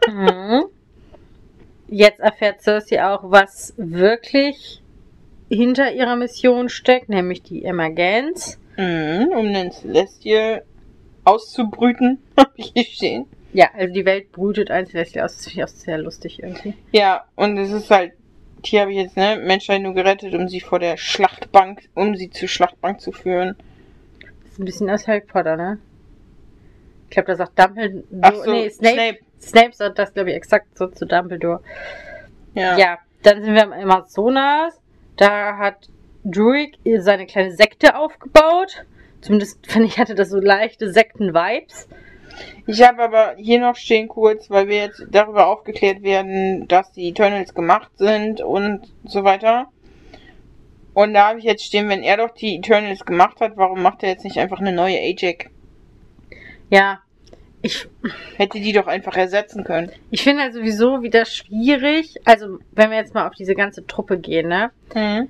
Mhm. 0.09 0.65
Jetzt 1.89 2.21
erfährt 2.21 2.63
Cersei 2.63 3.05
auch, 3.05 3.31
was 3.31 3.75
wirklich 3.77 4.81
hinter 5.49 5.93
ihrer 5.93 6.17
Mission 6.17 6.69
steckt, 6.69 7.09
nämlich 7.09 7.43
die 7.43 7.65
Emergenz. 7.65 8.59
Mhm, 8.77 9.29
um 9.37 9.53
den 9.53 9.73
Celestial 9.73 10.63
auszubrüten, 11.25 12.23
habe 12.39 12.53
ich 12.57 12.73
hier 12.75 12.85
stehen. 12.85 13.27
Ja, 13.53 13.71
also 13.75 13.93
die 13.93 14.05
Welt 14.05 14.31
brütet 14.31 14.71
ein 14.71 14.87
Celestial 14.87 15.25
aus. 15.25 15.37
Das 15.37 15.47
finde 15.47 15.59
ich 15.59 15.65
auch 15.65 15.69
sehr 15.69 15.99
lustig 15.99 16.43
irgendwie. 16.43 16.75
Ja, 16.93 17.25
und 17.35 17.59
es 17.59 17.71
ist 17.71 17.91
halt, 17.91 18.13
hier 18.65 18.83
habe 18.83 18.93
ich 18.93 18.99
jetzt, 18.99 19.17
ne, 19.17 19.37
Menschheit 19.43 19.83
nur 19.83 19.95
gerettet, 19.95 20.35
um 20.35 20.49
sie 20.49 20.61
vor 20.61 20.79
der 20.79 20.97
Schlachtbank, 20.97 21.89
um 21.95 22.15
sie 22.15 22.31
zur 22.31 22.49
Schlachtbank 22.49 23.01
zu 23.01 23.11
führen. 23.11 23.57
Ein 24.59 24.65
bisschen 24.65 24.91
als 24.91 25.07
Harry 25.07 25.21
Potter, 25.21 25.57
ne? 25.57 25.79
Ich 27.05 27.11
glaube, 27.11 27.29
da 27.29 27.37
sagt 27.37 27.59
Dumbledore. 27.59 28.05
Ach 28.21 28.35
so, 28.35 28.51
nee, 28.51 28.69
Snape. 28.69 29.19
Snape. 29.41 29.73
sagt 29.73 29.99
das, 29.99 30.13
glaube 30.13 30.31
ich, 30.31 30.37
exakt 30.37 30.77
so 30.77 30.89
zu 30.89 31.07
Dumbledore. 31.07 31.63
Ja. 32.55 32.77
Ja. 32.77 32.99
dann 33.23 33.43
sind 33.43 33.55
wir 33.55 33.63
am 33.63 33.73
Amazonas. 33.73 34.81
Da 35.17 35.57
hat 35.57 35.89
Druid 36.25 36.79
seine 36.99 37.27
kleine 37.27 37.53
Sekte 37.53 37.97
aufgebaut. 37.97 38.85
Zumindest 39.21 39.67
fand 39.71 39.87
ich, 39.87 39.99
hatte 39.99 40.15
das 40.15 40.31
so 40.31 40.39
leichte 40.39 40.93
Sekten-Vibes. 40.93 41.89
Ich 42.67 42.83
habe 42.83 43.03
aber 43.03 43.35
hier 43.37 43.61
noch 43.61 43.77
stehen 43.77 44.09
kurz, 44.09 44.51
weil 44.51 44.69
wir 44.69 44.77
jetzt 44.77 45.05
darüber 45.11 45.47
aufgeklärt 45.47 46.03
werden, 46.03 46.69
dass 46.69 46.93
die 46.93 47.09
Eternals 47.09 47.55
gemacht 47.55 47.91
sind 47.97 48.41
und 48.41 48.93
so 49.05 49.25
weiter. 49.25 49.69
Und 51.01 51.15
da 51.15 51.29
habe 51.29 51.39
ich 51.39 51.45
jetzt 51.45 51.63
stehen, 51.63 51.89
wenn 51.89 52.03
er 52.03 52.17
doch 52.17 52.31
die 52.31 52.57
Eternals 52.57 53.05
gemacht 53.05 53.41
hat, 53.41 53.53
warum 53.57 53.81
macht 53.83 54.03
er 54.03 54.09
jetzt 54.09 54.25
nicht 54.25 54.37
einfach 54.37 54.59
eine 54.59 54.73
neue 54.73 54.99
Ajax? 54.99 55.47
Ja, 56.71 56.99
ich, 57.63 57.87
Hätte 58.37 58.59
die 58.59 58.73
doch 58.73 58.89
einfach 58.89 59.17
ersetzen 59.17 59.63
können. 59.63 59.93
ich 60.11 60.25
finde 60.25 60.43
halt 60.43 60.55
sowieso 60.55 61.01
wieder 61.05 61.25
schwierig. 61.25 62.17
Also, 62.25 62.59
wenn 62.73 62.91
wir 62.91 62.97
jetzt 62.97 63.15
mal 63.15 63.29
auf 63.29 63.35
diese 63.37 63.55
ganze 63.55 63.87
Truppe 63.87 64.19
gehen, 64.19 64.49
ne? 64.49 64.73
Mhm. 64.93 65.29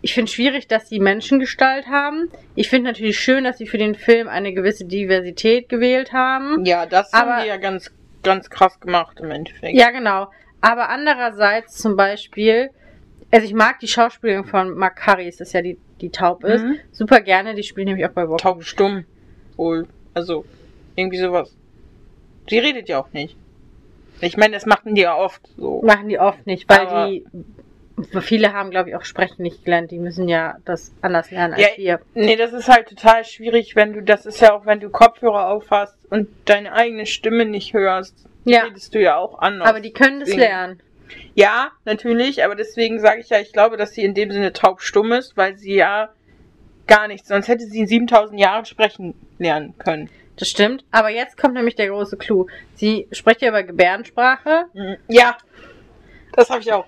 Ich 0.00 0.14
finde 0.14 0.32
schwierig, 0.32 0.66
dass 0.66 0.88
sie 0.88 0.98
Menschengestalt 0.98 1.86
haben. 1.86 2.28
Ich 2.56 2.68
finde 2.68 2.90
natürlich 2.90 3.20
schön, 3.20 3.44
dass 3.44 3.58
sie 3.58 3.68
für 3.68 3.78
den 3.78 3.94
Film 3.94 4.26
eine 4.26 4.52
gewisse 4.52 4.84
Diversität 4.84 5.68
gewählt 5.68 6.12
haben. 6.12 6.64
Ja, 6.64 6.86
das 6.86 7.12
Aber- 7.12 7.36
haben 7.36 7.42
die 7.44 7.48
ja 7.50 7.56
ganz, 7.56 7.92
ganz 8.24 8.50
krass 8.50 8.80
gemacht 8.80 9.20
im 9.20 9.30
Endeffekt. 9.30 9.78
Ja, 9.78 9.90
genau. 9.92 10.26
Aber 10.60 10.88
andererseits 10.88 11.76
zum 11.76 11.94
Beispiel, 11.94 12.70
also 13.32 13.46
ich 13.46 13.54
mag 13.54 13.80
die 13.80 13.88
Schauspielerin 13.88 14.44
von 14.44 14.74
Mark 14.76 15.04
Harris, 15.06 15.38
das 15.38 15.48
ist 15.48 15.54
ja 15.54 15.62
die, 15.62 15.78
die 16.00 16.10
taub 16.10 16.44
ist, 16.44 16.62
Mhm. 16.64 16.78
super 16.92 17.20
gerne. 17.20 17.54
Die 17.54 17.62
spielt 17.62 17.86
nämlich 17.88 18.06
auch 18.06 18.12
bei 18.12 18.22
Walking 18.28 18.38
Taub 18.38 18.62
stumm. 18.64 19.04
Wohl. 19.56 19.86
Also, 20.14 20.44
irgendwie 20.96 21.18
sowas. 21.18 21.54
Sie 22.48 22.58
redet 22.58 22.88
ja 22.88 23.00
auch 23.00 23.12
nicht. 23.12 23.36
Ich 24.20 24.36
meine, 24.36 24.54
das 24.54 24.66
machen 24.66 24.94
die 24.94 25.02
ja 25.02 25.16
oft 25.16 25.40
so. 25.56 25.82
Machen 25.82 26.08
die 26.08 26.18
oft 26.18 26.46
nicht, 26.46 26.68
weil 26.68 26.80
Aber- 26.86 27.08
die. 27.08 27.24
Viele 28.20 28.52
haben, 28.54 28.70
glaube 28.70 28.88
ich, 28.88 28.96
auch 28.96 29.04
Sprechen 29.04 29.42
nicht 29.42 29.64
gelernt. 29.64 29.90
Die 29.90 29.98
müssen 29.98 30.26
ja 30.28 30.56
das 30.64 30.92
anders 31.02 31.30
lernen 31.30 31.54
als 31.54 31.62
Ja, 31.62 31.68
wir. 31.76 32.00
Nee, 32.14 32.36
das 32.36 32.52
ist 32.52 32.68
halt 32.68 32.88
total 32.88 33.24
schwierig, 33.24 33.76
wenn 33.76 33.92
du, 33.92 34.02
das 34.02 34.24
ist 34.26 34.40
ja 34.40 34.54
auch, 34.54 34.64
wenn 34.66 34.80
du 34.80 34.88
Kopfhörer 34.88 35.48
aufhast 35.48 35.94
und 36.10 36.28
deine 36.46 36.72
eigene 36.72 37.04
Stimme 37.06 37.44
nicht 37.44 37.74
hörst, 37.74 38.26
Ja, 38.44 38.62
redest 38.62 38.94
du 38.94 39.00
ja 39.00 39.18
auch 39.18 39.38
anders. 39.38 39.68
aber 39.68 39.80
die 39.80 39.92
können 39.92 40.20
das 40.20 40.30
Deswegen- 40.30 40.40
lernen. 40.48 40.80
Ja, 41.34 41.72
natürlich, 41.84 42.44
aber 42.44 42.54
deswegen 42.54 43.00
sage 43.00 43.20
ich 43.20 43.30
ja, 43.30 43.40
ich 43.40 43.52
glaube, 43.52 43.76
dass 43.76 43.92
sie 43.92 44.02
in 44.02 44.14
dem 44.14 44.30
Sinne 44.30 44.52
taubstumm 44.52 45.12
ist, 45.12 45.36
weil 45.36 45.56
sie 45.56 45.74
ja 45.74 46.10
gar 46.86 47.08
nichts, 47.08 47.28
sonst 47.28 47.48
hätte 47.48 47.64
sie 47.64 47.80
in 47.80 47.86
7000 47.86 48.38
Jahren 48.38 48.64
sprechen 48.64 49.14
lernen 49.38 49.74
können. 49.78 50.10
Das 50.36 50.48
stimmt. 50.48 50.84
Aber 50.90 51.10
jetzt 51.10 51.36
kommt 51.36 51.54
nämlich 51.54 51.74
der 51.74 51.88
große 51.88 52.16
Clou. 52.16 52.46
Sie 52.74 53.06
spricht 53.12 53.42
ja 53.42 53.48
über 53.48 53.62
Gebärdensprache. 53.62 54.64
Mhm. 54.72 54.96
Ja, 55.08 55.36
das 56.32 56.50
habe 56.50 56.60
ich 56.60 56.72
auch. 56.72 56.86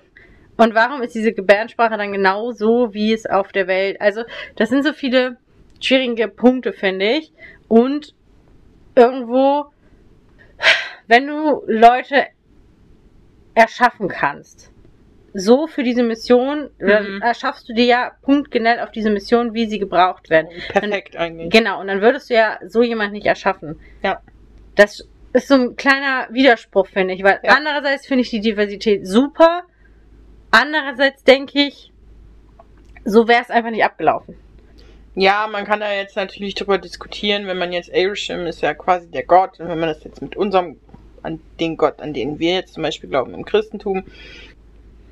Und 0.56 0.74
warum 0.74 1.02
ist 1.02 1.14
diese 1.14 1.32
Gebärdensprache 1.32 1.96
dann 1.96 2.12
genau 2.12 2.52
so, 2.52 2.94
wie 2.94 3.12
es 3.12 3.26
auf 3.26 3.52
der 3.52 3.66
Welt? 3.66 4.00
Also, 4.00 4.22
das 4.56 4.70
sind 4.70 4.84
so 4.84 4.92
viele 4.92 5.36
schwierige 5.80 6.28
Punkte, 6.28 6.72
finde 6.72 7.06
ich. 7.06 7.32
Und 7.68 8.14
irgendwo, 8.94 9.66
wenn 11.06 11.26
du 11.26 11.62
Leute 11.66 12.26
erschaffen 13.54 14.08
kannst, 14.08 14.70
so 15.32 15.66
für 15.66 15.82
diese 15.82 16.02
Mission, 16.02 16.70
dann 16.78 17.16
Mhm. 17.16 17.22
erschaffst 17.22 17.68
du 17.68 17.74
dir 17.74 17.84
ja 17.84 18.12
punktgenell 18.22 18.80
auf 18.80 18.90
diese 18.90 19.10
Mission, 19.10 19.52
wie 19.54 19.66
sie 19.66 19.78
gebraucht 19.78 20.30
werden. 20.30 20.48
Perfekt 20.68 21.16
eigentlich. 21.16 21.50
Genau, 21.50 21.80
und 21.80 21.88
dann 21.88 22.00
würdest 22.00 22.30
du 22.30 22.34
ja 22.34 22.58
so 22.66 22.82
jemand 22.82 23.12
nicht 23.12 23.26
erschaffen. 23.26 23.80
Ja. 24.02 24.20
Das 24.76 25.06
ist 25.32 25.48
so 25.48 25.54
ein 25.54 25.76
kleiner 25.76 26.28
Widerspruch, 26.30 26.86
finde 26.86 27.14
ich, 27.14 27.22
weil 27.24 27.40
Ja. 27.42 27.54
andererseits 27.56 28.06
finde 28.06 28.22
ich 28.22 28.30
die 28.30 28.40
Diversität 28.40 29.06
super, 29.06 29.62
andererseits 30.50 31.24
denke 31.24 31.58
ich, 31.66 31.90
so 33.04 33.28
wäre 33.28 33.42
es 33.42 33.50
einfach 33.50 33.70
nicht 33.70 33.84
abgelaufen. 33.84 34.36
Ja, 35.16 35.46
man 35.50 35.64
kann 35.64 35.80
da 35.80 35.92
jetzt 35.92 36.16
natürlich 36.16 36.54
drüber 36.54 36.78
diskutieren, 36.78 37.46
wenn 37.46 37.58
man 37.58 37.72
jetzt 37.72 37.88
Airsham 37.92 38.46
ist 38.46 38.62
ja 38.62 38.74
quasi 38.74 39.08
der 39.10 39.24
Gott 39.24 39.60
und 39.60 39.68
wenn 39.68 39.78
man 39.78 39.88
das 39.88 40.02
jetzt 40.02 40.20
mit 40.22 40.36
unserem, 40.36 40.80
an 41.24 41.40
den 41.60 41.76
Gott, 41.76 42.00
an 42.00 42.12
den 42.12 42.38
wir 42.38 42.54
jetzt 42.54 42.74
zum 42.74 42.82
Beispiel 42.82 43.10
glauben 43.10 43.34
im 43.34 43.44
Christentum, 43.44 44.04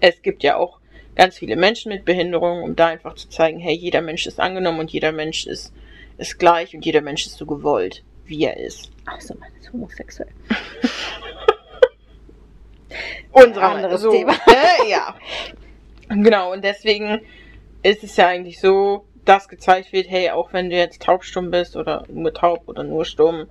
es 0.00 0.22
gibt 0.22 0.42
ja 0.42 0.56
auch 0.56 0.78
ganz 1.14 1.38
viele 1.38 1.56
Menschen 1.56 1.92
mit 1.92 2.04
Behinderung, 2.04 2.62
um 2.62 2.76
da 2.76 2.88
einfach 2.88 3.14
zu 3.14 3.28
zeigen, 3.28 3.58
hey, 3.58 3.74
jeder 3.74 4.00
Mensch 4.00 4.26
ist 4.26 4.40
angenommen 4.40 4.80
und 4.80 4.90
jeder 4.90 5.12
Mensch 5.12 5.46
ist, 5.46 5.72
ist 6.18 6.38
gleich 6.38 6.74
und 6.74 6.84
jeder 6.84 7.00
Mensch 7.00 7.26
ist 7.26 7.36
so 7.36 7.46
gewollt, 7.46 8.02
wie 8.26 8.44
er 8.44 8.56
ist. 8.56 8.90
Achso, 9.04 9.34
man 9.38 9.50
ist 9.60 9.72
homosexuell. 9.72 10.30
Unsere 13.32 13.64
Anderes 13.64 14.02
so, 14.02 14.10
Thema. 14.10 14.32
Ne? 14.32 14.86
Ja. 14.88 15.16
Genau, 16.08 16.52
und 16.52 16.62
deswegen 16.62 17.20
ist 17.82 18.04
es 18.04 18.16
ja 18.16 18.28
eigentlich 18.28 18.60
so, 18.60 19.06
dass 19.24 19.48
gezeigt 19.48 19.92
wird, 19.92 20.10
hey, 20.10 20.30
auch 20.30 20.52
wenn 20.52 20.68
du 20.68 20.76
jetzt 20.76 21.02
taubstumm 21.02 21.50
bist 21.50 21.76
oder 21.76 22.04
nur 22.08 22.34
taub 22.34 22.62
oder 22.66 22.82
nur 22.82 23.04
stumm, 23.04 23.46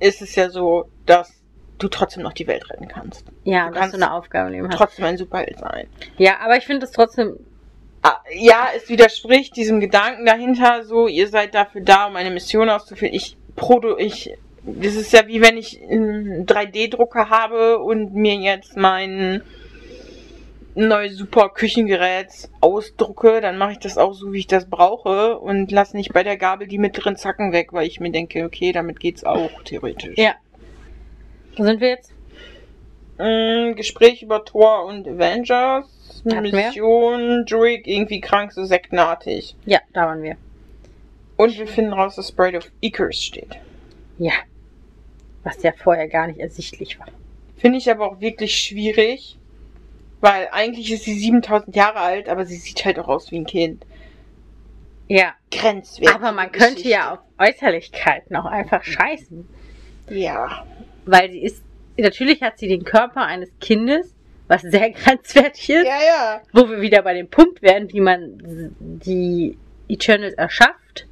ist 0.00 0.22
es 0.22 0.34
ja 0.34 0.50
so, 0.50 0.88
dass 1.06 1.41
du 1.82 1.88
trotzdem 1.88 2.22
noch 2.22 2.32
die 2.32 2.46
Welt 2.46 2.68
retten 2.70 2.88
kannst. 2.88 3.24
Ja, 3.44 3.66
Du 3.66 3.72
dass 3.72 3.80
kannst 3.80 3.94
du 3.96 4.02
eine 4.02 4.12
Aufgabe 4.12 4.50
Leben 4.50 4.68
hast. 4.68 4.76
Trotzdem 4.76 5.04
ein 5.04 5.16
Superheld 5.16 5.58
sein. 5.58 5.86
Ja, 6.18 6.38
aber 6.40 6.56
ich 6.56 6.64
finde 6.64 6.86
es 6.86 6.92
trotzdem, 6.92 7.36
Ah, 8.02 8.18
Ja, 8.34 8.68
es 8.76 8.88
widerspricht 8.88 9.54
diesem 9.56 9.78
Gedanken 9.78 10.26
dahinter, 10.26 10.82
so, 10.84 11.06
ihr 11.06 11.28
seid 11.28 11.54
dafür 11.54 11.82
da, 11.82 12.06
um 12.06 12.16
eine 12.16 12.30
Mission 12.30 12.68
auszuführen. 12.68 13.14
Ich 13.14 13.36
produ, 13.54 13.96
ich, 13.96 14.34
das 14.64 14.94
ist 14.96 15.12
ja 15.12 15.26
wie 15.28 15.40
wenn 15.40 15.56
ich 15.56 15.80
einen 15.82 16.44
3D-Drucker 16.46 17.30
habe 17.30 17.78
und 17.78 18.14
mir 18.14 18.34
jetzt 18.34 18.76
mein 18.76 19.42
neues 20.74 21.16
super 21.16 21.50
Küchengerät 21.50 22.28
ausdrucke, 22.60 23.40
dann 23.40 23.58
mache 23.58 23.72
ich 23.72 23.78
das 23.78 23.98
auch 23.98 24.14
so, 24.14 24.32
wie 24.32 24.38
ich 24.38 24.46
das 24.46 24.68
brauche 24.68 25.38
und 25.38 25.70
lass 25.70 25.94
nicht 25.94 26.12
bei 26.12 26.22
der 26.22 26.36
Gabel 26.36 26.66
die 26.66 26.78
mittleren 26.78 27.16
Zacken 27.16 27.52
weg, 27.52 27.72
weil 27.72 27.86
ich 27.86 28.00
mir 28.00 28.10
denke, 28.10 28.44
okay, 28.44 28.72
damit 28.72 28.98
geht's 28.98 29.22
auch 29.22 29.62
theoretisch. 29.64 30.16
Ja. 30.16 30.34
Wo 31.56 31.64
sind 31.64 31.80
wir 31.80 31.88
jetzt? 31.88 32.12
Mm, 33.18 33.74
Gespräch 33.74 34.22
über 34.22 34.44
Thor 34.44 34.84
und 34.84 35.06
Avengers. 35.06 36.22
Hatten. 36.24 36.50
Mission, 36.50 37.44
Druid, 37.46 37.86
irgendwie 37.86 38.20
krank, 38.20 38.52
so 38.52 38.64
sektenartig. 38.64 39.56
Ja, 39.66 39.80
da 39.92 40.06
waren 40.06 40.22
wir. 40.22 40.36
Und 41.36 41.58
wir 41.58 41.66
finden 41.66 41.92
raus, 41.92 42.14
dass 42.14 42.28
Sprite 42.28 42.58
of 42.58 42.70
Icarus 42.80 43.22
steht. 43.22 43.56
Ja. 44.18 44.32
Was 45.42 45.62
ja 45.62 45.72
vorher 45.72 46.06
gar 46.06 46.28
nicht 46.28 46.38
ersichtlich 46.38 47.00
war. 47.00 47.08
Finde 47.56 47.78
ich 47.78 47.90
aber 47.90 48.06
auch 48.06 48.20
wirklich 48.20 48.56
schwierig, 48.56 49.36
weil 50.20 50.48
eigentlich 50.52 50.92
ist 50.92 51.04
sie 51.04 51.14
7000 51.14 51.74
Jahre 51.74 51.98
alt, 51.98 52.28
aber 52.28 52.44
sie 52.44 52.56
sieht 52.56 52.84
halt 52.84 52.98
auch 53.00 53.08
aus 53.08 53.32
wie 53.32 53.38
ein 53.38 53.46
Kind. 53.46 53.84
Ja. 55.08 55.34
Grenzwertig. 55.50 56.14
Aber 56.14 56.32
man 56.32 56.52
könnte 56.52 56.88
ja 56.88 57.14
auf 57.14 57.18
Äußerlichkeiten 57.38 58.36
auch 58.36 58.44
einfach 58.44 58.84
scheißen. 58.84 59.48
Ja. 60.10 60.64
Weil 61.04 61.30
sie 61.30 61.42
ist, 61.42 61.62
natürlich 61.98 62.42
hat 62.42 62.58
sie 62.58 62.68
den 62.68 62.84
Körper 62.84 63.22
eines 63.26 63.50
Kindes, 63.60 64.14
was 64.48 64.62
sehr 64.62 64.90
grenzwertig 64.92 65.70
ist, 65.70 65.84
Ja, 65.86 65.98
ja. 66.06 66.42
wo 66.52 66.68
wir 66.68 66.80
wieder 66.80 67.02
bei 67.02 67.14
dem 67.14 67.28
Punkt 67.28 67.62
werden, 67.62 67.92
wie 67.92 68.00
man 68.00 68.38
die 68.80 69.56
Eternals 69.88 70.34
erschafft, 70.34 71.06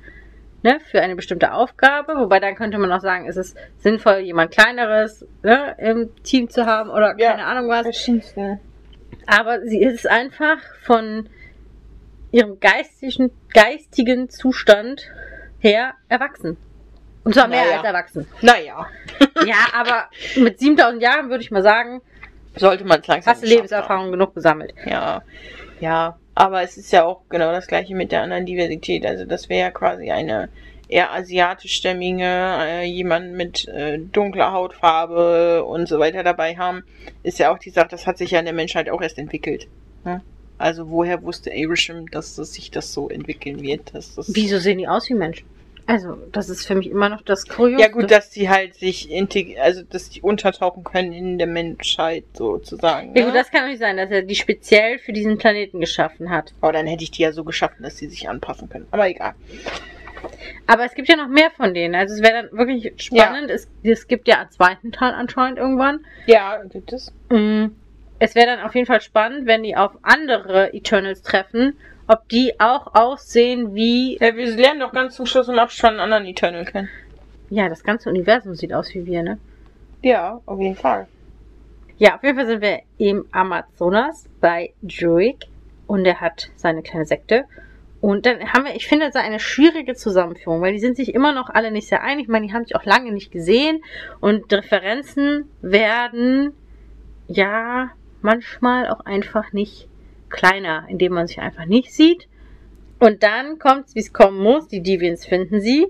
ne, 0.62 0.78
für 0.91 1.01
eine 1.01 1.16
bestimmte 1.16 1.53
Aufgabe. 1.53 2.14
Wobei 2.16 2.41
dann 2.41 2.55
könnte 2.55 2.78
man 2.78 2.93
auch 2.93 3.01
sagen, 3.01 3.26
ist 3.26 3.36
es 3.36 3.55
sinnvoll, 3.78 4.18
jemand 4.18 4.51
Kleineres 4.53 5.26
ne, 5.43 5.74
im 5.78 6.11
Team 6.22 6.49
zu 6.51 6.66
haben 6.66 6.91
oder 6.91 7.14
Ja. 7.18 7.32
keine 7.32 7.47
Ahnung 7.47 7.68
was. 7.68 7.82
Verschiedenste. 7.82 8.59
Aber 9.26 9.61
sie 9.66 9.82
ist 9.82 10.09
einfach 10.09 10.59
von 10.82 11.28
ihrem 12.32 12.61
geistigen, 12.61 13.30
geistigen 13.53 14.28
Zustand 14.28 15.03
her 15.59 15.95
erwachsen. 16.09 16.57
Und 17.31 17.35
zwar 17.35 17.47
mehr 17.47 17.62
Naja. 17.64 17.76
als 17.76 17.85
erwachsen. 17.85 18.26
Naja. 18.43 18.87
Ja, 19.47 19.68
aber 19.72 20.07
mit 20.37 20.59
7000 20.59 21.01
Jahren 21.01 21.31
würde 21.31 21.43
ich 21.45 21.51
mal 21.53 21.62
sagen, 21.62 22.03
sollte 22.57 22.85
man 22.85 23.01
es 23.01 23.07
langsam 23.07 23.33
Hast 23.33 23.43
du 23.45 23.47
Lebenserfahrung 23.47 24.11
genug 24.11 24.35
gesammelt? 24.35 24.74
haben. 24.81 24.91
Ja, 24.91 25.22
ja. 25.81 26.18
Aber 26.35 26.62
es 26.62 26.76
ist 26.76 26.93
ja 26.93 27.05
auch 27.05 27.22
genau 27.28 27.53
das 27.53 27.66
gleiche 27.68 27.95
mit 27.95 28.11
der 28.11 28.22
anderen 28.22 28.45
Diversität. 28.45 29.07
Also 29.07 29.24
das 29.24 29.49
wäre 29.49 29.61
ja 29.61 29.70
quasi 29.70 30.11
eine 30.11 30.49
eher 30.89 31.12
asiatischstämmige, 31.12 32.24
äh, 32.24 32.85
jemand 32.85 33.33
mit 33.35 33.68
äh, 33.68 33.99
dunkler 33.99 34.51
Hautfarbe 34.53 35.64
und 35.64 35.89
so 35.89 35.99
weiter 36.01 36.22
dabei 36.24 36.57
haben, 36.57 36.83
ist 37.22 37.39
ja 37.39 37.53
auch 37.53 37.59
die 37.59 37.70
Sache, 37.70 37.89
das 37.91 38.07
hat 38.09 38.18
sich 38.18 38.33
ja 38.33 38.41
in 38.41 38.45
der 38.47 38.55
Menschheit 38.55 38.91
auch 38.91 39.01
erst 39.01 39.18
entwickelt. 39.18 39.68
Ne? 40.05 40.20
Also 40.59 40.91
woher 40.91 41.22
wusste 41.22 41.51
Abraham, 41.53 42.11
dass 42.11 42.35
das 42.35 42.53
sich 42.55 42.70
das 42.72 42.93
so 42.93 43.09
entwickeln 43.09 43.62
wird? 43.62 43.95
Dass 43.95 44.16
das 44.16 44.35
Wieso 44.35 44.59
sehen 44.59 44.78
die 44.78 44.89
aus 44.89 45.09
wie 45.09 45.14
Menschen? 45.14 45.47
Also, 45.91 46.16
das 46.30 46.49
ist 46.49 46.68
für 46.68 46.76
mich 46.76 46.88
immer 46.88 47.09
noch 47.09 47.20
das 47.22 47.49
Kurios. 47.49 47.80
Ja 47.80 47.88
gut, 47.88 48.12
dass 48.12 48.30
die 48.30 48.49
halt 48.49 48.76
sich 48.76 49.11
integ 49.11 49.59
also 49.61 49.82
dass 49.82 50.09
die 50.09 50.20
untertauchen 50.22 50.84
können 50.84 51.12
in 51.12 51.36
der 51.36 51.49
Menschheit 51.49 52.22
sozusagen. 52.32 53.09
Ja, 53.16 53.22
ne? 53.22 53.26
gut, 53.26 53.34
das 53.34 53.51
kann 53.51 53.66
nicht 53.66 53.80
sein, 53.80 53.97
dass 53.97 54.09
er 54.09 54.22
die 54.22 54.36
speziell 54.36 55.01
für 55.01 55.12
diesen 55.12 55.36
Planeten 55.36 55.80
geschaffen 55.80 56.30
hat. 56.30 56.55
Aber 56.61 56.72
dann 56.72 56.86
hätte 56.86 57.03
ich 57.03 57.11
die 57.11 57.22
ja 57.22 57.32
so 57.32 57.43
geschaffen, 57.43 57.82
dass 57.82 57.97
sie 57.97 58.07
sich 58.07 58.28
anpassen 58.28 58.68
können. 58.68 58.86
Aber 58.93 59.09
egal. 59.09 59.34
Aber 60.68 60.84
es 60.84 60.95
gibt 60.95 61.09
ja 61.09 61.16
noch 61.16 61.26
mehr 61.26 61.51
von 61.51 61.74
denen. 61.74 61.97
Also 61.97 62.14
es 62.14 62.22
wäre 62.22 62.45
dann 62.45 62.57
wirklich 62.57 62.93
spannend. 63.03 63.51
Es, 63.51 63.68
es 63.82 64.07
gibt 64.07 64.28
ja 64.28 64.43
einen 64.43 64.51
zweiten 64.53 64.93
Teil 64.93 65.12
anscheinend 65.12 65.59
irgendwann. 65.59 66.07
Ja, 66.26 66.62
gibt 66.70 66.93
es. 66.93 67.12
Mm, 67.30 67.64
Es 68.20 68.36
wäre 68.36 68.47
dann 68.47 68.61
auf 68.61 68.76
jeden 68.76 68.86
Fall 68.86 69.01
spannend, 69.01 69.49
wenn 69.49 69.64
die 69.64 69.74
auf 69.74 69.91
andere 70.03 70.72
Eternals 70.72 71.22
treffen, 71.22 71.76
ob 72.11 72.29
die 72.29 72.59
auch 72.59 72.93
aussehen 72.95 73.73
wie. 73.75 74.19
Ja, 74.21 74.35
wir 74.35 74.57
lernen 74.57 74.81
doch 74.81 74.93
ganz 74.93 75.15
zum 75.15 75.27
Schluss 75.27 75.47
im 75.49 75.61
Abspann 75.61 75.93
einen 75.93 76.01
anderen 76.01 76.27
Eternal 76.27 76.65
kennen. 76.65 76.89
Ja, 77.51 77.69
das 77.69 77.85
ganze 77.85 78.09
Universum 78.09 78.57
sieht 78.57 78.73
aus 78.73 78.93
wie 78.95 79.07
wir, 79.07 79.23
ne? 79.23 79.39
Ja, 80.03 80.41
auf 80.45 80.59
jeden 80.59 80.75
Fall. 80.75 81.07
Ja, 81.99 82.17
auf 82.17 82.25
jeden 82.25 82.37
Fall 82.37 82.47
sind 82.47 82.63
wir 82.63 82.81
im 82.99 83.27
Amazonas 83.31 84.27
bei 84.41 84.73
Druig 84.83 85.47
und 85.87 86.05
er 86.05 86.21
hat 86.21 86.51
seine 86.57 86.83
kleine 86.83 87.07
Sekte. 87.07 87.45
Und 88.01 88.27
dann 88.27 88.41
haben 88.53 88.65
wir, 88.65 88.75
ich 88.75 88.89
finde, 88.89 89.07
das 89.07 89.15
eine 89.15 89.39
schwierige 89.39 89.95
Zusammenführung, 89.95 90.63
weil 90.63 90.73
die 90.73 90.81
sind 90.81 90.97
sich 90.97 91.15
immer 91.15 91.33
noch 91.33 91.49
alle 91.49 91.71
nicht 91.71 91.87
sehr 91.87 92.03
einig. 92.03 92.25
Ich 92.25 92.29
meine, 92.29 92.47
die 92.47 92.53
haben 92.53 92.65
sich 92.65 92.75
auch 92.75 92.85
lange 92.85 93.13
nicht 93.13 93.31
gesehen 93.31 93.85
und 94.21 94.51
Differenzen 94.51 95.49
werden 95.61 96.55
ja 97.29 97.91
manchmal 98.21 98.89
auch 98.89 99.01
einfach 99.01 99.53
nicht 99.53 99.89
kleiner, 100.31 100.87
indem 100.89 101.12
man 101.12 101.26
sich 101.26 101.41
einfach 101.41 101.66
nicht 101.66 101.93
sieht. 101.93 102.28
Und 102.99 103.22
dann 103.22 103.59
kommt 103.59 103.89
es, 103.89 103.95
wie 103.95 104.01
es 104.01 104.12
kommen 104.12 104.39
muss. 104.39 104.68
Die 104.68 104.83
Deviants 104.83 105.26
finden 105.26 105.61
sie 105.61 105.89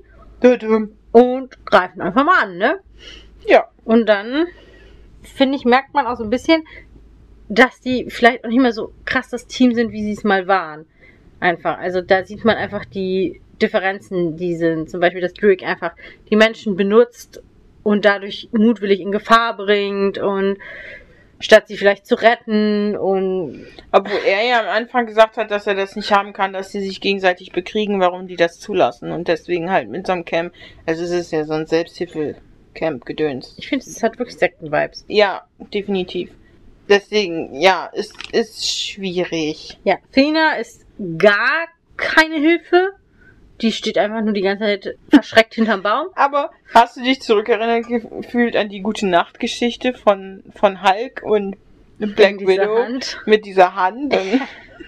und 1.13 1.67
greifen 1.67 2.01
einfach 2.01 2.25
mal 2.25 2.43
an, 2.43 2.57
ne? 2.57 2.81
Ja. 3.47 3.69
Und 3.85 4.09
dann, 4.09 4.47
finde 5.23 5.57
ich, 5.57 5.65
merkt 5.65 5.93
man 5.93 6.07
auch 6.07 6.17
so 6.17 6.25
ein 6.25 6.31
bisschen, 6.31 6.65
dass 7.49 7.81
die 7.81 8.07
vielleicht 8.09 8.45
auch 8.45 8.49
nicht 8.49 8.61
mehr 8.61 8.73
so 8.73 8.93
krass 9.05 9.29
das 9.29 9.47
Team 9.47 9.75
sind, 9.75 9.91
wie 9.93 10.05
sie 10.05 10.13
es 10.13 10.25
mal 10.25 10.47
waren. 10.47 10.87
Einfach. 11.41 11.79
Also 11.79 12.01
da 12.01 12.25
sieht 12.25 12.45
man 12.45 12.57
einfach 12.57 12.85
die 12.85 13.41
Differenzen, 13.61 14.37
die 14.37 14.55
sind. 14.55 14.89
Zum 14.89 15.01
Beispiel, 15.01 15.21
dass 15.21 15.35
Druig 15.35 15.65
einfach 15.65 15.93
die 16.31 16.37
Menschen 16.37 16.77
benutzt 16.77 17.43
und 17.83 18.05
dadurch 18.05 18.49
mutwillig 18.53 19.01
in 19.01 19.11
Gefahr 19.11 19.57
bringt 19.57 20.19
und 20.19 20.59
statt 21.41 21.69
sie 21.69 21.77
vielleicht 21.77 22.07
zu 22.07 22.15
retten 22.15 22.97
und 22.97 23.67
Obwohl 23.91 24.21
er 24.27 24.45
ja 24.45 24.61
am 24.61 24.69
Anfang 24.69 25.07
gesagt 25.07 25.37
hat, 25.37 25.51
dass 25.51 25.67
er 25.67 25.75
das 25.75 25.97
nicht 25.97 26.13
haben 26.13 26.33
kann, 26.33 26.53
dass 26.53 26.71
sie 26.71 26.81
sich 26.81 27.01
gegenseitig 27.01 27.53
bekriegen, 27.53 27.99
warum 27.99 28.29
die 28.29 28.37
das 28.37 28.61
zulassen. 28.61 29.11
Und 29.11 29.27
deswegen 29.27 29.71
halt 29.71 29.89
mit 29.89 30.07
so 30.07 30.13
einem 30.13 30.25
Camp. 30.25 30.53
Also 30.87 31.03
es 31.03 31.11
ist 31.11 31.33
ja 31.33 31.45
so 31.45 31.55
ein 31.55 31.67
Selbsthilfe-Camp-Gedöns. 31.67 33.57
ich 33.59 33.69
finde, 33.69 33.85
es 33.85 34.03
hat 34.03 34.19
wirklich 34.19 34.39
Sekten-Vibes. 34.39 35.07
Ja, 35.09 35.47
definitiv. 35.59 36.31
Deswegen, 36.89 37.61
ja, 37.61 37.91
es 37.93 38.13
ist 38.33 38.69
schwierig. 38.69 39.79
Ja, 39.85 39.99
Fina 40.11 40.55
ist 40.55 40.85
gar 41.19 41.67
keine 41.97 42.37
Hilfe. 42.37 42.93
Die 43.63 43.73
steht 43.73 43.99
einfach 43.99 44.23
nur 44.23 44.33
die 44.33 44.41
ganze 44.43 44.65
Zeit 44.65 44.97
verschreckt 45.11 45.55
hinterm 45.55 45.83
Baum. 45.83 46.07
Aber 46.15 46.51
hast 46.75 46.97
du 46.97 47.03
dich 47.03 47.21
zurückerinnert 47.21 47.87
gefühlt 47.87 48.57
an 48.57 48.69
die 48.69 48.81
gute 48.81 49.07
Nachtgeschichte 49.07 49.93
von, 49.95 50.43
von 50.55 50.83
Hulk 50.83 51.23
und 51.23 51.57
Black 51.99 52.39
dieser 52.39 52.63
Widow 52.63 52.79
Hand. 52.79 53.19
mit 53.27 53.45
dieser 53.45 53.75
Hand? 53.75 54.15
Und, 54.15 54.41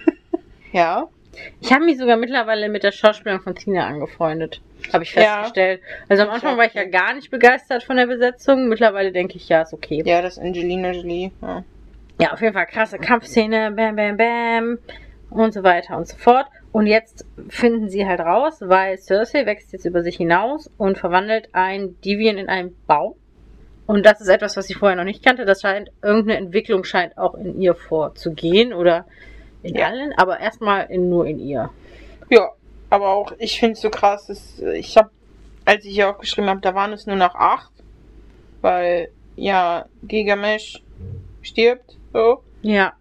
ja. 0.71 1.07
Ich 1.61 1.71
habe 1.73 1.83
mich 1.85 1.97
sogar 1.97 2.17
mittlerweile 2.17 2.69
mit 2.69 2.83
der 2.83 2.91
Schauspielerin 2.91 3.41
von 3.41 3.55
Tina 3.55 3.87
angefreundet. 3.87 4.61
Habe 4.91 5.03
ich 5.03 5.13
Ja. 5.15 5.37
festgestellt. 5.43 5.81
Also 6.09 6.23
am 6.23 6.29
Anfang 6.29 6.57
war 6.57 6.65
ich 6.65 6.73
ja 6.73 6.83
gar 6.85 7.13
nicht 7.15 7.31
begeistert 7.31 7.83
von 7.83 7.97
der 7.97 8.05
Besetzung. 8.07 8.67
Mittlerweile 8.67 9.11
denke 9.11 9.37
ich, 9.37 9.49
ja, 9.49 9.61
ist 9.61 9.73
okay. 9.73 10.03
Ja, 10.05 10.21
das 10.21 10.37
ist 10.37 10.43
Angelina 10.43 10.91
Jolie. 10.91 11.31
Ja. 11.41 11.63
Ja, 12.21 12.33
auf 12.33 12.41
jeden 12.41 12.53
Fall 12.53 12.67
krasse 12.67 12.99
Kampfszene, 12.99 13.71
bam, 13.71 13.95
bam, 13.95 14.17
bam 14.17 14.77
und 15.31 15.53
so 15.53 15.63
weiter 15.63 15.97
und 15.97 16.07
so 16.07 16.15
fort. 16.17 16.45
Und 16.73 16.87
jetzt 16.87 17.23
finden 17.49 17.87
sie 17.87 18.05
halt 18.07 18.19
raus, 18.19 18.57
weil 18.59 18.97
Cersei 18.97 19.45
wächst 19.45 19.71
jetzt 19.73 19.85
über 19.85 20.01
sich 20.01 20.17
hinaus 20.17 20.71
und 20.77 20.97
verwandelt 20.97 21.49
ein 21.53 21.95
Deviant 22.01 22.39
in 22.39 22.49
einen 22.49 22.75
Baum. 22.87 23.13
Und 23.85 24.05
das 24.05 24.21
ist 24.21 24.27
etwas, 24.27 24.57
was 24.57 24.69
ich 24.71 24.77
vorher 24.77 24.97
noch 24.97 25.03
nicht 25.03 25.23
kannte. 25.23 25.45
Das 25.45 25.61
scheint, 25.61 25.91
irgendeine 26.01 26.39
Entwicklung 26.39 26.83
scheint 26.83 27.15
auch 27.17 27.35
in 27.35 27.61
ihr 27.61 27.75
vorzugehen 27.75 28.73
oder 28.73 29.05
in 29.61 29.75
Ja. 29.75 29.85
allen, 29.87 30.13
aber 30.17 30.39
erstmal 30.39 30.87
nur 30.97 31.27
in 31.27 31.39
ihr. 31.39 31.69
Ja, 32.29 32.49
aber 32.89 33.09
auch, 33.09 33.33
ich 33.37 33.59
finde 33.59 33.73
es 33.73 33.81
so 33.81 33.91
krass, 33.91 34.25
dass, 34.27 34.59
ich 34.59 34.97
habe, 34.97 35.11
als 35.65 35.85
ich 35.85 35.93
hier 35.93 36.09
auch 36.09 36.17
geschrieben 36.17 36.49
habe, 36.49 36.61
da 36.61 36.73
waren 36.73 36.91
es 36.91 37.05
nur 37.05 37.17
noch 37.17 37.35
acht, 37.35 37.71
weil, 38.61 39.09
ja, 39.35 39.85
Gigamesh 40.03 40.81
stirbt, 41.43 41.97
so. 42.13 42.41
Ja. 42.63 42.93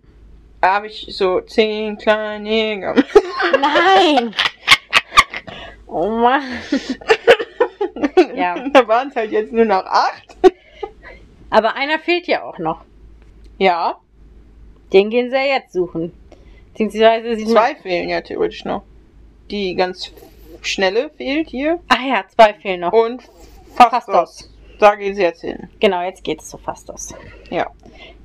Da 0.62 0.74
habe 0.74 0.86
ich 0.86 1.06
so 1.10 1.40
zehn 1.40 1.98
kleine 1.98 2.48
Jäger. 2.48 2.94
Nein! 3.60 4.34
Oh 5.94 6.08
Mann. 6.08 6.42
Ja. 8.34 8.66
da 8.70 8.88
waren 8.88 9.08
es 9.08 9.16
halt 9.16 9.30
jetzt 9.30 9.52
nur 9.52 9.66
noch 9.66 9.84
acht. 9.84 10.36
Aber 11.50 11.74
einer 11.74 11.98
fehlt 11.98 12.26
ja 12.26 12.44
auch 12.44 12.56
noch. 12.58 12.82
Ja, 13.58 13.98
Den 14.94 15.10
gehen 15.10 15.28
sie 15.28 15.36
ja 15.36 15.42
jetzt 15.56 15.74
suchen. 15.74 16.14
Beziehungsweise 16.70 17.36
sie 17.36 17.44
zwei 17.46 17.74
fehlen 17.74 18.08
ja 18.08 18.22
theoretisch 18.22 18.64
noch. 18.64 18.84
Die 19.50 19.74
ganz 19.74 20.12
schnelle 20.62 21.10
fehlt 21.10 21.50
hier. 21.50 21.78
Ach 21.88 22.02
ja, 22.02 22.24
zwei 22.34 22.54
fehlen 22.54 22.80
noch. 22.80 22.92
Und 22.94 23.22
Fastos. 23.74 24.14
Fastos. 24.14 24.50
Da 24.78 24.94
gehen 24.94 25.14
sie 25.14 25.22
jetzt 25.22 25.42
hin. 25.42 25.68
Genau, 25.78 26.02
jetzt 26.02 26.24
geht 26.24 26.40
es 26.40 26.48
zu 26.48 26.56
Fastos. 26.56 27.14
Ja. 27.50 27.70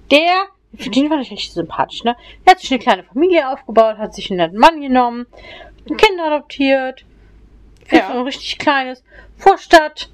Der, 0.10 0.46
für 0.76 0.90
den 0.90 1.10
fand 1.10 1.22
ich 1.24 1.32
richtig 1.32 1.54
sympathisch, 1.54 2.04
ne? 2.04 2.16
Er 2.46 2.52
hat 2.52 2.60
sich 2.60 2.72
eine 2.72 2.80
kleine 2.80 3.04
Familie 3.04 3.50
aufgebaut, 3.50 3.98
hat 3.98 4.14
sich 4.14 4.30
einen 4.30 4.38
netten 4.38 4.60
Mann 4.60 4.82
genommen, 4.82 5.26
ein 5.90 5.98
Kind 5.98 6.20
adoptiert. 6.20 7.06
Für 7.86 7.96
Ja. 7.98 8.08
so 8.12 8.20
ein 8.20 8.26
richtig 8.26 8.58
kleines 8.58 9.04
Vorstadt. 9.38 10.10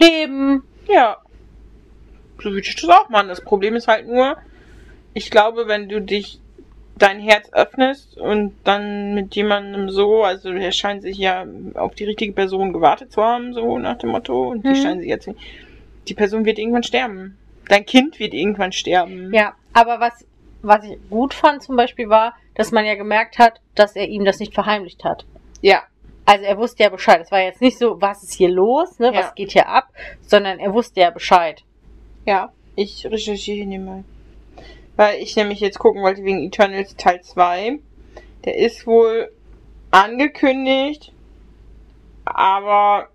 Leben. 0.00 0.62
Ja. 0.88 1.18
So 2.38 2.44
würde 2.50 2.60
ich 2.60 2.74
das 2.74 2.88
auch 2.88 3.10
machen. 3.10 3.28
Das 3.28 3.42
Problem 3.42 3.74
ist 3.76 3.86
halt 3.86 4.06
nur, 4.08 4.38
ich 5.12 5.30
glaube, 5.30 5.68
wenn 5.68 5.90
du 5.90 6.00
dich 6.00 6.40
dein 6.96 7.20
Herz 7.20 7.50
öffnest 7.52 8.16
und 8.16 8.54
dann 8.64 9.14
mit 9.14 9.34
jemandem 9.36 9.90
so, 9.90 10.22
also 10.24 10.50
er 10.50 10.72
scheint 10.72 11.02
sich 11.02 11.18
ja 11.18 11.44
auf 11.74 11.94
die 11.94 12.04
richtige 12.04 12.32
Person 12.32 12.72
gewartet 12.72 13.12
zu 13.12 13.22
haben, 13.22 13.52
so 13.52 13.78
nach 13.78 13.98
dem 13.98 14.10
Motto, 14.10 14.48
und 14.48 14.64
die 14.64 14.70
Mhm. 14.70 14.74
scheinen 14.76 15.00
sich 15.00 15.08
jetzt, 15.08 15.28
die 16.08 16.14
Person 16.14 16.44
wird 16.46 16.58
irgendwann 16.58 16.82
sterben. 16.82 17.36
Dein 17.70 17.86
Kind 17.86 18.18
wird 18.18 18.34
irgendwann 18.34 18.72
sterben. 18.72 19.32
Ja, 19.32 19.54
aber 19.72 20.00
was, 20.00 20.26
was 20.60 20.84
ich 20.84 20.98
gut 21.08 21.32
fand 21.32 21.62
zum 21.62 21.76
Beispiel 21.76 22.08
war, 22.08 22.34
dass 22.56 22.72
man 22.72 22.84
ja 22.84 22.96
gemerkt 22.96 23.38
hat, 23.38 23.60
dass 23.76 23.94
er 23.94 24.08
ihm 24.08 24.24
das 24.24 24.40
nicht 24.40 24.54
verheimlicht 24.54 25.04
hat. 25.04 25.24
Ja. 25.60 25.84
Also 26.24 26.44
er 26.44 26.58
wusste 26.58 26.82
ja 26.82 26.88
Bescheid. 26.88 27.20
Es 27.20 27.30
war 27.30 27.40
jetzt 27.40 27.60
nicht 27.60 27.78
so, 27.78 28.00
was 28.00 28.24
ist 28.24 28.32
hier 28.32 28.48
los, 28.48 28.98
ne? 28.98 29.12
Ja. 29.14 29.20
was 29.20 29.34
geht 29.36 29.52
hier 29.52 29.68
ab, 29.68 29.86
sondern 30.20 30.58
er 30.58 30.74
wusste 30.74 31.00
ja 31.00 31.10
Bescheid. 31.10 31.62
Ja, 32.26 32.52
ich 32.74 33.06
recherchiere 33.06 33.64
hier 33.64 33.78
mal. 33.78 34.02
Weil 34.96 35.20
ich 35.22 35.36
nämlich 35.36 35.60
jetzt 35.60 35.78
gucken 35.78 36.02
wollte 36.02 36.24
wegen 36.24 36.42
Eternals 36.42 36.96
Teil 36.96 37.20
2. 37.22 37.78
Der 38.44 38.56
ist 38.56 38.84
wohl 38.84 39.30
angekündigt, 39.92 41.12
aber 42.24 43.10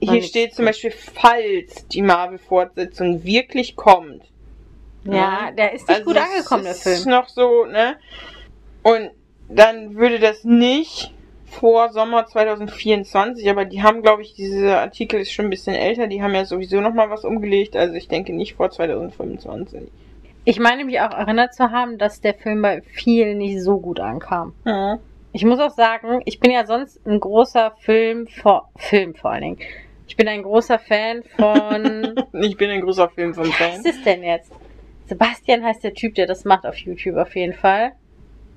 hier 0.00 0.22
steht 0.22 0.54
zum. 0.54 0.64
Beispiel, 0.64 0.90
falls 0.90 1.86
die 1.88 2.02
Marvel-Fortsetzung 2.02 3.24
wirklich 3.24 3.76
kommt. 3.76 4.22
Ja, 5.04 5.50
der 5.56 5.72
ist 5.72 5.88
nicht 5.88 5.98
Also 5.98 6.04
gut 6.10 6.16
angekommen, 6.18 6.64
der 6.64 6.72
ist 6.72 6.82
Film. 6.82 7.10
noch 7.10 7.28
so, 7.28 7.64
ne? 7.64 7.96
Und 8.82 9.10
dann 9.48 9.94
würde 9.96 10.18
das 10.18 10.44
nicht 10.44 11.12
vor 11.46 11.90
Sommer 11.90 12.26
2024, 12.26 13.48
aber 13.50 13.64
die 13.64 13.82
haben, 13.82 14.02
glaube 14.02 14.22
ich, 14.22 14.34
diese 14.34 14.78
Artikel 14.78 15.20
ist 15.20 15.32
schon 15.32 15.46
ein 15.46 15.50
bisschen 15.50 15.74
älter, 15.74 16.06
die 16.06 16.22
haben 16.22 16.34
ja 16.34 16.44
sowieso 16.44 16.80
noch 16.80 16.94
mal 16.94 17.10
was 17.10 17.24
umgelegt, 17.24 17.76
also 17.76 17.94
ich 17.94 18.08
denke 18.08 18.32
nicht 18.32 18.54
vor 18.54 18.70
2025. 18.70 19.88
Ich 20.44 20.58
meine 20.60 20.84
mich 20.84 21.00
auch 21.00 21.10
erinnert 21.10 21.54
zu 21.54 21.70
haben, 21.70 21.98
dass 21.98 22.20
der 22.20 22.34
Film 22.34 22.62
bei 22.62 22.82
vielen 22.82 23.38
nicht 23.38 23.60
so 23.62 23.78
gut 23.78 24.00
ankam. 24.00 24.54
Ja. 24.64 24.98
Ich 25.32 25.44
muss 25.44 25.60
auch 25.60 25.70
sagen, 25.70 26.22
ich 26.24 26.40
bin 26.40 26.50
ja 26.50 26.66
sonst 26.66 27.04
ein 27.06 27.20
großer 27.20 27.74
Film 27.80 28.26
vor 28.26 28.70
Film 28.76 29.14
vor 29.14 29.30
allen 29.30 29.42
Dingen. 29.42 29.58
Ich 30.10 30.16
bin 30.16 30.26
ein 30.26 30.42
großer 30.42 30.80
Fan 30.80 31.22
von 31.36 32.16
Ich 32.42 32.56
bin 32.56 32.68
ein 32.68 32.80
großer 32.80 33.08
Film 33.10 33.32
vom 33.32 33.46
Was 33.46 33.54
Fan. 33.54 33.74
ist 33.74 33.86
es 33.86 34.02
denn 34.02 34.24
jetzt? 34.24 34.50
Sebastian 35.06 35.64
heißt 35.64 35.84
der 35.84 35.94
Typ, 35.94 36.16
der 36.16 36.26
das 36.26 36.44
macht 36.44 36.66
auf 36.66 36.76
YouTube 36.78 37.16
auf 37.16 37.36
jeden 37.36 37.52
Fall. 37.54 37.92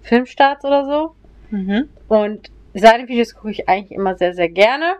Filmstarts 0.01 0.66
oder 0.66 0.84
so. 0.84 1.16
Mhm. 1.51 1.89
Und 2.08 2.49
seine 2.74 3.08
Videos 3.08 3.36
gucke 3.36 3.51
ich 3.51 3.70
eigentlich 3.70 3.91
immer 3.91 4.18
sehr, 4.18 4.34
sehr 4.34 4.49
gerne. 4.49 4.95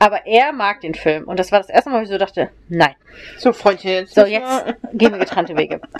Aber 0.00 0.26
er 0.26 0.52
mag 0.52 0.80
den 0.80 0.94
Film. 0.94 1.28
Und 1.28 1.38
das 1.38 1.52
war 1.52 1.60
das 1.60 1.68
erste 1.68 1.90
Mal, 1.90 2.00
wo 2.00 2.02
ich 2.02 2.08
so 2.08 2.18
dachte, 2.18 2.50
nein. 2.68 2.96
So, 3.38 3.52
Freundchen, 3.52 3.92
jetzt. 3.92 4.14
So, 4.16 4.26
jetzt 4.26 4.74
gehen 4.94 5.12
wir 5.12 5.20
getrennte 5.20 5.56
Wege. 5.56 5.80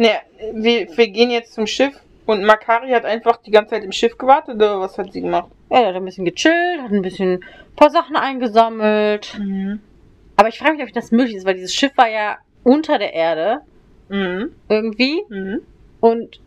Ne, 0.00 0.12
wir, 0.52 0.96
wir 0.96 1.08
gehen 1.08 1.32
jetzt 1.32 1.54
zum 1.54 1.66
Schiff 1.66 2.00
und 2.24 2.44
Makari 2.44 2.90
hat 2.90 3.04
einfach 3.04 3.38
die 3.38 3.50
ganze 3.50 3.70
Zeit 3.70 3.82
im 3.82 3.90
Schiff 3.90 4.16
gewartet 4.16 4.54
oder 4.54 4.78
was 4.78 4.96
hat 4.96 5.12
sie 5.12 5.22
gemacht? 5.22 5.50
Er 5.70 5.86
hat 5.88 5.94
ein 5.96 6.04
bisschen 6.04 6.24
gechillt, 6.24 6.80
hat 6.82 6.92
ein 6.92 7.02
bisschen 7.02 7.34
ein 7.34 7.76
paar 7.76 7.90
Sachen 7.90 8.16
eingesammelt. 8.16 9.38
Mhm. 9.38 9.80
Aber 10.36 10.48
ich 10.48 10.58
frage 10.58 10.76
mich, 10.76 10.82
ob 10.84 10.92
das 10.92 11.10
möglich 11.10 11.36
ist, 11.36 11.46
weil 11.46 11.54
dieses 11.54 11.74
Schiff 11.74 11.92
war 11.96 12.08
ja 12.08 12.38
unter 12.64 12.98
der 12.98 13.12
Erde 13.12 13.60
Mhm. 14.08 14.52
irgendwie. 14.68 15.22
Mhm. 15.28 15.60
Und 16.00 16.40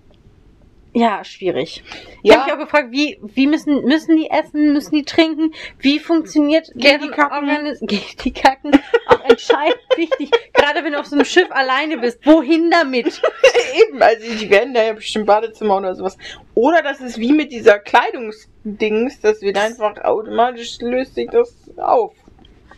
ja, 0.94 1.24
schwierig. 1.24 1.84
Ich 2.22 2.30
Ja. 2.30 2.36
habe 2.38 2.46
mich 2.46 2.54
auch 2.54 2.66
gefragt, 2.66 2.88
wie, 2.92 3.18
wie 3.22 3.48
müssen, 3.48 3.86
müssen 3.86 4.18
die 4.18 4.30
essen, 4.30 4.74
müssen 4.74 4.94
die 4.96 5.04
trinken? 5.06 5.54
Wie 5.80 6.00
funktioniert 6.00 6.68
Gehen 6.76 7.00
die 7.00 7.08
deren 7.08 7.12
kacken? 7.12 7.50
Organis 7.50 7.80
die 8.24 8.32
kacken? 8.34 8.72
Auch 9.08 9.22
entscheidend 9.24 9.80
wichtig. 9.96 10.32
Gerade 10.54 10.84
wenn 10.84 10.92
du 10.94 11.00
auf 11.00 11.06
so 11.06 11.16
einem 11.16 11.26
Schiff 11.26 11.48
alleine 11.52 11.98
bist. 11.98 12.26
Wohin 12.26 12.70
damit? 12.70 13.22
Eben, 13.88 14.02
also 14.02 14.22
die 14.36 14.50
werden 14.50 14.74
da 14.74 14.84
ja 14.84 14.94
bestimmt 14.94 15.28
Badezimmer 15.28 15.78
oder 15.78 15.96
sowas. 15.96 16.18
Oder 16.56 16.82
das 16.84 17.00
ist 17.00 17.18
wie 17.20 17.32
mit 17.32 17.52
dieser 17.54 17.80
Kleidungsdings, 17.80 19.22
das 19.22 19.42
wird 19.42 19.58
einfach 19.58 19.98
automatisch 20.04 20.80
löst 20.82 21.16
sich 21.16 21.30
das 21.30 21.56
auf. 21.78 22.14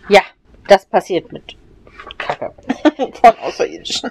Ja, 0.09 0.21
das 0.67 0.85
passiert 0.85 1.31
mit 1.31 1.55
Kacke. 2.19 2.53
Von 2.95 3.37
Außerirdischen. 3.41 4.09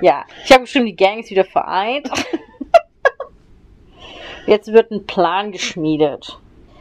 Ja, 0.00 0.24
ich 0.44 0.50
habe 0.50 0.62
bestimmt 0.62 0.88
die 0.88 0.96
Gang 0.96 1.20
ist 1.20 1.30
wieder 1.30 1.44
vereint. 1.44 2.08
Jetzt 4.46 4.72
wird 4.72 4.90
ein 4.90 5.06
Plan 5.06 5.52
geschmiedet. 5.52 6.38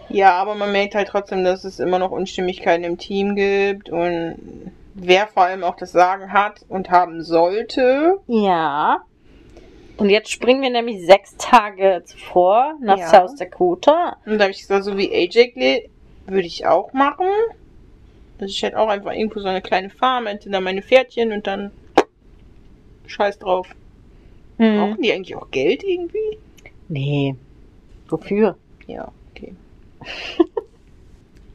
Ja, 0.09 0.33
aber 0.33 0.55
man 0.55 0.71
merkt 0.71 0.95
halt 0.95 1.07
trotzdem, 1.07 1.43
dass 1.43 1.63
es 1.63 1.79
immer 1.79 1.97
noch 1.97 2.11
Unstimmigkeiten 2.11 2.83
im 2.83 2.97
Team 2.97 3.35
gibt 3.35 3.89
und 3.89 4.71
wer 4.93 5.27
vor 5.27 5.43
allem 5.43 5.63
auch 5.63 5.75
das 5.75 5.91
Sagen 5.91 6.33
hat 6.33 6.65
und 6.69 6.91
haben 6.91 7.23
sollte. 7.23 8.19
Ja. 8.27 9.03
Und 9.97 10.09
jetzt 10.09 10.31
springen 10.31 10.61
wir 10.61 10.69
nämlich 10.71 11.05
sechs 11.05 11.37
Tage 11.37 12.01
zuvor 12.05 12.73
nach 12.81 12.97
Ja. 12.97 13.07
South 13.07 13.35
Dakota. 13.35 14.17
Und 14.25 14.37
da 14.37 14.43
habe 14.43 14.51
ich 14.51 14.59
gesagt, 14.59 14.83
so 14.83 14.97
wie 14.97 15.11
AJ 15.13 15.87
würde 16.25 16.47
ich 16.47 16.65
auch 16.65 16.93
machen. 16.93 17.27
Also 18.39 18.51
ich 18.51 18.61
hätte 18.61 18.77
auch 18.77 18.89
einfach 18.89 19.13
irgendwo 19.13 19.39
so 19.39 19.47
eine 19.47 19.61
kleine 19.61 19.89
Farm, 19.89 20.27
hätte 20.27 20.49
da 20.49 20.59
meine 20.59 20.81
Pferdchen 20.81 21.31
und 21.31 21.47
dann 21.47 21.71
scheiß 23.07 23.39
drauf. 23.39 23.67
Hm. 24.57 24.77
Brauchen 24.77 25.01
die 25.01 25.11
eigentlich 25.11 25.35
auch 25.35 25.49
Geld 25.51 25.83
irgendwie? 25.83 26.37
Nee. 26.89 27.35
Wofür? 28.09 28.57
Ja, 28.87 29.11
okay. 29.31 29.55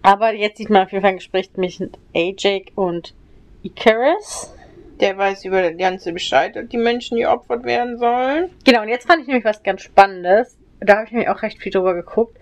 Aber 0.02 0.32
jetzt 0.32 0.58
sieht 0.58 0.70
man 0.70 0.82
auf 0.82 0.92
jeden 0.92 1.02
Fall 1.02 1.10
ein 1.10 1.18
Gespräch 1.18 1.50
mit 1.56 1.98
AJ 2.14 2.66
und 2.74 3.14
Icarus. 3.62 4.54
Der 5.00 5.16
weiß 5.16 5.44
über 5.44 5.62
das 5.62 5.76
ganze 5.76 6.12
Bescheid, 6.12 6.56
dass 6.56 6.68
die 6.68 6.76
Menschen 6.76 7.18
geopfert 7.18 7.64
werden 7.64 7.98
sollen. 7.98 8.50
Genau, 8.64 8.82
und 8.82 8.88
jetzt 8.88 9.06
fand 9.06 9.20
ich 9.20 9.28
nämlich 9.28 9.44
was 9.44 9.62
ganz 9.62 9.82
Spannendes. 9.82 10.56
Da 10.80 10.96
habe 10.96 11.06
ich 11.06 11.12
nämlich 11.12 11.28
auch 11.28 11.42
recht 11.42 11.58
viel 11.58 11.70
drüber 11.70 11.94
geguckt. 11.94 12.36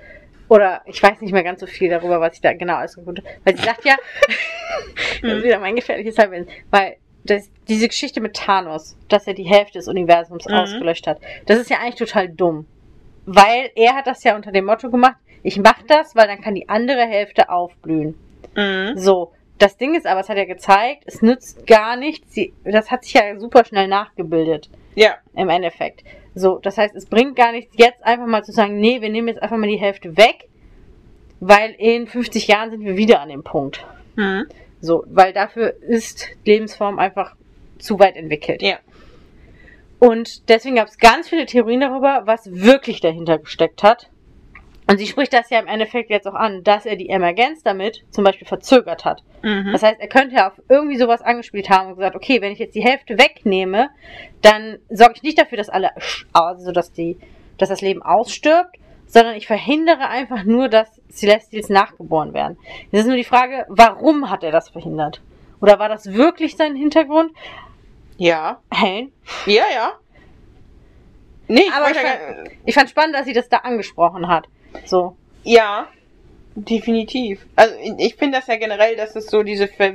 Oder 0.48 0.82
ich 0.86 1.02
weiß 1.02 1.20
nicht 1.20 1.32
mehr 1.32 1.42
ganz 1.42 1.60
so 1.60 1.66
viel 1.66 1.90
darüber, 1.90 2.20
was 2.20 2.34
ich 2.34 2.40
da 2.40 2.52
genau 2.52 2.76
ausgeguckt 2.82 3.18
habe. 3.18 3.28
Weil 3.44 3.56
sie 3.56 3.64
sagt 3.64 3.84
ja, 3.84 3.96
das 5.22 5.32
ist 5.32 5.44
wieder 5.44 5.58
mein 5.58 5.76
gefährliches 5.76 6.16
Halbwissen, 6.18 6.48
weil 6.70 6.96
das, 7.30 7.50
diese 7.68 7.88
Geschichte 7.88 8.20
mit 8.20 8.34
Thanos, 8.36 8.96
dass 9.08 9.26
er 9.26 9.34
die 9.34 9.44
Hälfte 9.48 9.78
des 9.78 9.88
Universums 9.88 10.46
Mhm. 10.46 10.54
ausgelöscht 10.54 11.06
hat, 11.06 11.18
das 11.46 11.58
ist 11.58 11.70
ja 11.70 11.78
eigentlich 11.78 11.96
total 11.96 12.28
dumm. 12.28 12.66
Weil 13.26 13.70
er 13.74 13.94
hat 13.94 14.06
das 14.06 14.22
ja 14.24 14.36
unter 14.36 14.52
dem 14.52 14.66
Motto 14.66 14.90
gemacht, 14.90 15.16
ich 15.42 15.58
mach 15.58 15.82
das, 15.88 16.14
weil 16.16 16.26
dann 16.28 16.40
kann 16.40 16.54
die 16.54 16.68
andere 16.68 17.06
Hälfte 17.06 17.50
aufblühen. 17.50 18.14
Mhm. 18.56 18.92
So, 18.96 19.32
das 19.58 19.76
Ding 19.76 19.94
ist 19.94 20.06
aber, 20.06 20.20
es 20.20 20.28
hat 20.28 20.36
ja 20.36 20.44
gezeigt, 20.44 21.02
es 21.06 21.22
nützt 21.22 21.66
gar 21.66 21.96
nichts. 21.96 22.32
Sie, 22.34 22.52
das 22.64 22.90
hat 22.90 23.04
sich 23.04 23.14
ja 23.14 23.38
super 23.38 23.64
schnell 23.64 23.88
nachgebildet 23.88 24.68
Ja, 24.94 25.16
im 25.34 25.48
Endeffekt. 25.48 26.02
So, 26.34 26.58
das 26.58 26.76
heißt, 26.78 26.94
es 26.94 27.06
bringt 27.06 27.34
gar 27.36 27.52
nichts, 27.52 27.74
jetzt 27.78 28.04
einfach 28.04 28.26
mal 28.26 28.44
zu 28.44 28.52
sagen, 28.52 28.78
nee, 28.78 29.00
wir 29.00 29.08
nehmen 29.08 29.28
jetzt 29.28 29.42
einfach 29.42 29.56
mal 29.56 29.68
die 29.68 29.80
Hälfte 29.80 30.16
weg, 30.16 30.48
weil 31.40 31.74
in 31.78 32.06
50 32.06 32.46
Jahren 32.48 32.70
sind 32.70 32.84
wir 32.84 32.96
wieder 32.96 33.20
an 33.20 33.28
dem 33.30 33.42
Punkt. 33.42 33.84
mhm. 34.16 34.46
So, 34.86 35.04
weil 35.08 35.32
dafür 35.32 35.74
ist 35.82 36.28
Lebensform 36.44 36.98
einfach 36.98 37.34
zu 37.78 37.98
weit 37.98 38.16
entwickelt. 38.16 38.62
ja. 38.62 38.78
Und 39.98 40.48
deswegen 40.50 40.76
gab 40.76 40.88
es 40.88 40.98
ganz 40.98 41.28
viele 41.28 41.46
Theorien 41.46 41.80
darüber, 41.80 42.22
was 42.26 42.52
wirklich 42.52 43.00
dahinter 43.00 43.38
gesteckt 43.38 43.82
hat. 43.82 44.10
Und 44.88 44.98
sie 44.98 45.06
spricht 45.06 45.32
das 45.32 45.50
ja 45.50 45.58
im 45.58 45.66
Endeffekt 45.66 46.10
jetzt 46.10 46.28
auch 46.28 46.34
an, 46.34 46.62
dass 46.62 46.86
er 46.86 46.96
die 46.96 47.08
Emergenz 47.08 47.62
damit 47.64 48.04
zum 48.10 48.22
Beispiel 48.22 48.46
verzögert 48.46 49.04
hat. 49.04 49.24
Mhm. 49.42 49.70
Das 49.72 49.82
heißt, 49.82 49.98
er 49.98 50.06
könnte 50.06 50.36
ja 50.36 50.48
auf 50.48 50.62
irgendwie 50.68 50.96
sowas 50.96 51.22
angespielt 51.22 51.70
haben 51.70 51.88
und 51.88 51.96
gesagt, 51.96 52.14
okay, 52.14 52.40
wenn 52.40 52.52
ich 52.52 52.60
jetzt 52.60 52.76
die 52.76 52.84
Hälfte 52.84 53.18
wegnehme, 53.18 53.88
dann 54.42 54.78
sorge 54.88 55.14
ich 55.16 55.22
nicht 55.22 55.38
dafür, 55.40 55.58
dass 55.58 55.68
alle, 55.68 55.90
also 56.32 56.70
dass 56.70 56.92
die, 56.92 57.16
dass 57.58 57.68
das 57.68 57.80
Leben 57.80 58.02
ausstirbt, 58.02 58.76
sondern 59.06 59.34
ich 59.34 59.46
verhindere 59.48 60.08
einfach 60.08 60.44
nur, 60.44 60.68
dass 60.68 60.95
Celestials 61.10 61.68
nachgeboren 61.68 62.34
werden. 62.34 62.58
Es 62.92 63.00
ist 63.00 63.06
nur 63.06 63.16
die 63.16 63.24
Frage, 63.24 63.64
warum 63.68 64.30
hat 64.30 64.42
er 64.44 64.52
das 64.52 64.68
verhindert? 64.68 65.22
Oder 65.60 65.78
war 65.78 65.88
das 65.88 66.12
wirklich 66.12 66.56
sein 66.56 66.76
Hintergrund? 66.76 67.32
ja. 68.18 68.60
Helen? 68.72 69.12
Ja, 69.46 69.64
ja. 69.74 69.92
Nee, 71.48 71.60
ich 71.66 71.72
Aber 71.72 71.90
ich 71.90 71.96
fand- 71.98 72.50
Ich 72.64 72.74
fand 72.74 72.90
spannend, 72.90 73.14
dass 73.14 73.24
sie 73.26 73.32
das 73.32 73.48
da 73.48 73.58
angesprochen 73.58 74.28
hat. 74.28 74.48
So. 74.84 75.16
ja, 75.44 75.86
definitiv. 76.56 77.46
Also 77.54 77.74
ich 77.98 78.16
finde 78.16 78.38
das 78.38 78.46
ja 78.46 78.56
generell, 78.56 78.96
dass 78.96 79.14
es 79.14 79.26
so 79.28 79.42
diese 79.42 79.68
Ver 79.68 79.94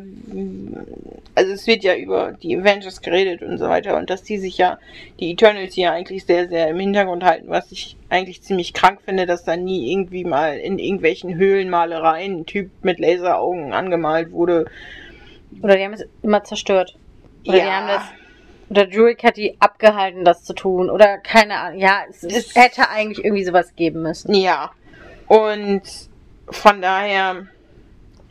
also 1.33 1.53
es 1.53 1.65
wird 1.65 1.83
ja 1.83 1.95
über 1.95 2.33
die 2.33 2.57
Avengers 2.57 3.01
geredet 3.01 3.41
und 3.41 3.57
so 3.57 3.67
weiter 3.69 3.97
und 3.97 4.09
dass 4.09 4.21
die 4.23 4.37
sich 4.37 4.57
ja, 4.57 4.77
die 5.19 5.31
Eternals 5.31 5.75
ja 5.77 5.91
eigentlich 5.91 6.25
sehr, 6.25 6.49
sehr 6.49 6.67
im 6.67 6.79
Hintergrund 6.79 7.23
halten, 7.23 7.47
was 7.47 7.71
ich 7.71 7.95
eigentlich 8.09 8.41
ziemlich 8.43 8.73
krank 8.73 8.99
finde, 9.05 9.25
dass 9.25 9.43
da 9.45 9.55
nie 9.55 9.91
irgendwie 9.93 10.25
mal 10.25 10.57
in 10.57 10.77
irgendwelchen 10.77 11.35
Höhlenmalereien 11.35 12.39
ein 12.41 12.45
Typ 12.45 12.69
mit 12.83 12.99
Laseraugen 12.99 13.71
angemalt 13.73 14.31
wurde. 14.33 14.65
Oder 15.61 15.77
die 15.77 15.83
haben 15.83 15.93
es 15.93 16.05
immer 16.21 16.43
zerstört. 16.43 16.97
Oder 17.47 17.53
die 17.57 17.63
Ja. 17.65 17.71
haben 17.71 17.87
das. 17.87 18.03
Oder 18.69 18.87
Druid 18.87 19.23
hat 19.23 19.37
die 19.37 19.55
abgehalten, 19.59 20.23
das 20.25 20.43
zu 20.43 20.53
tun. 20.53 20.89
Oder 20.89 21.17
keine 21.17 21.55
Ahnung. 21.59 21.79
Ja, 21.79 22.01
es 22.09 22.23
Es- 22.23 22.55
hätte 22.55 22.89
eigentlich 22.89 23.23
irgendwie 23.23 23.43
sowas 23.45 23.73
geben 23.75 24.01
müssen. 24.01 24.33
Ja. 24.35 24.71
Und 25.27 25.81
von 26.51 26.81
daher, 26.81 27.47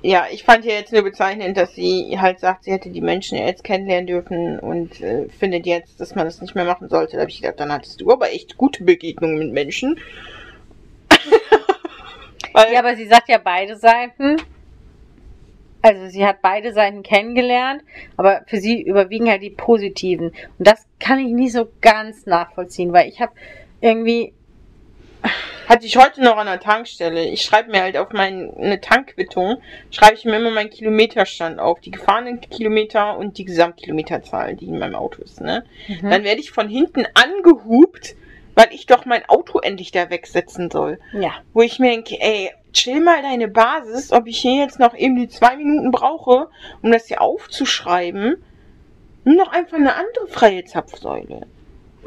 ja, 0.03 0.27
ich 0.31 0.45
fand 0.45 0.65
ja 0.65 0.73
jetzt 0.73 0.93
nur 0.93 1.03
bezeichnend, 1.03 1.57
dass 1.57 1.75
sie 1.75 2.19
halt 2.19 2.41
sagt, 2.41 2.65
sie 2.65 2.73
hätte 2.73 2.91
die 2.91 3.01
Menschen 3.01 3.39
jetzt 3.39 3.65
kennenlernen 3.65 4.07
dürfen 4.07 4.59
und 4.59 5.01
äh, 5.01 5.29
findet 5.29 5.67
jetzt, 5.67 6.01
dass 6.01 6.15
man 6.15 6.25
das 6.25 6.41
nicht 6.41 6.55
mehr 6.55 6.65
machen 6.65 6.89
sollte. 6.89 7.17
Da 7.17 7.23
habe 7.23 7.31
ich 7.31 7.41
gedacht, 7.41 7.61
dann 7.61 7.73
hattest 7.73 8.01
du 8.01 8.11
aber 8.11 8.31
echt 8.31 8.57
gute 8.57 8.85
Begegnungen 8.85 9.39
mit 9.39 9.53
Menschen. 9.53 9.99
Ja, 12.73 12.81
aber 12.81 12.97
sie 12.97 13.07
sagt 13.07 13.29
ja 13.29 13.39
beide 13.39 13.77
Seiten. 13.77 14.37
Also 15.83 16.09
sie 16.09 16.27
hat 16.27 16.43
beide 16.43 16.73
Seiten 16.73 17.03
kennengelernt, 17.03 17.83
aber 18.17 18.43
für 18.47 18.59
sie 18.59 18.83
überwiegen 18.83 19.31
halt 19.31 19.43
die 19.43 19.51
positiven. 19.51 20.29
Und 20.59 20.67
das 20.67 20.87
kann 20.99 21.19
ich 21.19 21.33
nicht 21.33 21.53
so 21.53 21.69
ganz 21.81 22.27
nachvollziehen, 22.27 22.93
weil 22.93 23.09
ich 23.09 23.21
habe 23.21 23.33
irgendwie. 23.81 24.35
Hatte 25.71 25.87
ich 25.87 25.97
heute 25.97 26.21
noch 26.25 26.37
an 26.37 26.47
der 26.47 26.59
Tankstelle. 26.59 27.29
Ich 27.29 27.43
schreibe 27.43 27.71
mir 27.71 27.83
halt 27.83 27.97
auf 27.97 28.09
meine 28.11 28.81
Tankquittung, 28.81 29.63
schreibe 29.93 30.15
ich 30.15 30.25
mir 30.25 30.37
immer 30.37 30.51
meinen 30.51 30.69
Kilometerstand 30.69 31.61
auf, 31.61 31.79
die 31.79 31.93
gefahrenen 31.93 32.41
Kilometer 32.41 33.17
und 33.17 33.39
die 33.39 33.45
Gesamtkilometerzahl, 33.45 34.57
die 34.57 34.67
in 34.67 34.81
meinem 34.81 34.97
Auto 34.97 35.23
ist, 35.23 35.41
ne? 35.41 35.65
Mhm. 35.87 36.11
Dann 36.11 36.25
werde 36.25 36.41
ich 36.41 36.51
von 36.51 36.69
hinten 36.69 37.07
angehupt, 37.15 38.17
weil 38.57 38.67
ich 38.73 38.87
doch 38.87 39.05
mein 39.05 39.25
Auto 39.29 39.61
endlich 39.61 39.93
da 39.93 40.11
wegsetzen 40.11 40.73
soll. 40.73 40.99
Ja. 41.13 41.35
Wo 41.53 41.63
ich 41.63 41.79
mir 41.79 41.93
denke, 41.93 42.21
ey, 42.21 42.51
chill 42.73 43.01
mal 43.01 43.23
deine 43.23 43.47
Basis, 43.47 44.11
ob 44.11 44.27
ich 44.27 44.41
hier 44.41 44.65
jetzt 44.65 44.81
noch 44.81 44.97
eben 44.97 45.15
die 45.15 45.29
zwei 45.29 45.55
Minuten 45.55 45.93
brauche, 45.93 46.49
um 46.83 46.91
das 46.91 47.07
hier 47.07 47.21
aufzuschreiben. 47.21 48.43
Nimm 49.23 49.39
doch 49.39 49.53
einfach 49.53 49.77
eine 49.77 49.95
andere 49.95 50.27
freie 50.27 50.65
Zapfsäule. 50.65 51.47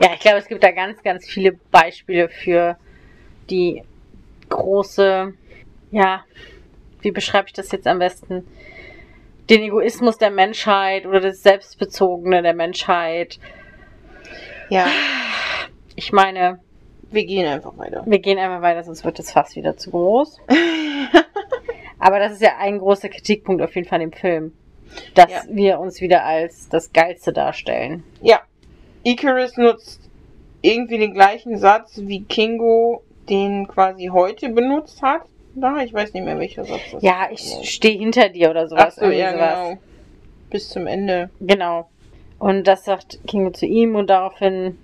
Ja, 0.02 0.10
ich 0.16 0.20
glaube, 0.20 0.40
es 0.40 0.48
gibt 0.48 0.64
da 0.66 0.72
ganz, 0.72 1.02
ganz 1.02 1.26
viele 1.26 1.54
Beispiele 1.72 2.28
für 2.28 2.78
die 3.50 3.84
große, 4.50 5.34
ja, 5.92 6.24
wie 7.02 7.12
beschreibe 7.12 7.48
ich 7.48 7.54
das 7.54 7.72
jetzt 7.72 7.88
am 7.88 8.00
besten? 8.00 8.48
Den 9.50 9.62
Egoismus 9.64 10.18
der 10.18 10.32
Menschheit 10.32 11.06
oder 11.06 11.20
das 11.20 11.44
Selbstbezogene 11.44 12.42
der 12.42 12.54
Menschheit. 12.54 13.40
Ja, 14.70 14.88
Ich 15.96 16.12
meine, 16.12 16.60
wir 17.12 17.26
gehen 17.26 17.46
einfach 17.46 17.78
weiter. 17.78 18.04
wir 18.06 18.20
gehen 18.20 18.40
einfach 18.40 18.62
weiter, 18.62 18.84
sonst 18.84 19.04
wird 19.06 19.20
das 19.20 19.32
fast 19.32 19.56
wieder 19.56 19.76
zu 19.78 19.92
groß. 19.92 20.40
Aber 22.00 22.20
das 22.20 22.34
ist 22.34 22.42
ja 22.42 22.58
ein 22.60 22.80
großer 22.80 23.10
Kritikpunkt 23.10 23.62
auf 23.62 23.76
jeden 23.76 23.88
Fall 23.88 24.02
im 24.02 24.12
Film. 24.12 24.54
dass 25.16 25.30
Ja. 25.32 25.42
wir 25.50 25.80
uns 25.80 26.02
wieder 26.02 26.24
als 26.24 26.70
das 26.70 26.92
Geilste 26.94 27.34
darstellen. 27.34 28.04
Ja. 28.22 28.42
Icarus 29.04 29.58
nutzt 29.58 30.02
irgendwie 30.62 30.98
den 30.98 31.14
gleichen 31.14 31.58
Satz, 31.58 32.00
wie 32.04 32.24
Kingo 32.24 33.04
den 33.30 33.68
quasi 33.68 34.10
heute 34.12 34.50
benutzt 34.50 35.02
hat. 35.02 35.22
Da, 35.56 35.82
ich 35.84 35.94
weiß 35.94 36.14
nicht 36.14 36.24
mehr, 36.24 36.40
welcher 36.40 36.66
Satz 36.66 36.82
das 36.92 37.04
Ja, 37.04 37.28
ich 37.32 37.42
stehe 37.70 37.98
hinter 38.00 38.30
dir 38.30 38.50
oder 38.50 38.64
Ach 38.64 38.70
sowas. 38.70 38.96
so, 38.96 39.02
irgendwie 39.02 39.20
ja, 39.20 39.34
sowas. 39.34 39.54
genau. 39.70 39.78
Bis 40.50 40.70
zum 40.70 40.88
Ende. 40.88 41.30
Genau. 41.40 41.90
Und 42.40 42.66
das 42.68 42.86
sagt 42.86 43.20
Kingo 43.28 43.52
zu 43.52 43.66
ihm 43.66 43.96
und 43.96 44.10
daraufhin, 44.10 44.78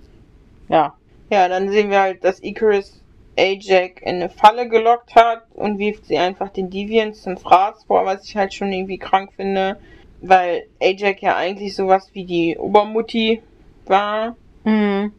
ja, 0.68 0.94
Ja, 1.30 1.48
dann 1.48 1.68
sehen 1.70 1.90
wir 1.90 2.00
halt, 2.00 2.24
dass 2.24 2.42
Icarus 2.42 3.00
Ajax 3.38 4.02
in 4.02 4.16
eine 4.16 4.28
Falle 4.28 4.68
gelockt 4.68 5.14
hat 5.14 5.42
und 5.54 5.78
wirft 5.78 6.06
sie 6.06 6.18
einfach 6.18 6.48
den 6.50 6.70
Deviants 6.70 7.22
zum 7.22 7.36
Fraß 7.36 7.84
vor, 7.84 8.04
was 8.04 8.24
ich 8.24 8.36
halt 8.36 8.52
schon 8.54 8.72
irgendwie 8.72 8.98
krank 8.98 9.30
finde, 9.34 9.78
weil 10.20 10.64
Ajax 10.80 11.20
ja 11.20 11.36
eigentlich 11.36 11.74
sowas 11.74 12.10
wie 12.12 12.24
die 12.24 12.56
Obermutti 12.58 13.42
war. 13.86 14.36
mhm. 14.64 15.12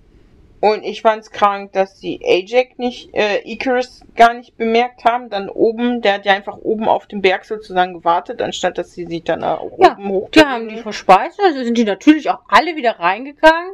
Und 0.61 0.83
ich 0.83 1.01
fand's 1.01 1.31
krank, 1.31 1.73
dass 1.73 1.99
die 1.99 2.21
Ajax 2.23 2.77
nicht, 2.77 3.09
äh, 3.15 3.39
Icarus 3.51 4.01
gar 4.15 4.35
nicht 4.35 4.55
bemerkt 4.57 5.03
haben. 5.05 5.31
Dann 5.31 5.49
oben, 5.49 6.01
der 6.01 6.13
hat 6.13 6.25
ja 6.25 6.33
einfach 6.33 6.57
oben 6.61 6.87
auf 6.87 7.07
dem 7.07 7.21
Berg 7.21 7.45
sozusagen 7.45 7.95
gewartet, 7.95 8.43
anstatt 8.43 8.77
dass 8.77 8.93
sie 8.93 9.05
sich 9.05 9.23
dann 9.23 9.43
auch 9.43 9.71
Ja, 9.79 9.93
oben 9.93 10.09
hoch. 10.09 10.29
die 10.29 10.39
haben 10.41 10.69
die 10.69 10.77
verspeist, 10.77 11.39
also 11.43 11.63
sind 11.63 11.77
die 11.79 11.83
natürlich 11.83 12.29
auch 12.29 12.41
alle 12.47 12.75
wieder 12.75 12.99
reingegangen. 12.99 13.71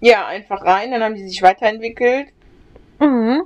Ja, 0.00 0.26
einfach 0.26 0.64
rein, 0.64 0.92
dann 0.92 1.02
haben 1.02 1.16
die 1.16 1.26
sich 1.26 1.42
weiterentwickelt. 1.42 2.28
Mhm. 3.00 3.42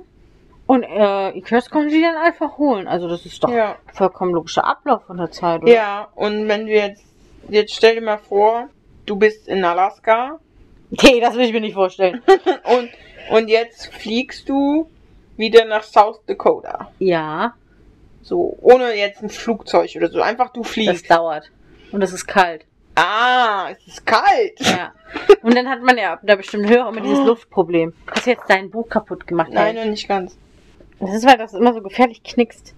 Und 0.67 0.83
äh, 0.83 1.29
Icarus 1.37 1.71
konnte 1.71 1.89
die 1.95 2.01
dann 2.03 2.17
einfach 2.17 2.59
holen. 2.59 2.87
Also 2.87 3.07
das 3.07 3.25
ist 3.25 3.43
doch 3.43 3.49
Ja. 3.49 3.77
vollkommen 3.91 4.33
logischer 4.35 4.65
Ablauf 4.67 5.05
von 5.05 5.17
der 5.17 5.31
Zeit, 5.31 5.63
oder? 5.63 5.73
Ja, 5.73 6.09
und 6.13 6.47
wenn 6.47 6.67
du 6.67 6.71
jetzt, 6.71 7.03
jetzt 7.47 7.73
stell 7.73 7.95
dir 7.95 8.01
mal 8.01 8.19
vor, 8.19 8.69
du 9.07 9.15
bist 9.15 9.47
in 9.47 9.65
Alaska 9.65 10.39
Nee, 11.03 11.19
das 11.19 11.35
will 11.35 11.45
ich 11.45 11.53
mir 11.53 11.61
nicht 11.61 11.75
vorstellen. 11.75 12.21
und, 12.63 12.89
und 13.29 13.47
jetzt 13.47 13.93
fliegst 13.93 14.49
du 14.49 14.89
wieder 15.37 15.65
nach 15.65 15.83
South 15.83 16.19
Dakota. 16.25 16.91
ja, 16.99 17.53
So, 18.23 18.57
ohne 18.61 18.93
jetzt 18.95 19.21
ein 19.23 19.29
Flugzeug 19.29 19.91
oder 19.95 20.09
so. 20.09 20.21
Einfach 20.21 20.51
du 20.51 20.61
das 20.61 20.71
fliegst. 20.71 21.09
dauert. 21.09 21.49
Und 21.91 22.01
es 22.01 22.11
ist 22.13 22.27
kalt. 22.27 22.65
Ah, 22.95 23.69
es 23.71 23.87
ist 23.87 24.05
kalt. 24.05 24.59
Ja. 24.59 24.93
Und 25.41 25.55
dann 25.55 25.69
hat 25.69 25.81
man 25.81 25.97
ja 25.97 26.19
bestimmten 26.35 26.67
Höhe 26.69 26.85
auch 26.85 26.91
immer 26.91 27.01
dieses 27.01 27.25
Luftproblem. 27.25 27.93
Hast 28.11 28.25
du 28.25 28.31
jetzt 28.31 28.43
dein 28.49 28.69
Buch 28.69 28.89
kaputt 28.89 29.25
gemacht? 29.25 29.49
Nein, 29.51 29.75
noch 29.75 29.85
nicht 29.85 30.07
ganz. 30.07 30.37
Das 30.99 31.13
ist, 31.13 31.25
weil 31.25 31.37
das 31.37 31.53
immer 31.53 31.73
so 31.73 31.81
gefährlich 31.81 32.23
knickst. 32.23 32.73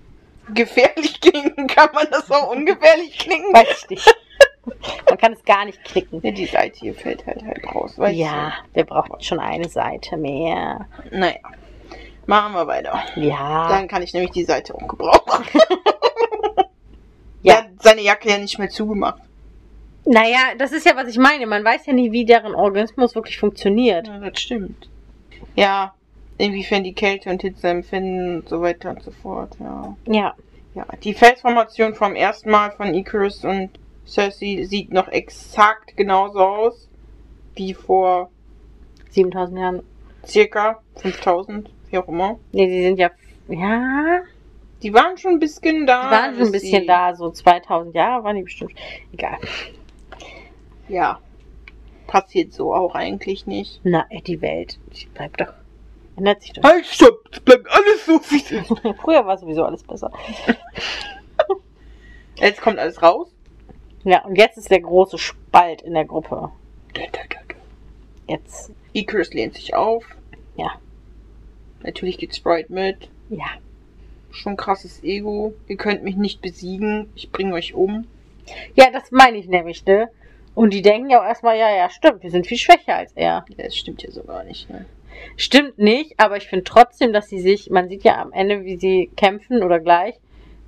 Gefährlich 0.53 1.19
klingen, 1.21 1.65
kann 1.67 1.89
man 1.93 2.05
das 2.11 2.29
auch 2.29 2.51
ungefährlich 2.51 3.17
klingen? 3.17 3.51
Weiß 3.53 3.83
ich 3.83 3.89
nicht. 3.89 4.15
Man 5.07 5.17
kann 5.17 5.33
es 5.33 5.43
gar 5.43 5.65
nicht 5.65 5.83
knicken. 5.83 6.21
Ja, 6.23 6.31
die 6.31 6.45
Seite 6.45 6.79
hier 6.79 6.93
fällt 6.93 7.25
halt 7.25 7.43
halt 7.43 7.63
raus. 7.73 7.97
Weißt 7.97 8.15
Ja, 8.15 8.53
der 8.75 8.83
braucht 8.83 9.23
schon 9.25 9.39
eine 9.39 9.67
Seite 9.67 10.17
mehr. 10.17 10.87
Du? 11.09 11.17
Naja. 11.17 11.39
Machen 12.27 12.53
wir 12.53 12.67
weiter. 12.67 13.03
Ja. 13.15 13.67
Dann 13.67 13.87
kann 13.87 14.03
ich 14.03 14.13
nämlich 14.13 14.31
die 14.31 14.43
Seite 14.43 14.75
auch 14.75 14.87
gebrauchen. 14.87 15.45
Ja. 17.43 17.53
Er 17.53 17.57
hat 17.59 17.69
seine 17.79 18.01
Jacke 18.01 18.29
ja 18.29 18.37
nicht 18.37 18.59
mehr 18.59 18.69
zugemacht. 18.69 19.21
Naja, 20.05 20.53
das 20.57 20.71
ist 20.71 20.85
ja, 20.85 20.95
was 20.95 21.07
ich 21.07 21.17
meine. 21.17 21.45
Man 21.45 21.63
weiß 21.63 21.85
ja 21.85 21.93
nie, 21.93 22.11
wie 22.11 22.25
deren 22.25 22.55
Organismus 22.55 23.15
wirklich 23.15 23.37
funktioniert. 23.37 24.07
Ja, 24.07 24.19
das 24.19 24.39
stimmt. 24.39 24.89
Ja, 25.55 25.93
inwiefern 26.37 26.83
die 26.83 26.93
Kälte 26.93 27.29
und 27.29 27.41
Hitze 27.41 27.69
empfinden 27.69 28.37
und 28.37 28.49
so 28.49 28.61
weiter 28.61 28.91
und 28.91 29.03
so 29.03 29.11
fort, 29.11 29.55
ja. 29.59 29.95
Ja. 30.07 30.35
Ja, 30.73 30.85
die 31.03 31.13
Felsformation 31.13 31.95
vom 31.95 32.15
ersten 32.15 32.49
Mal 32.49 32.71
von 32.71 32.93
Icarus 32.93 33.43
und 33.43 33.71
Cersei 34.11 34.63
sieht 34.65 34.91
noch 34.91 35.07
exakt 35.07 35.95
genauso 35.95 36.39
aus 36.39 36.89
wie 37.55 37.73
vor 37.73 38.29
7000 39.09 39.59
Jahren. 39.59 39.83
circa 40.25 40.81
5000, 40.97 41.69
wie 41.89 41.97
auch 41.97 42.07
immer. 42.07 42.37
Nee, 42.51 42.69
sie 42.69 42.83
sind 42.83 42.99
ja. 42.99 43.11
Ja. 43.47 44.21
Die 44.83 44.93
waren 44.93 45.17
schon 45.17 45.33
ein 45.33 45.39
bisschen 45.39 45.85
da. 45.85 46.07
Die 46.07 46.11
waren 46.11 46.35
schon 46.35 46.45
ein 46.47 46.51
bis 46.51 46.63
bisschen 46.63 46.87
da. 46.87 47.15
So 47.15 47.29
2000 47.29 47.95
Jahre 47.95 48.23
waren 48.23 48.35
die 48.35 48.43
bestimmt. 48.43 48.73
Egal. 49.13 49.37
Ja. 50.89 51.19
Passiert 52.07 52.51
so 52.51 52.73
auch 52.73 52.95
eigentlich 52.95 53.47
nicht. 53.47 53.79
Na, 53.83 54.05
die 54.27 54.41
Welt. 54.41 54.77
Die 54.93 55.05
bleibt 55.07 55.39
doch. 55.39 55.53
Ändert 56.17 56.41
sich 56.41 56.51
doch. 56.51 56.63
Halt, 56.63 56.85
stopp! 56.85 57.29
Es 57.31 57.39
bleibt 57.39 57.69
alles 57.69 58.05
so, 58.05 58.19
wie 58.29 58.37
es 58.37 58.51
ist. 58.51 58.67
Früher 59.01 59.25
war 59.25 59.37
sowieso 59.37 59.63
alles 59.63 59.83
besser. 59.83 60.11
Jetzt 62.35 62.59
kommt 62.61 62.79
alles 62.79 63.01
raus. 63.01 63.33
Ja, 64.03 64.25
und 64.25 64.35
jetzt 64.35 64.57
ist 64.57 64.71
der 64.71 64.81
große 64.81 65.17
Spalt 65.17 65.81
in 65.81 65.93
der 65.93 66.05
Gruppe. 66.05 66.51
Jetzt. 68.27 68.71
Icarus 68.93 69.33
lehnt 69.33 69.55
sich 69.55 69.75
auf. 69.75 70.05
Ja. 70.55 70.71
Natürlich 71.83 72.17
geht 72.17 72.35
Sprite 72.35 72.71
mit. 72.71 73.09
Ja. 73.29 73.45
Schon 74.31 74.57
krasses 74.57 75.03
Ego. 75.03 75.53
Ihr 75.67 75.77
könnt 75.77 76.03
mich 76.03 76.15
nicht 76.15 76.41
besiegen. 76.41 77.09
Ich 77.15 77.31
bringe 77.31 77.53
euch 77.53 77.73
um. 77.73 78.07
Ja, 78.75 78.89
das 78.91 79.11
meine 79.11 79.37
ich 79.37 79.47
nämlich, 79.47 79.85
ne? 79.85 80.09
Und 80.53 80.73
die 80.73 80.81
denken 80.81 81.09
ja 81.09 81.21
auch 81.21 81.25
erstmal, 81.25 81.57
ja, 81.57 81.73
ja, 81.73 81.89
stimmt, 81.89 82.23
wir 82.23 82.31
sind 82.31 82.47
viel 82.47 82.57
schwächer 82.57 82.95
als 82.95 83.13
er. 83.13 83.45
Ja, 83.47 83.63
das 83.63 83.75
stimmt 83.75 84.03
ja 84.03 84.11
so 84.11 84.23
gar 84.23 84.43
nicht. 84.43 84.69
Ne? 84.69 84.85
Stimmt 85.37 85.77
nicht, 85.77 86.19
aber 86.19 86.37
ich 86.37 86.47
finde 86.47 86.65
trotzdem, 86.65 87.13
dass 87.13 87.29
sie 87.29 87.39
sich, 87.39 87.69
man 87.69 87.87
sieht 87.87 88.03
ja 88.03 88.21
am 88.21 88.33
Ende, 88.33 88.65
wie 88.65 88.77
sie 88.77 89.09
kämpfen 89.15 89.63
oder 89.63 89.79
gleich, 89.79 90.15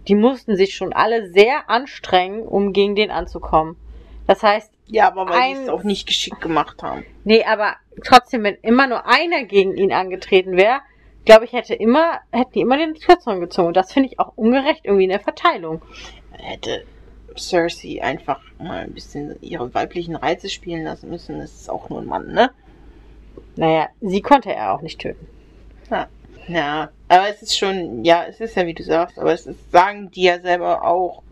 die 0.07 0.15
mussten 0.15 0.55
sich 0.55 0.75
schon 0.75 0.93
alle 0.93 1.31
sehr 1.31 1.69
anstrengen, 1.69 2.41
um 2.43 2.73
gegen 2.73 2.95
den 2.95 3.11
anzukommen. 3.11 3.75
Das 4.27 4.41
heißt, 4.43 4.71
Ja, 4.87 5.07
aber 5.07 5.27
weil 5.29 5.35
Ein- 5.39 5.55
sie 5.57 5.63
es 5.63 5.69
auch 5.69 5.83
nicht 5.83 6.07
geschickt 6.07 6.41
gemacht 6.41 6.83
haben. 6.83 7.05
nee, 7.23 7.43
aber 7.45 7.75
trotzdem, 8.05 8.43
wenn 8.43 8.55
immer 8.61 8.85
nur 8.87 9.05
einer 9.07 9.43
gegen 9.45 9.75
ihn 9.77 9.93
angetreten 9.93 10.57
wäre, 10.57 10.81
glaube 11.25 11.45
ich, 11.45 11.53
hätte 11.53 11.73
immer, 11.73 12.19
hätten 12.31 12.51
die 12.53 12.59
immer 12.61 12.77
den 12.77 12.93
Kürzeren 12.95 13.39
gezogen. 13.39 13.69
Und 13.69 13.77
das 13.77 13.93
finde 13.93 14.09
ich 14.09 14.19
auch 14.19 14.33
ungerecht 14.35 14.81
irgendwie 14.83 15.05
in 15.05 15.09
der 15.09 15.21
Verteilung. 15.21 15.81
Hätte 16.33 16.83
Cersei 17.37 18.03
einfach 18.03 18.41
mal 18.59 18.79
ein 18.81 18.93
bisschen 18.93 19.37
ihre 19.41 19.73
weiblichen 19.73 20.15
Reize 20.17 20.49
spielen 20.49 20.83
lassen 20.83 21.09
müssen. 21.09 21.39
Das 21.39 21.51
ist 21.53 21.69
auch 21.69 21.89
nur 21.89 22.01
ein 22.01 22.05
Mann, 22.07 22.27
ne? 22.33 22.51
Naja, 23.55 23.87
sie 24.01 24.21
konnte 24.21 24.53
er 24.53 24.73
auch 24.73 24.81
nicht 24.81 24.99
töten. 24.99 25.27
Ja, 26.47 26.89
aber 27.13 27.29
es 27.29 27.41
ist 27.41 27.57
schon, 27.57 28.03
ja, 28.03 28.25
es 28.27 28.39
ist 28.39 28.55
ja 28.55 28.65
wie 28.65 28.73
du 28.73 28.83
sagst, 28.83 29.19
aber 29.19 29.33
es 29.33 29.45
ist, 29.45 29.71
sagen 29.71 30.11
die 30.11 30.23
ja 30.23 30.39
selber 30.39 30.83
auch, 30.83 31.23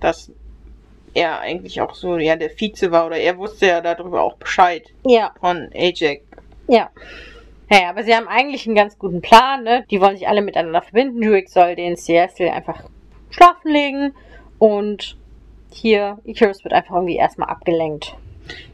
dass 0.00 0.30
er 1.14 1.40
eigentlich 1.40 1.80
auch 1.80 1.94
so, 1.94 2.16
ja, 2.18 2.36
der 2.36 2.50
Vize 2.50 2.90
war 2.90 3.06
oder 3.06 3.16
er 3.16 3.38
wusste 3.38 3.66
ja 3.66 3.80
darüber 3.80 4.22
auch 4.22 4.36
Bescheid 4.36 4.92
Ja, 5.06 5.32
von 5.40 5.70
Ajax. 5.74 6.22
Ja. 6.68 6.90
Naja, 7.70 7.90
aber 7.90 8.02
sie 8.04 8.14
haben 8.14 8.28
eigentlich 8.28 8.66
einen 8.66 8.76
ganz 8.76 8.98
guten 8.98 9.22
Plan, 9.22 9.64
ne? 9.64 9.84
Die 9.90 10.00
wollen 10.00 10.16
sich 10.16 10.28
alle 10.28 10.42
miteinander 10.42 10.82
verbinden. 10.82 11.20
Druid 11.20 11.48
soll 11.48 11.76
den 11.76 11.96
Seattle 11.96 12.52
einfach 12.52 12.84
schlafen 13.30 13.72
legen 13.72 14.14
und 14.58 15.16
hier, 15.72 16.18
Icarus 16.24 16.62
wird 16.62 16.74
einfach 16.74 16.94
irgendwie 16.94 17.16
erstmal 17.16 17.48
abgelenkt. 17.48 18.14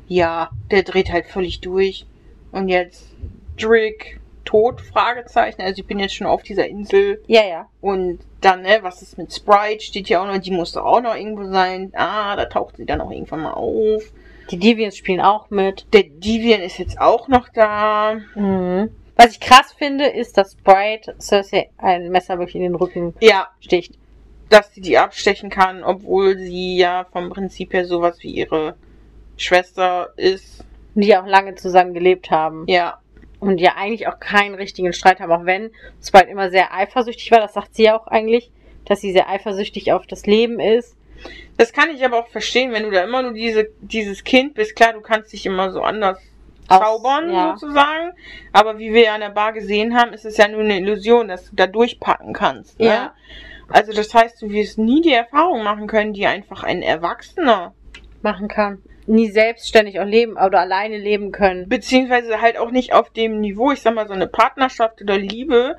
Ja, 0.09 0.51
der 0.71 0.83
dreht 0.83 1.11
halt 1.11 1.27
völlig 1.27 1.61
durch. 1.61 2.05
Und 2.53 2.69
jetzt 2.69 3.07
Drick 3.57 4.20
tot, 4.45 4.81
Fragezeichen. 4.81 5.63
Also 5.63 5.81
ich 5.81 5.87
bin 5.87 5.99
jetzt 5.99 6.15
schon 6.15 6.27
auf 6.27 6.43
dieser 6.43 6.67
Insel. 6.69 7.23
Ja, 7.27 7.45
ja. 7.47 7.69
Und 7.81 8.21
dann, 8.41 8.63
ne, 8.63 8.79
was 8.83 9.03
ist 9.03 9.19
mit 9.19 9.33
Sprite? 9.35 9.85
Steht 9.85 10.09
ja 10.09 10.23
auch 10.23 10.27
noch, 10.27 10.39
die 10.39 10.51
muss 10.51 10.73
doch 10.73 10.85
auch 10.85 11.01
noch 11.01 11.15
irgendwo 11.15 11.45
sein. 11.51 11.93
Ah, 11.95 12.37
da 12.37 12.47
taucht 12.47 12.77
sie 12.77 12.87
dann 12.87 13.01
auch 13.01 13.11
irgendwann 13.11 13.43
mal 13.43 13.53
auf. 13.53 14.03
Die 14.51 14.59
Deviants 14.59 14.97
spielen 14.97 15.21
auch 15.21 15.51
mit. 15.51 15.87
Der 15.93 16.03
Devian 16.05 16.61
ist 16.61 16.79
jetzt 16.79 17.01
auch 17.01 17.29
noch 17.29 17.49
da. 17.51 18.17
Mhm. 18.35 18.91
Was 19.17 19.33
ich 19.33 19.41
krass 19.41 19.73
finde, 19.77 20.07
ist, 20.07 20.39
dass 20.39 20.53
Sprite 20.53 21.15
Cersei 21.21 21.71
ein 21.79 22.09
Messer 22.11 22.39
wirklich 22.39 22.57
in 22.57 22.63
den 22.63 22.75
Rücken 22.75 23.15
Ja, 23.21 23.49
sticht. 23.61 23.95
dass 24.49 24.73
sie 24.75 24.81
die 24.81 24.97
abstechen 24.99 25.51
kann, 25.51 25.85
obwohl 25.85 26.39
sie 26.39 26.77
ja 26.79 27.07
vom 27.13 27.29
Prinzip 27.29 27.73
her 27.75 27.85
sowas 27.85 28.17
wie 28.23 28.31
ihre 28.31 28.75
Schwester 29.37 30.09
ist. 30.17 30.65
Und 30.95 31.05
die 31.05 31.17
auch 31.17 31.27
lange 31.27 31.55
zusammen 31.55 31.95
gelebt 31.95 32.31
haben. 32.31 32.65
Ja, 32.67 32.99
Und 33.41 33.59
ja 33.59 33.75
eigentlich 33.77 34.07
auch 34.07 34.21
keinen 34.21 34.55
richtigen 34.55 34.93
Streit 34.93 35.19
haben, 35.21 35.33
auch 35.33 35.47
wenn 35.47 35.71
Sprite 36.03 36.29
immer 36.29 36.51
sehr 36.51 36.75
eifersüchtig 36.75 37.31
war. 37.31 37.41
Das 37.41 37.55
sagt 37.55 37.75
sie 37.75 37.85
ja 37.85 37.99
auch 37.99 38.07
eigentlich, 38.07 38.51
dass 38.85 39.01
sie 39.01 39.13
sehr 39.13 39.29
eifersüchtig 39.29 39.93
auf 39.93 40.07
das 40.07 40.27
Leben 40.27 40.61
ist. 40.61 40.97
das 41.57 41.73
kann 41.73 41.91
ich 41.91 42.05
aber 42.05 42.19
auch 42.19 42.29
verstehen, 42.29 42.73
wenn 42.73 42.85
du 42.85 42.91
da 42.91 43.05
immer 43.05 43.23
nur 43.23 43.33
diese, 43.33 43.69
dieses 43.81 44.25
Kind 44.25 44.55
bist. 44.55 44.77
Klar, 44.77 44.93
du 44.93 45.01
kannst 45.01 45.33
dich 45.33 45.45
immer 45.47 45.71
so 45.71 45.83
anders 45.83 46.19
Aus- 46.69 46.81
zaubern, 46.81 47.33
ja. 47.33 47.57
sozusagen. 47.57 48.13
Aber 48.53 48.79
wie 48.79 48.93
wir 48.93 49.05
ja 49.05 49.15
an 49.15 49.21
der 49.21 49.31
Bar 49.31 49.53
gesehen 49.53 49.97
haben, 49.97 50.13
ist 50.13 50.25
es 50.25 50.37
ja 50.37 50.49
nur 50.49 50.61
eine 50.61 50.79
Illusion, 50.79 51.29
dass 51.29 51.51
du 51.51 51.57
da 51.57 51.67
durchpacken 51.67 52.33
kannst. 52.33 52.79
Ne? 52.79 52.87
Ja. 52.87 53.15
Also 53.69 53.93
das 53.93 54.13
heißt, 54.13 54.41
du 54.43 54.51
wirst 54.51 54.79
nie 54.79 55.01
die 55.01 55.13
Erfahrung 55.13 55.63
machen 55.63 55.87
können, 55.87 56.13
die 56.13 56.27
einfach 56.27 56.63
ein 56.63 56.83
Erwachsener, 56.83 57.75
machen 58.23 58.49
kann. 58.49 58.83
Nie 59.11 59.31
selbstständig 59.31 59.99
auch 60.01 60.05
leben 60.07 60.33
oder 60.33 60.61
alleine 60.61 60.97
leben 60.97 61.33
können. 61.33 61.69
beziehungsweise 61.69 62.41
halt 62.41 62.57
auch 62.57 62.71
nicht 62.71 62.93
auf 62.93 63.11
dem 63.11 63.41
Niveau, 63.41 63.73
ich 63.73 63.83
sag 63.83 63.95
mal, 63.95 64.07
so 64.07 64.15
eine 64.15 64.29
Partnerschaft 64.29 65.03
oder 65.03 65.19
Liebe, 65.19 65.77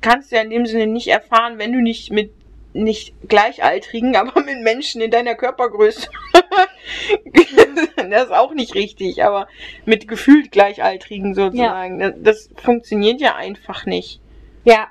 kannst 0.00 0.32
du 0.32 0.36
ja 0.36 0.42
in 0.42 0.50
dem 0.50 0.66
Sinne 0.66 0.86
nicht 0.86 1.08
erfahren, 1.08 1.58
wenn 1.58 1.72
du 1.72 1.80
nicht 1.80 2.10
mit 2.10 2.32
nicht 2.74 3.14
gleichaltrigen, 3.28 4.16
aber 4.16 4.40
mit 4.40 4.62
Menschen 4.62 5.02
in 5.02 5.10
deiner 5.10 5.34
Körpergröße 5.34 6.08
das 8.10 8.24
ist 8.24 8.32
auch 8.32 8.54
nicht 8.54 8.74
richtig, 8.74 9.24
aber 9.24 9.48
mit 9.84 10.08
gefühlt 10.08 10.50
Gleichaltrigen 10.50 11.34
sozusagen. 11.34 11.98
Das, 11.98 12.14
das 12.18 12.50
funktioniert 12.56 13.20
ja 13.20 13.34
einfach 13.36 13.86
nicht. 13.86 14.20
Ja, 14.64 14.88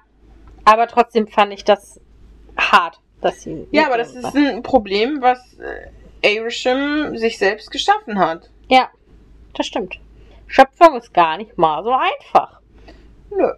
aber 0.66 0.88
trotzdem 0.88 1.28
fand 1.28 1.54
ich 1.54 1.64
das 1.64 2.00
hart, 2.58 3.00
dass 3.22 3.42
sie. 3.42 3.68
Ja, 3.72 3.88
aber 3.88 3.98
das 3.98 4.16
ist 4.16 4.36
ein 4.36 4.64
Problem, 4.64 5.22
was 5.22 5.58
Arishem 6.26 7.18
sich 7.18 7.38
selbst 7.38 7.72
geschaffen 7.72 8.20
hat. 8.20 8.50
Ja, 8.68 8.90
das 9.56 9.66
stimmt. 9.68 10.00
Schöpfung 10.48 10.96
ist 10.98 11.14
gar 11.14 11.38
nicht 11.38 11.58
mal 11.58 11.84
so 11.84 11.92
einfach. 11.92 12.60
Nö. 13.30 13.52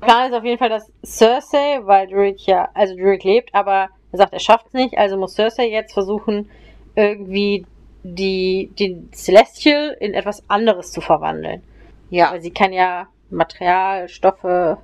Plan 0.00 0.30
ist 0.30 0.36
auf 0.36 0.44
jeden 0.44 0.58
Fall, 0.58 0.70
dass 0.70 0.90
Cersei, 1.04 1.80
weil 1.82 2.08
Druid 2.08 2.40
ja, 2.42 2.70
also 2.72 2.96
Druid 2.96 3.22
lebt, 3.24 3.54
aber 3.54 3.90
er 4.12 4.18
sagt, 4.18 4.32
er 4.32 4.40
schafft 4.40 4.68
es 4.68 4.72
nicht, 4.72 4.96
also 4.96 5.18
muss 5.18 5.34
Cersei 5.34 5.68
jetzt 5.68 5.92
versuchen, 5.92 6.50
irgendwie 6.96 7.66
die, 8.02 8.70
den 8.78 9.12
Celestial 9.12 9.96
in 10.00 10.14
etwas 10.14 10.42
anderes 10.48 10.90
zu 10.90 11.02
verwandeln. 11.02 11.62
Ja. 12.08 12.32
Weil 12.32 12.40
sie 12.40 12.50
kann 12.50 12.72
ja 12.72 13.08
Material, 13.28 14.08
Stoffe, 14.08 14.78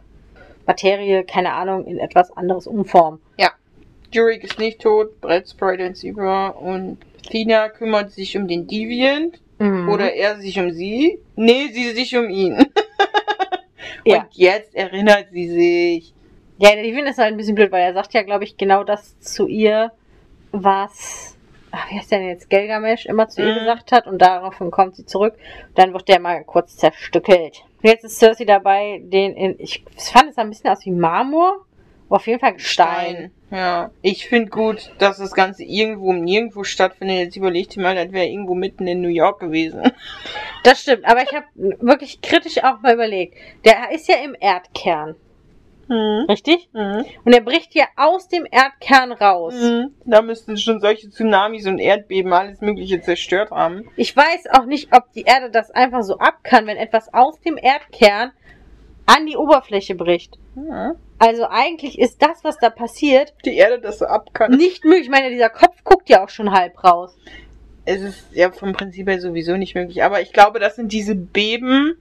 Materie, 0.67 1.25
keine 1.25 1.55
Ahnung, 1.55 1.87
in 1.87 1.99
etwas 1.99 2.31
anderes 2.37 2.67
umformen. 2.67 3.21
Jurik 4.13 4.45
ist 4.45 4.59
nicht 4.59 4.81
tot, 4.81 5.21
Brett 5.21 5.49
spreitet 5.49 5.89
uns 5.89 6.05
über 6.05 6.57
und 6.61 6.99
Athena 7.27 7.69
kümmert 7.69 8.11
sich 8.13 8.37
um 8.37 8.47
den 8.49 8.67
Deviant. 8.67 9.41
Mhm. 9.59 9.89
Oder 9.89 10.13
er 10.15 10.37
sich 10.39 10.59
um 10.59 10.71
sie. 10.71 11.19
Nee, 11.35 11.69
sie 11.73 11.91
sich 11.91 12.17
um 12.17 12.29
ihn. 12.31 12.57
Ja. 14.05 14.19
Und 14.21 14.27
jetzt 14.35 14.75
erinnert 14.77 15.27
sie 15.33 15.49
sich. 15.49 16.15
Ja, 16.59 16.73
der 16.75 16.85
Divin 16.85 17.07
ist 17.07 17.19
halt 17.19 17.33
ein 17.33 17.37
bisschen 17.37 17.57
blöd, 17.57 17.73
weil 17.73 17.83
er 17.83 17.93
sagt 17.93 18.15
ja, 18.15 18.23
glaube 18.23 18.45
ich, 18.45 18.57
genau 18.57 18.85
das 18.85 19.19
zu 19.19 19.49
ihr, 19.49 19.91
was, 20.53 21.37
ach, 21.73 21.91
wie 21.91 21.99
heißt 21.99 22.13
der 22.13 22.21
denn 22.21 22.29
jetzt, 22.29 22.49
Gelgamesh 22.49 23.07
immer 23.07 23.29
zu 23.29 23.43
ihr 23.43 23.53
Mhm. 23.55 23.59
gesagt 23.61 23.91
hat 23.91 24.07
und 24.07 24.19
daraufhin 24.23 24.71
kommt 24.71 24.95
sie 24.95 25.07
zurück. 25.07 25.35
Dann 25.75 25.93
wird 25.93 26.07
der 26.09 26.21
mal 26.21 26.45
kurz 26.45 26.77
zerstückelt. 26.77 27.65
Und 27.83 27.91
jetzt 27.91 28.05
ist 28.05 28.19
Cersei 28.21 28.45
dabei, 28.45 29.01
den 29.03 29.35
in, 29.35 29.57
ich 29.59 29.83
fand 29.99 30.31
es 30.31 30.39
ein 30.39 30.51
bisschen 30.51 30.71
aus 30.71 30.85
wie 30.87 30.93
Marmor, 30.93 31.66
auf 32.09 32.27
jeden 32.27 32.41
Fall 32.41 32.59
Stein. 32.59 33.31
Ja. 33.51 33.91
Ich 34.03 34.29
finde 34.29 34.51
gut, 34.51 34.93
dass 34.99 35.19
das 35.19 35.33
Ganze 35.33 35.65
irgendwo 35.65 36.11
um 36.11 36.23
nirgendwo 36.23 36.65
stattfindet. 36.65 37.19
Jetzt 37.19 37.37
überleg 37.37 37.69
dir 37.71 37.83
mal, 37.83 37.95
das 37.95 38.13
wäre 38.13 38.27
irgendwo 38.27 38.55
mitten 38.55 38.87
in 38.87 39.01
New 39.01 39.09
York 39.09 39.41
gewesen. 39.41 39.83
Das 40.63 40.81
stimmt, 40.83 41.05
aber 41.05 41.23
ich 41.23 41.33
habe 41.33 41.47
wirklich 41.55 42.21
kritisch 42.23 42.59
auch 42.65 42.81
mal 42.81 42.95
überlegt. 42.95 43.37
Der 43.65 43.93
ist 43.93 44.09
ja 44.09 44.17
im 44.17 44.35
Erdkern, 44.41 45.15
Hm. 45.89 46.25
richtig? 46.29 46.69
Mhm. 46.73 47.05
Und 47.25 47.33
er 47.33 47.41
bricht 47.41 47.73
ja 47.77 47.85
aus 47.95 48.27
dem 48.27 48.45
Erdkern 48.51 49.13
raus. 49.13 49.55
Mhm. 49.55 49.95
Da 50.05 50.23
müssten 50.23 50.57
schon 50.57 50.81
solche 50.81 51.09
Tsunamis 51.09 51.69
und 51.69 51.79
Erdbeben 51.79 52.33
alles 52.33 52.61
Mögliche 52.63 53.01
zerstört 53.01 53.53
haben. 53.53 53.89
Ich 53.95 54.17
weiß 54.17 54.47
auch 54.55 54.65
nicht, 54.65 54.89
ob 54.93 55.13
die 55.13 55.23
Erde 55.23 55.51
das 55.53 55.71
einfach 55.71 56.03
so 56.03 56.19
ab 56.19 56.39
kann, 56.43 56.67
wenn 56.67 56.77
etwas 56.79 57.15
aus 57.15 57.41
dem 57.43 57.57
Erdkern 57.57 58.33
an 59.07 59.27
die 59.27 59.37
Oberfläche 59.37 59.95
bricht. 59.95 60.39
Ja. 60.57 60.95
Also 61.19 61.47
eigentlich 61.49 61.99
ist 61.99 62.21
das, 62.21 62.45
was 62.45 62.59
da 62.59 62.69
passiert, 62.71 63.33
Die 63.45 63.57
Erde 63.57 63.81
das 63.81 64.01
so 64.01 64.07
ab 64.07 64.35
kann. 64.35 64.51
nicht 64.53 64.85
möglich. 64.85 65.05
Ich 65.05 65.11
meine, 65.11 65.31
dieser 65.31 65.49
Kopf 65.49 65.83
guckt 65.85 66.09
ja 66.11 66.23
auch 66.25 66.29
schon 66.29 66.53
halb 66.53 66.83
raus. 66.85 67.17
Es 67.85 68.03
ist 68.03 68.27
ja 68.33 68.51
vom 68.51 68.73
Prinzip 68.73 69.09
her 69.09 69.21
sowieso 69.21 69.57
nicht 69.57 69.75
möglich. 69.75 70.03
Aber 70.03 70.21
ich 70.21 70.33
glaube, 70.33 70.59
das 70.59 70.77
sind 70.77 70.93
diese 70.93 71.15
Beben, 71.15 71.97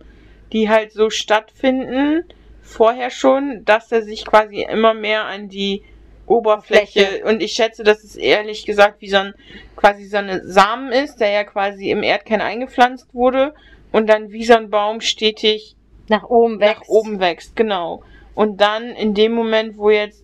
die 0.51 0.67
halt 0.69 0.91
so 0.91 1.09
stattfinden, 1.09 2.23
vorher 2.61 3.11
schon, 3.11 3.63
dass 3.65 3.91
er 3.91 4.01
sich 4.01 4.25
quasi 4.25 4.63
immer 4.63 4.93
mehr 4.93 5.25
an 5.25 5.47
die 5.47 5.83
Oberfläche, 6.25 7.05
Fläche. 7.05 7.25
und 7.25 7.41
ich 7.43 7.51
schätze, 7.51 7.83
dass 7.83 8.03
es 8.03 8.15
ehrlich 8.15 8.65
gesagt 8.65 8.99
wie 9.01 9.09
so 9.09 9.17
ein, 9.17 9.33
quasi 9.75 10.05
so 10.05 10.17
ein 10.17 10.41
Samen 10.43 10.91
ist, 10.91 11.17
der 11.17 11.29
ja 11.29 11.43
quasi 11.43 11.91
im 11.91 12.01
Erdkern 12.01 12.41
eingepflanzt 12.41 13.13
wurde 13.13 13.53
und 13.91 14.07
dann 14.09 14.31
wie 14.31 14.43
so 14.43 14.55
ein 14.55 14.71
Baum 14.71 15.01
stetig 15.01 15.75
Nach 16.07 16.23
oben 16.23 16.59
wächst. 16.59 16.81
nach 16.81 16.87
oben 16.87 17.19
wächst, 17.19 17.55
genau. 17.55 18.03
Und 18.35 18.61
dann 18.61 18.89
in 18.91 19.13
dem 19.13 19.31
Moment, 19.33 19.77
wo 19.77 19.89
jetzt 19.89 20.23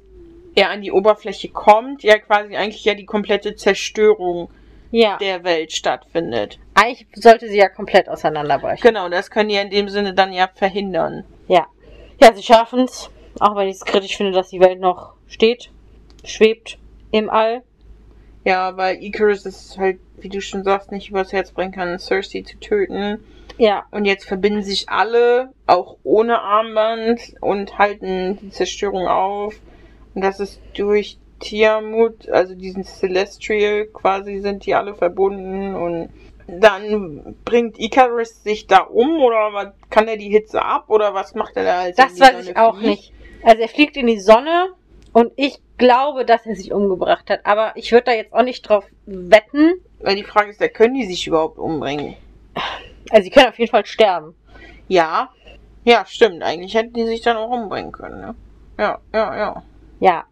er 0.53 0.69
an 0.69 0.81
die 0.81 0.91
Oberfläche 0.91 1.49
kommt, 1.49 2.03
ja 2.03 2.17
quasi 2.19 2.55
eigentlich 2.55 2.83
ja 2.83 2.93
die 2.93 3.05
komplette 3.05 3.55
Zerstörung 3.55 4.49
Ja. 4.91 5.17
der 5.17 5.43
Welt 5.45 5.71
stattfindet. 5.71 6.59
Eigentlich 6.73 7.07
sollte 7.15 7.47
sie 7.47 7.57
ja 7.57 7.69
komplett 7.69 8.09
auseinanderbrechen. 8.09 8.81
Genau, 8.81 9.07
das 9.07 9.31
können 9.31 9.49
die 9.49 9.55
in 9.55 9.69
dem 9.69 9.87
Sinne 9.87 10.13
dann 10.13 10.33
ja 10.33 10.49
verhindern. 10.53 11.23
Ja. 11.47 11.67
Ja, 12.21 12.33
sie 12.33 12.43
schaffen 12.43 12.81
es. 12.81 13.09
Auch 13.39 13.55
wenn 13.55 13.69
ich 13.69 13.75
es 13.75 13.85
kritisch 13.85 14.17
finde, 14.17 14.33
dass 14.33 14.49
die 14.49 14.59
Welt 14.59 14.81
noch 14.81 15.13
steht, 15.27 15.71
schwebt 16.25 16.77
im 17.11 17.29
All. 17.29 17.63
Ja, 18.43 18.75
weil 18.75 19.01
Icarus 19.01 19.45
ist 19.45 19.77
halt, 19.77 19.99
wie 20.19 20.27
du 20.29 20.41
schon 20.41 20.63
sagst, 20.63 20.91
nicht 20.91 21.09
übers 21.09 21.31
Herz 21.31 21.51
bringen 21.51 21.71
kann, 21.71 21.97
Cersei 21.97 22.41
zu 22.41 22.59
töten. 22.59 23.23
Ja. 23.61 23.85
Und 23.91 24.05
jetzt 24.05 24.25
verbinden 24.25 24.63
sich 24.63 24.89
alle, 24.89 25.53
auch 25.67 25.97
ohne 26.01 26.41
Armband, 26.41 27.35
und 27.41 27.77
halten 27.77 28.39
die 28.41 28.49
Zerstörung 28.49 29.07
auf. 29.07 29.53
Und 30.15 30.23
das 30.23 30.39
ist 30.39 30.59
durch 30.73 31.19
Tiamut, 31.39 32.27
also 32.27 32.55
diesen 32.55 32.83
Celestial, 32.83 33.85
quasi 33.85 34.39
sind 34.39 34.65
die 34.65 34.73
alle 34.73 34.95
verbunden. 34.95 35.75
Und 35.75 36.09
dann 36.47 37.35
bringt 37.45 37.79
Icarus 37.79 38.41
sich 38.41 38.65
da 38.65 38.79
um, 38.79 39.21
oder 39.21 39.53
was, 39.53 39.67
kann 39.91 40.07
er 40.07 40.17
die 40.17 40.31
Hitze 40.31 40.65
ab, 40.65 40.85
oder 40.87 41.13
was 41.13 41.35
macht 41.35 41.55
er 41.55 41.63
da 41.63 41.79
als 41.81 41.97
Das 41.97 42.19
weiß 42.19 42.31
Sonne 42.31 42.41
ich 42.49 42.57
auch 42.57 42.79
fliegt? 42.79 42.89
nicht. 42.89 43.13
Also 43.43 43.61
er 43.61 43.69
fliegt 43.69 43.95
in 43.95 44.07
die 44.07 44.19
Sonne 44.19 44.69
und 45.13 45.33
ich 45.35 45.59
glaube, 45.77 46.25
dass 46.25 46.47
er 46.47 46.55
sich 46.55 46.73
umgebracht 46.73 47.29
hat. 47.29 47.45
Aber 47.45 47.73
ich 47.75 47.91
würde 47.91 48.05
da 48.05 48.13
jetzt 48.13 48.33
auch 48.33 48.41
nicht 48.41 48.63
drauf 48.63 48.85
wetten. 49.05 49.73
Weil 49.99 50.15
die 50.15 50.23
Frage 50.23 50.49
ist, 50.49 50.59
ja, 50.59 50.67
können 50.67 50.95
die 50.95 51.05
sich 51.05 51.27
überhaupt 51.27 51.59
umbringen? 51.59 52.15
Also 53.11 53.23
sie 53.23 53.29
können 53.29 53.49
auf 53.49 53.59
jeden 53.59 53.71
Fall 53.71 53.85
sterben. 53.85 54.35
Ja. 54.87 55.29
Ja, 55.83 56.05
stimmt. 56.05 56.43
Eigentlich 56.43 56.75
hätten 56.75 56.93
die 56.93 57.05
sich 57.05 57.21
dann 57.21 57.37
auch 57.37 57.49
umbringen 57.49 57.91
können, 57.91 58.21
ne? 58.21 58.35
Ja, 58.77 58.99
ja, 59.13 59.37
ja. 59.37 59.63
Ja. 59.99 60.23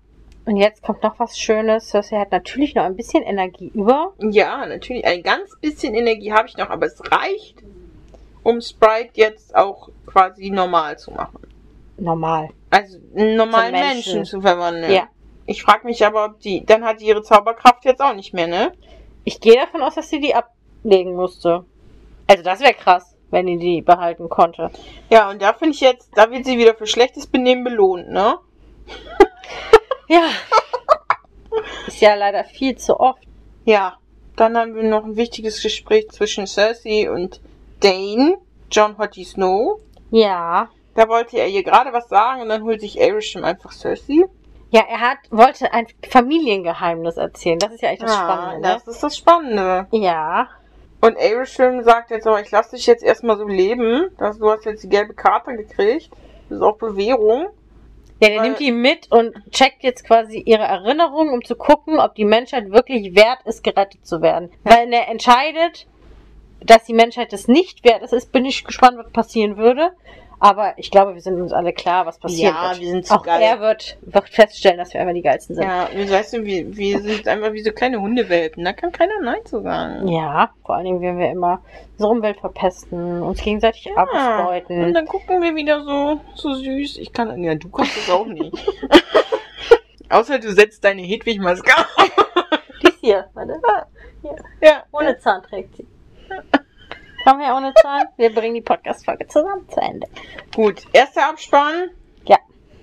Und 0.45 0.57
jetzt 0.57 0.81
kommt 0.81 1.03
noch 1.03 1.19
was 1.19 1.37
Schönes. 1.37 1.89
Cersei 1.89 2.17
hat 2.17 2.31
natürlich 2.31 2.73
noch 2.73 2.83
ein 2.83 2.95
bisschen 2.95 3.23
Energie 3.23 3.71
über. 3.73 4.13
Ja, 4.19 4.65
natürlich. 4.65 5.05
Ein 5.05 5.21
ganz 5.21 5.51
bisschen 5.61 5.93
Energie 5.93 6.31
habe 6.31 6.47
ich 6.47 6.57
noch, 6.57 6.69
aber 6.69 6.87
es 6.87 6.99
reicht, 7.11 7.57
um 8.43 8.61
Sprite 8.61 9.11
jetzt 9.13 9.55
auch 9.55 9.89
quasi 10.07 10.49
normal 10.49 10.97
zu 10.97 11.11
machen. 11.11 11.39
Normal. 11.97 12.49
Also 12.69 12.97
einen 13.15 13.35
normalen 13.35 13.71
Menschen. 13.71 14.15
Menschen. 14.15 14.25
zu 14.25 14.41
verwandeln. 14.41 14.91
Ja. 14.91 15.07
Ich 15.45 15.61
frage 15.63 15.85
mich 15.85 16.05
aber, 16.05 16.25
ob 16.25 16.39
die. 16.39 16.65
Dann 16.65 16.83
hat 16.83 17.01
die 17.01 17.05
ihre 17.05 17.21
Zauberkraft 17.21 17.85
jetzt 17.85 18.01
auch 18.01 18.13
nicht 18.13 18.33
mehr, 18.33 18.47
ne? 18.47 18.71
Ich 19.23 19.39
gehe 19.39 19.55
davon 19.55 19.81
aus, 19.81 19.95
dass 19.95 20.09
sie 20.09 20.19
die 20.19 20.33
ablegen 20.33 21.15
musste. 21.15 21.65
Also 22.29 22.43
das 22.43 22.59
wäre 22.59 22.75
krass, 22.75 23.15
wenn 23.31 23.47
die 23.47 23.57
die 23.57 23.81
behalten 23.81 24.29
konnte. 24.29 24.69
Ja, 25.09 25.31
und 25.31 25.41
da 25.41 25.51
finde 25.53 25.73
ich 25.73 25.81
jetzt, 25.81 26.11
da 26.15 26.29
wird 26.29 26.45
sie 26.45 26.59
wieder 26.59 26.75
für 26.75 26.85
schlechtes 26.85 27.25
Benehmen 27.25 27.63
belohnt, 27.63 28.09
ne? 28.09 28.37
Ja. 30.07 30.23
Ist 31.85 32.01
ja 32.01 32.15
leider 32.15 32.43
viel 32.43 32.75
zu 32.75 32.99
oft. 32.99 33.21
Ja. 33.63 33.97
Dann 34.35 34.57
haben 34.57 34.73
wir 34.73 34.83
noch 34.83 35.03
ein 35.03 35.17
wichtiges 35.17 35.61
Gespräch 35.61 36.09
zwischen 36.09 36.47
Cersei 36.47 37.11
und 37.11 37.41
Dane, 37.79 38.37
John 38.71 38.97
Hottie 38.97 39.23
Snow. 39.23 39.79
Ja. 40.09 40.69
Da 40.95 41.07
wollte 41.09 41.37
er 41.37 41.47
ihr 41.47 41.63
gerade 41.63 41.93
was 41.93 42.09
sagen 42.09 42.41
und 42.41 42.49
dann 42.49 42.63
holt 42.63 42.81
sich 42.81 42.99
Arishem 42.99 43.43
einfach 43.43 43.71
Cersei. 43.71 44.25
Ja, 44.71 44.81
er 44.89 44.99
hat, 44.99 45.17
wollte 45.29 45.73
ein 45.73 45.85
Familiengeheimnis 46.09 47.17
erzählen. 47.17 47.59
Das 47.59 47.71
ist 47.73 47.81
ja 47.81 47.89
echt 47.89 48.01
das 48.01 48.15
Spannende. 48.15 48.67
Ah, 48.67 48.73
das 48.73 48.87
ist 48.87 49.03
das 49.03 49.17
Spannende. 49.17 49.87
ne? 49.91 49.99
Ja. 49.99 50.47
Und 51.01 51.17
Arishem 51.17 51.81
sagt 51.83 52.11
jetzt 52.11 52.27
aber, 52.27 52.41
ich 52.41 52.51
lasse 52.51 52.75
dich 52.75 52.85
jetzt 52.85 53.03
erstmal 53.03 53.37
so 53.37 53.47
leben. 53.47 54.09
dass 54.17 54.37
du 54.37 54.49
hast 54.49 54.65
jetzt 54.65 54.83
die 54.83 54.89
gelbe 54.89 55.13
Karte 55.13 55.55
gekriegt. 55.55 56.09
Das 56.49 56.57
ist 56.57 56.61
auch 56.63 56.77
Bewährung. 56.77 57.47
Ja, 58.21 58.27
der 58.27 58.37
Weil- 58.37 58.47
nimmt 58.47 58.59
die 58.59 58.71
mit 58.73 59.09
und 59.11 59.33
checkt 59.51 59.81
jetzt 59.81 60.05
quasi 60.05 60.39
ihre 60.39 60.63
Erinnerungen, 60.63 61.33
um 61.33 61.43
zu 61.43 61.55
gucken, 61.55 61.99
ob 61.99 62.15
die 62.15 62.25
Menschheit 62.25 62.69
wirklich 62.71 63.15
wert 63.15 63.39
ist, 63.45 63.63
gerettet 63.63 64.05
zu 64.05 64.21
werden. 64.21 64.51
Weil 64.63 64.83
wenn 64.83 64.91
er 64.91 65.07
entscheidet, 65.07 65.87
dass 66.59 66.83
die 66.83 66.93
Menschheit 66.93 67.31
es 67.31 67.47
nicht 67.47 67.85
wert 67.85 68.03
ist, 68.03 68.11
ist, 68.11 68.33
bin 68.33 68.43
ich 68.43 68.65
gespannt, 68.65 68.97
was 68.97 69.09
passieren 69.11 69.55
würde. 69.55 69.91
Aber 70.41 70.73
ich 70.77 70.89
glaube, 70.89 71.15
wir 71.15 71.21
sind 71.21 71.41
uns 71.41 71.51
alle 71.51 71.73
klar, 71.73 72.05
was 72.05 72.17
passieren 72.17 72.55
Ja, 72.55 72.69
wird. 72.69 72.79
wir 72.79 72.87
sind 72.89 73.05
zu 73.07 73.13
Auch 73.13 73.23
geil. 73.23 73.41
er 73.41 73.59
wird, 73.59 73.97
wird 74.01 74.29
feststellen, 74.29 74.77
dass 74.77 74.93
wir 74.93 75.01
einfach 75.01 75.13
die 75.13 75.21
geilsten 75.21 75.55
sind. 75.55 75.65
Ja, 75.65 75.89
weißt 75.93 76.33
du, 76.33 76.45
wir, 76.45 76.75
wir 76.77 77.01
sind 77.01 77.27
einfach 77.27 77.51
wie 77.51 77.61
so 77.61 77.71
kleine 77.71 77.99
Hundewelpen. 77.99 78.63
Da 78.63 78.71
kann 78.73 78.91
keiner 78.93 79.19
Nein 79.21 79.45
zu 79.45 79.61
sagen. 79.61 80.07
Ja, 80.07 80.51
vor 80.65 80.75
allen 80.75 80.85
Dingen, 80.85 81.01
wenn 81.01 81.17
wir 81.19 81.29
immer 81.29 81.61
so 81.97 82.09
Umwelt 82.09 82.39
verpesten, 82.39 83.21
uns 83.21 83.41
gegenseitig 83.41 83.87
Und 83.87 83.97
ausbeuten. 83.97 84.93
dann 84.93 85.05
gucken 85.05 85.41
wir 85.41 85.55
wieder 85.55 85.83
so, 85.83 86.21
so 86.35 86.53
süß. 86.53 86.97
Ich 86.97 87.11
kann, 87.11 87.43
ja, 87.43 87.55
du 87.55 87.69
kannst 87.69 87.97
das 87.97 88.09
auch 88.09 88.25
nicht. 88.25 88.55
Außer 90.09 90.39
du 90.39 90.51
setzt 90.53 90.83
deine 90.83 91.01
Hedwig-Maske 91.01 91.71
auf. 91.77 92.11
Dies 92.81 92.97
hier, 93.01 93.25
warte. 93.33 93.59
Ja. 94.61 94.83
Ohne 94.91 95.17
Zahn 95.19 95.43
trägt 95.43 95.75
sie. 95.75 95.85
Komm 97.29 97.41
her 97.41 97.55
ohne 97.55 97.75
Zahn. 97.75 98.07
Wir 98.17 98.33
bringen 98.33 98.55
die 98.55 98.61
Podcast-Folge 98.61 99.27
zusammen 99.27 99.69
zu 99.69 99.79
Ende. 99.79 100.07
Gut, 100.55 100.81
erster 100.93 101.29
Abspann. 101.29 101.91
Ja. 102.25 102.37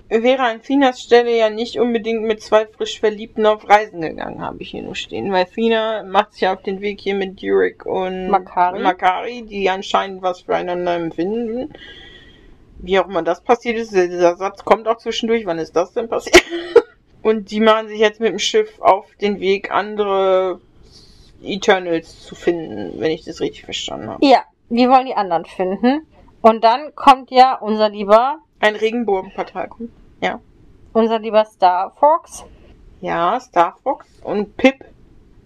wäre 0.07 0.43
an 0.43 0.61
Finas 0.61 1.01
Stelle 1.01 1.35
ja 1.35 1.49
nicht 1.49 1.77
unbedingt 1.77 2.23
mit 2.23 2.41
zwei 2.41 2.65
frisch 2.65 3.01
Verliebten 3.01 3.45
auf 3.45 3.67
Reisen 3.67 3.99
gegangen, 3.99 4.41
habe 4.41 4.61
ich 4.61 4.69
hier 4.69 4.83
nur 4.83 4.95
stehen. 4.95 5.33
Weil 5.33 5.47
Fina 5.47 6.03
macht 6.03 6.31
sich 6.31 6.47
auf 6.47 6.61
den 6.61 6.79
Weg 6.79 7.01
hier 7.01 7.15
mit 7.15 7.41
Durik 7.41 7.85
und 7.85 8.29
Makari. 8.29 8.79
Makari, 8.79 9.43
die 9.43 9.69
anscheinend 9.69 10.21
was 10.21 10.39
füreinander 10.39 10.95
empfinden. 10.95 11.73
Wie 12.77 12.97
auch 12.99 13.09
immer 13.09 13.23
das 13.23 13.41
passiert 13.43 13.77
ist, 13.77 13.91
dieser 13.91 14.37
Satz 14.37 14.63
kommt 14.63 14.87
auch 14.87 14.97
zwischendurch. 14.97 15.45
Wann 15.45 15.59
ist 15.59 15.75
das 15.75 15.91
denn 15.91 16.07
passiert? 16.07 16.45
Und 17.21 17.51
die 17.51 17.59
machen 17.59 17.89
sich 17.89 17.99
jetzt 17.99 18.21
mit 18.21 18.29
dem 18.29 18.39
Schiff 18.39 18.79
auf 18.79 19.13
den 19.19 19.41
Weg, 19.41 19.71
andere 19.71 20.61
Eternals 21.41 22.23
zu 22.23 22.35
finden, 22.35 22.99
wenn 22.99 23.11
ich 23.11 23.25
das 23.25 23.41
richtig 23.41 23.65
verstanden 23.65 24.09
habe. 24.09 24.25
Ja, 24.25 24.43
wir 24.69 24.89
wollen 24.89 25.05
die 25.05 25.15
anderen 25.15 25.45
finden. 25.45 26.05
Und 26.41 26.63
dann 26.63 26.93
kommt 26.95 27.31
ja 27.31 27.55
unser 27.55 27.89
lieber, 27.89 28.39
Ein 28.59 28.75
Regenbogenportal 28.75 29.67
kommt. 29.69 29.91
unser 30.93 31.19
lieber 31.19 31.45
Star 31.45 31.91
Fox. 31.99 32.45
Ja, 33.01 33.39
Star 33.39 33.75
Fox 33.83 34.07
und 34.23 34.57
Pip. 34.57 34.83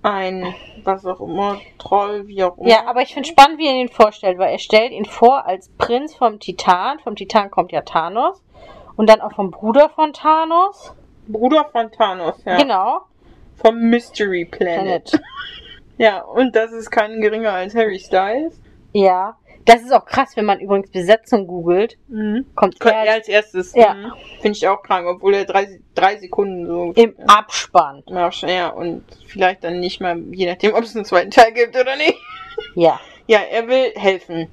Ein, 0.03 0.55
was 0.83 1.05
auch 1.05 1.19
immer, 1.21 1.59
Troll, 1.77 2.27
wie 2.27 2.43
auch 2.43 2.57
immer. 2.57 2.67
Ja, 2.69 2.87
aber 2.87 3.01
ich 3.01 3.13
finde 3.13 3.29
spannend, 3.29 3.59
wie 3.59 3.67
er 3.67 3.73
ihn 3.73 3.89
vorstellt, 3.89 4.39
weil 4.39 4.51
er 4.51 4.57
stellt 4.57 4.93
ihn 4.93 5.05
vor 5.05 5.45
als 5.45 5.69
Prinz 5.77 6.15
vom 6.15 6.39
Titan. 6.39 6.97
Vom 6.99 7.15
Titan 7.15 7.51
kommt 7.51 7.71
ja 7.71 7.81
Thanos. 7.81 8.41
Und 8.95 9.09
dann 9.09 9.21
auch 9.21 9.33
vom 9.33 9.51
Bruder 9.51 9.89
von 9.89 10.11
Thanos. 10.13 10.93
Bruder 11.27 11.69
von 11.71 11.91
Thanos, 11.91 12.43
ja. 12.45 12.57
Genau. 12.57 13.01
Vom 13.57 13.79
Mystery 13.79 14.45
Planet. 14.45 15.11
Planet. 15.11 15.21
Ja, 15.97 16.21
und 16.21 16.55
das 16.55 16.71
ist 16.71 16.89
kein 16.89 17.21
geringer 17.21 17.51
als 17.53 17.75
Harry 17.75 17.99
Styles. 17.99 18.59
Ja. 18.93 19.37
Das 19.65 19.81
ist 19.81 19.93
auch 19.93 20.05
krass, 20.05 20.31
wenn 20.35 20.45
man 20.45 20.59
übrigens 20.59 20.89
Besetzung 20.89 21.45
googelt. 21.45 21.95
Mhm. 22.07 22.47
Kommt 22.55 22.79
Kommt 22.79 22.95
er 22.95 23.13
als 23.13 23.27
erstes. 23.27 23.75
Ja. 23.75 23.93
Mhm. 23.93 24.11
Finde 24.41 24.57
ich 24.57 24.67
auch 24.67 24.81
krank, 24.81 25.05
obwohl 25.07 25.35
er 25.35 25.45
drei, 25.45 25.79
drei 25.93 26.17
Sekunden 26.17 26.65
so. 26.65 26.91
im 26.95 27.13
Abspann. 27.27 28.01
Ja, 28.07 28.31
schon, 28.31 28.49
ja, 28.49 28.69
und 28.69 29.03
vielleicht 29.27 29.63
dann 29.63 29.79
nicht 29.79 30.01
mal, 30.01 30.19
je 30.31 30.47
nachdem, 30.47 30.73
ob 30.73 30.83
es 30.83 30.95
einen 30.95 31.05
zweiten 31.05 31.29
Teil 31.29 31.51
gibt 31.53 31.75
oder 31.79 31.95
nicht. 31.95 32.17
Ja. 32.75 32.99
Ja, 33.27 33.39
er 33.39 33.67
will 33.67 33.91
helfen. 33.95 34.47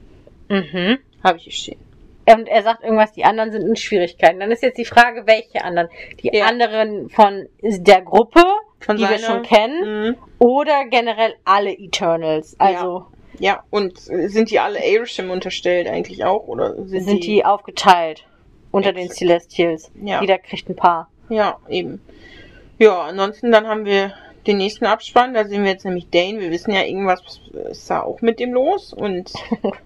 Mhm. 0.49 0.99
Habe 1.25 1.39
ich 1.39 1.45
hier 1.45 1.53
stehen. 1.53 1.79
Und 2.31 2.47
er 2.47 2.63
sagt 2.63 2.85
irgendwas, 2.85 3.13
die 3.13 3.25
anderen 3.25 3.51
sind 3.51 3.63
in 3.63 3.77
Schwierigkeiten. 3.77 4.39
Dann 4.41 4.51
ist 4.51 4.63
jetzt 4.63 4.77
die 4.77 4.85
Frage, 4.85 5.27
welche 5.27 5.65
anderen? 5.65 5.89
Die 6.23 6.29
Ja. 6.33 6.45
anderen 6.47 7.09
von 7.09 7.49
der 7.63 8.03
Gruppe, 8.03 8.45
Von 8.81 8.97
die 8.97 9.03
wir 9.03 9.19
seiner- 9.19 9.35
schon 9.35 9.43
kennen, 9.43 10.09
Mhm. 10.11 10.17
oder 10.39 10.85
generell 10.87 11.35
alle 11.45 11.73
Eternals? 11.73 12.55
Also 12.59 13.07
Ja, 13.41 13.63
und 13.71 13.95
äh, 14.11 14.29
sind 14.29 14.51
die 14.51 14.59
alle 14.61 14.79
Airshim 14.81 15.31
unterstellt 15.31 15.89
eigentlich 15.89 16.25
auch? 16.25 16.47
Oder 16.49 16.75
sind, 16.87 17.05
sind 17.05 17.25
die 17.25 17.45
aufgeteilt 17.45 18.25
unter 18.71 18.93
den 18.93 19.05
Exakt. 19.07 19.19
Celestials. 19.19 19.91
Ja. 20.03 20.21
Jeder 20.21 20.39
kriegt 20.39 20.69
ein 20.69 20.77
paar. 20.77 21.11
Ja, 21.29 21.59
eben. 21.69 22.01
Ja, 22.79 23.01
ansonsten 23.03 23.51
dann 23.53 23.67
haben 23.67 23.85
wir 23.85 24.13
den 24.47 24.57
nächsten 24.59 24.87
Abspann. 24.87 25.35
Da 25.35 25.45
sehen 25.45 25.65
wir 25.65 25.71
jetzt 25.73 25.85
nämlich 25.85 26.09
Dane. 26.11 26.41
Wir 26.41 26.51
wissen 26.51 26.73
ja, 26.73 26.83
irgendwas 26.83 27.41
ist 27.71 27.91
da 27.91 28.03
auch 28.03 28.21
mit 28.23 28.41
dem 28.41 28.53
los. 28.53 28.93
Und 28.93 29.33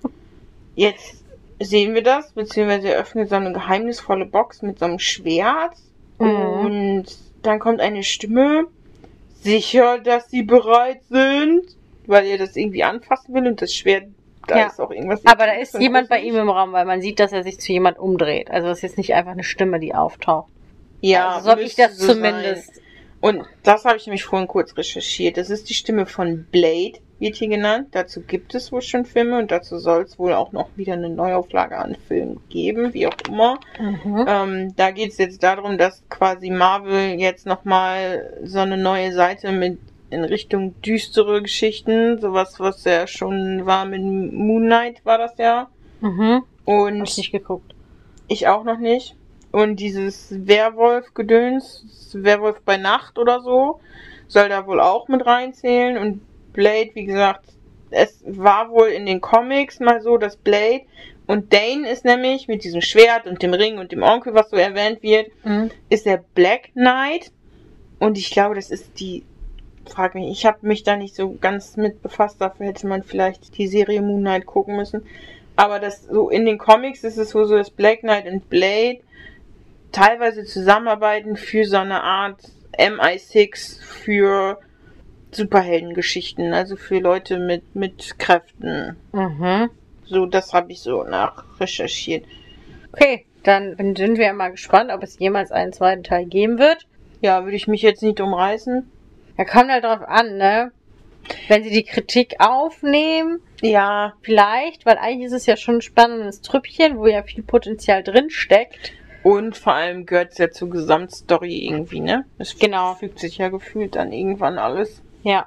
jetzt 0.75 1.25
sehen 1.61 1.95
wir 1.95 2.03
das, 2.03 2.33
beziehungsweise 2.33 2.89
er 2.93 3.01
öffnet 3.01 3.29
so 3.29 3.37
eine 3.37 3.53
geheimnisvolle 3.53 4.27
Box 4.27 4.63
mit 4.63 4.79
so 4.79 4.85
einem 4.85 4.99
Schwert. 4.99 5.75
Mhm. 6.19 6.37
Und 6.65 7.05
dann 7.43 7.59
kommt 7.59 7.81
eine 7.81 8.03
Stimme. 8.03 8.65
Sicher, 9.43 9.99
dass 9.99 10.31
sie 10.31 10.43
bereit 10.43 11.01
sind. 11.09 11.63
Weil 12.07 12.27
er 12.27 12.39
das 12.39 12.57
irgendwie 12.57 12.83
anfassen 12.83 13.33
will 13.35 13.47
und 13.47 13.63
das 13.63 13.73
Schwert, 13.73 14.07
da 14.49 14.59
Ja. 14.59 14.67
ist 14.67 14.81
auch 14.81 14.91
irgendwas. 14.91 15.25
Aber 15.25 15.47
da 15.47 15.53
ist 15.53 15.79
jemand 15.79 16.09
bei 16.09 16.21
ihm 16.21 16.35
im 16.37 16.51
Raum, 16.51 16.73
weil 16.73 16.85
man 16.85 17.01
sieht, 17.01 17.21
dass 17.21 17.33
er 17.33 17.45
sich 17.45 17.61
zu 17.61 17.73
jemand 17.73 17.99
umdreht. 17.99 18.51
Also 18.51 18.67
das 18.69 18.79
ist 18.79 18.83
jetzt 18.83 18.99
nicht 18.99 19.15
einfach 19.15 19.31
eine 19.33 19.45
Stimme, 19.45 19.79
die 19.79 19.95
auftaucht. 19.95 20.51
Ja, 21.01 21.29
also 21.31 21.45
so 21.45 21.51
habe 21.53 21.63
ich 21.63 21.77
das 21.77 21.97
so 21.99 22.13
zumindest. 22.13 22.75
Sein. 22.75 22.85
Und 23.21 23.45
das 23.63 23.85
habe 23.85 23.97
ich 23.97 24.07
nämlich 24.07 24.25
vorhin 24.25 24.49
kurz 24.49 24.77
recherchiert. 24.77 25.37
Das 25.37 25.49
ist 25.49 25.69
die 25.69 25.75
Stimme 25.75 26.07
von 26.07 26.45
Blade, 26.51 26.95
wird 27.23 27.37
hier 27.37 27.49
genannt. 27.49 27.89
Dazu 27.93 28.21
gibt 28.21 28.55
es 28.55 28.73
wohl 28.73 28.83
schon 28.83 29.07
Filme 29.07 29.39
und 29.39 29.51
dazu 29.51 29.79
soll 29.79 30.03
es 30.03 30.19
wohl 30.19 30.35
auch 30.35 30.53
noch 30.53 30.69
wieder 30.77 30.95
eine 30.95 31.09
Neuauflage 31.09 31.79
an 31.79 31.97
Filmen 32.09 32.41
geben, 32.51 32.93
wie 32.93 33.07
auch 33.07 33.17
immer. 33.29 33.59
Mhm. 33.79 34.25
Ähm, 34.29 34.77
da 34.77 34.91
geht 34.91 35.13
es 35.13 35.19
jetzt 35.19 35.43
darum, 35.43 35.79
dass 35.79 36.03
quasi 36.11 36.51
Marvel 36.51 37.19
jetzt 37.19 37.47
nochmal 37.47 38.39
so 38.43 38.59
eine 38.59 38.77
neue 38.77 39.13
Seite 39.13 39.53
mit 39.53 39.79
in 40.11 40.25
Richtung 40.25 40.75
düstere 40.83 41.41
Geschichten, 41.41 42.21
sowas, 42.21 42.61
was 42.61 42.85
ja 42.85 43.07
schon 43.07 43.65
war 43.65 43.87
mit 43.87 44.03
Moon 44.03 44.67
Knight, 44.67 45.07
war 45.07 45.17
das 45.17 45.39
ja. 45.39 45.69
Mhm. 46.01 46.43
Und 46.65 47.01
Hab 47.01 47.09
ich 47.09 47.17
nicht 47.17 47.33
geguckt. 47.33 47.75
ich 48.29 48.47
auch 48.49 48.65
noch 48.65 48.79
nicht. 48.79 49.15
Und 49.53 49.77
dieses 49.77 50.35
Werwolf-Gedöns, 50.47 52.11
Werwolf 52.15 52.61
bei 52.65 52.77
Nacht 52.79 53.19
oder 53.19 53.41
so, 53.41 53.81
soll 54.29 54.49
da 54.49 54.67
wohl 54.67 54.81
auch 54.81 55.09
mit 55.09 55.25
reinzählen. 55.25 55.97
Und 55.99 56.21
Blade, 56.53 56.91
wie 56.95 57.05
gesagt, 57.05 57.45
es 57.91 58.23
war 58.27 58.71
wohl 58.71 58.89
in 58.89 59.07
den 59.07 59.21
Comics 59.21 59.81
mal 59.81 60.01
so, 60.01 60.17
dass 60.17 60.37
Blade 60.37 60.83
und 61.27 61.53
Dane 61.53 61.89
ist 61.89 62.05
nämlich 62.05 62.49
mit 62.49 62.65
diesem 62.65 62.81
Schwert 62.81 63.27
und 63.27 63.43
dem 63.43 63.55
Ring 63.55 63.79
und 63.79 63.93
dem 63.93 64.03
Onkel, 64.03 64.35
was 64.35 64.51
so 64.51 64.57
erwähnt 64.57 65.03
wird, 65.03 65.29
Mhm. 65.45 65.71
ist 65.89 66.07
der 66.07 66.25
Black 66.35 66.73
Knight. 66.73 67.31
Und 67.99 68.19
ich 68.19 68.31
glaube, 68.31 68.55
das 68.57 68.71
ist 68.71 68.99
die. 68.99 69.25
Frag 69.87 70.15
mich, 70.15 70.31
ich 70.31 70.47
habe 70.47 70.59
mich 70.67 70.85
da 70.85 70.97
nicht 70.97 71.15
so 71.15 71.37
ganz 71.41 71.77
mit 71.77 72.03
befasst. 72.03 72.41
Dafür 72.41 72.67
hätte 72.67 72.87
man 72.87 73.03
vielleicht 73.03 73.59
die 73.59 73.67
Serie 73.67 74.01
Moon 74.01 74.21
Knight 74.21 74.47
gucken 74.47 74.77
müssen. 74.77 75.05
Aber 75.57 75.79
das 75.81 76.05
so 76.05 76.31
in 76.31 76.45
den 76.45 76.57
Comics 76.59 77.05
ist 77.05 77.19
es 77.19 77.35
wohl 77.35 77.47
so, 77.47 77.57
dass 77.57 77.71
Black 77.71 78.01
Knight 78.01 78.27
und 78.27 78.49
Blade 78.49 78.99
teilweise 79.93 80.45
zusammenarbeiten 80.45 81.37
für 81.37 81.65
so 81.65 81.77
eine 81.77 82.03
Art 82.03 82.41
MI6 82.79 83.81
für 83.83 84.59
Superheldengeschichten, 85.35 86.53
also 86.55 86.77
für 86.77 86.99
Leute 86.99 87.39
mit, 87.39 87.75
mit 87.75 88.19
Kräften. 88.19 88.97
Mhm. 89.13 89.71
So, 90.05 90.27
das 90.27 90.53
habe 90.53 90.73
ich 90.73 90.81
so 90.81 91.05
nach 91.05 91.45
recherchiert. 91.61 92.25
Okay, 92.93 93.25
dann 93.43 93.77
sind 93.97 94.19
wir 94.19 94.27
ja 94.27 94.33
mal 94.33 94.51
gespannt, 94.51 94.91
ob 94.93 95.03
es 95.03 95.19
jemals 95.19 95.51
einen 95.51 95.73
zweiten 95.73 96.03
Teil 96.03 96.27
geben 96.27 96.59
wird. 96.59 96.87
Ja, 97.21 97.45
würde 97.45 97.57
ich 97.57 97.69
mich 97.69 97.83
jetzt 97.83 98.03
nicht 98.03 98.21
umreißen. 98.21 98.91
Ja, 99.39 99.45
kommt 99.45 99.71
halt 99.71 99.85
drauf 99.85 100.03
an, 100.07 100.37
ne? 100.37 100.73
Wenn 101.49 101.63
sie 101.63 101.71
die 101.71 101.85
Kritik 101.85 102.35
aufnehmen, 102.39 103.41
Ja, 103.63 104.15
vielleicht, 104.23 104.85
weil 104.87 104.99
eigentlich 104.99 105.27
ist 105.27 105.33
es 105.33 105.47
ja 105.47 105.57
schon 105.57 105.77
ein 105.77 105.83
spannendes 105.83 106.41
Trüppchen, 106.43 106.99
wo 106.99 107.07
ja 107.07 107.23
viel 107.23 107.45
Potenzial 107.45 108.03
drin 108.03 108.29
steckt. 108.29 108.93
Und 109.23 109.57
vor 109.57 109.75
allem 109.75 110.05
gehört 110.05 110.33
es 110.33 110.39
ja 110.39 110.51
zur 110.51 110.69
Gesamtstory 110.69 111.65
irgendwie, 111.69 112.01
ne? 112.01 112.25
Es 112.39 112.59
Genau. 112.59 112.95
fügt 112.95 113.21
sich 113.21 113.39
ja 113.39 113.51
gefühlt 113.51 113.95
dann 113.95 114.13
irgendwann 114.13 114.59
alles. 114.59 115.01
Ja. 115.23 115.47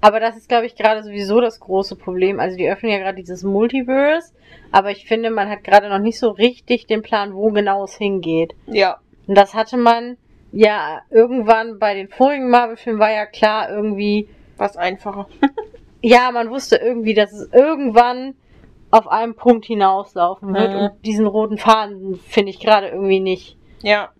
Aber 0.00 0.20
das 0.20 0.36
ist, 0.36 0.48
glaube 0.48 0.66
ich, 0.66 0.76
gerade 0.76 1.02
sowieso 1.02 1.40
das 1.40 1.58
große 1.60 1.96
Problem. 1.96 2.38
Also 2.38 2.56
die 2.56 2.68
öffnen 2.68 2.92
ja 2.92 2.98
gerade 2.98 3.16
dieses 3.16 3.42
Multiverse, 3.42 4.32
aber 4.70 4.90
ich 4.90 5.06
finde, 5.06 5.30
man 5.30 5.48
hat 5.48 5.64
gerade 5.64 5.88
noch 5.88 5.98
nicht 5.98 6.18
so 6.18 6.30
richtig 6.30 6.86
den 6.86 7.02
Plan, 7.02 7.34
wo 7.34 7.50
genau 7.50 7.84
es 7.84 7.96
hingeht. 7.96 8.54
Ja. 8.66 8.98
Und 9.26 9.36
das 9.36 9.54
hatte 9.54 9.76
man 9.76 10.16
ja 10.52 11.02
irgendwann 11.10 11.78
bei 11.78 11.94
den 11.94 12.08
vorigen 12.08 12.50
Marvel-Filmen 12.50 13.00
war 13.00 13.12
ja 13.12 13.26
klar 13.26 13.70
irgendwie, 13.70 14.28
Was 14.56 14.76
einfacher. 14.76 15.28
ja, 16.02 16.30
man 16.30 16.50
wusste 16.50 16.76
irgendwie, 16.76 17.14
dass 17.14 17.32
es 17.32 17.52
irgendwann 17.52 18.34
auf 18.90 19.08
einen 19.08 19.34
Punkt 19.34 19.66
hinauslaufen 19.66 20.54
wird. 20.54 20.70
Mhm. 20.70 20.78
Und 20.78 20.92
diesen 21.04 21.26
roten 21.26 21.58
Faden 21.58 22.18
finde 22.26 22.50
ich 22.50 22.60
gerade 22.60 22.88
irgendwie 22.88 23.20
nicht. 23.20 23.56
Ja. 23.82 24.10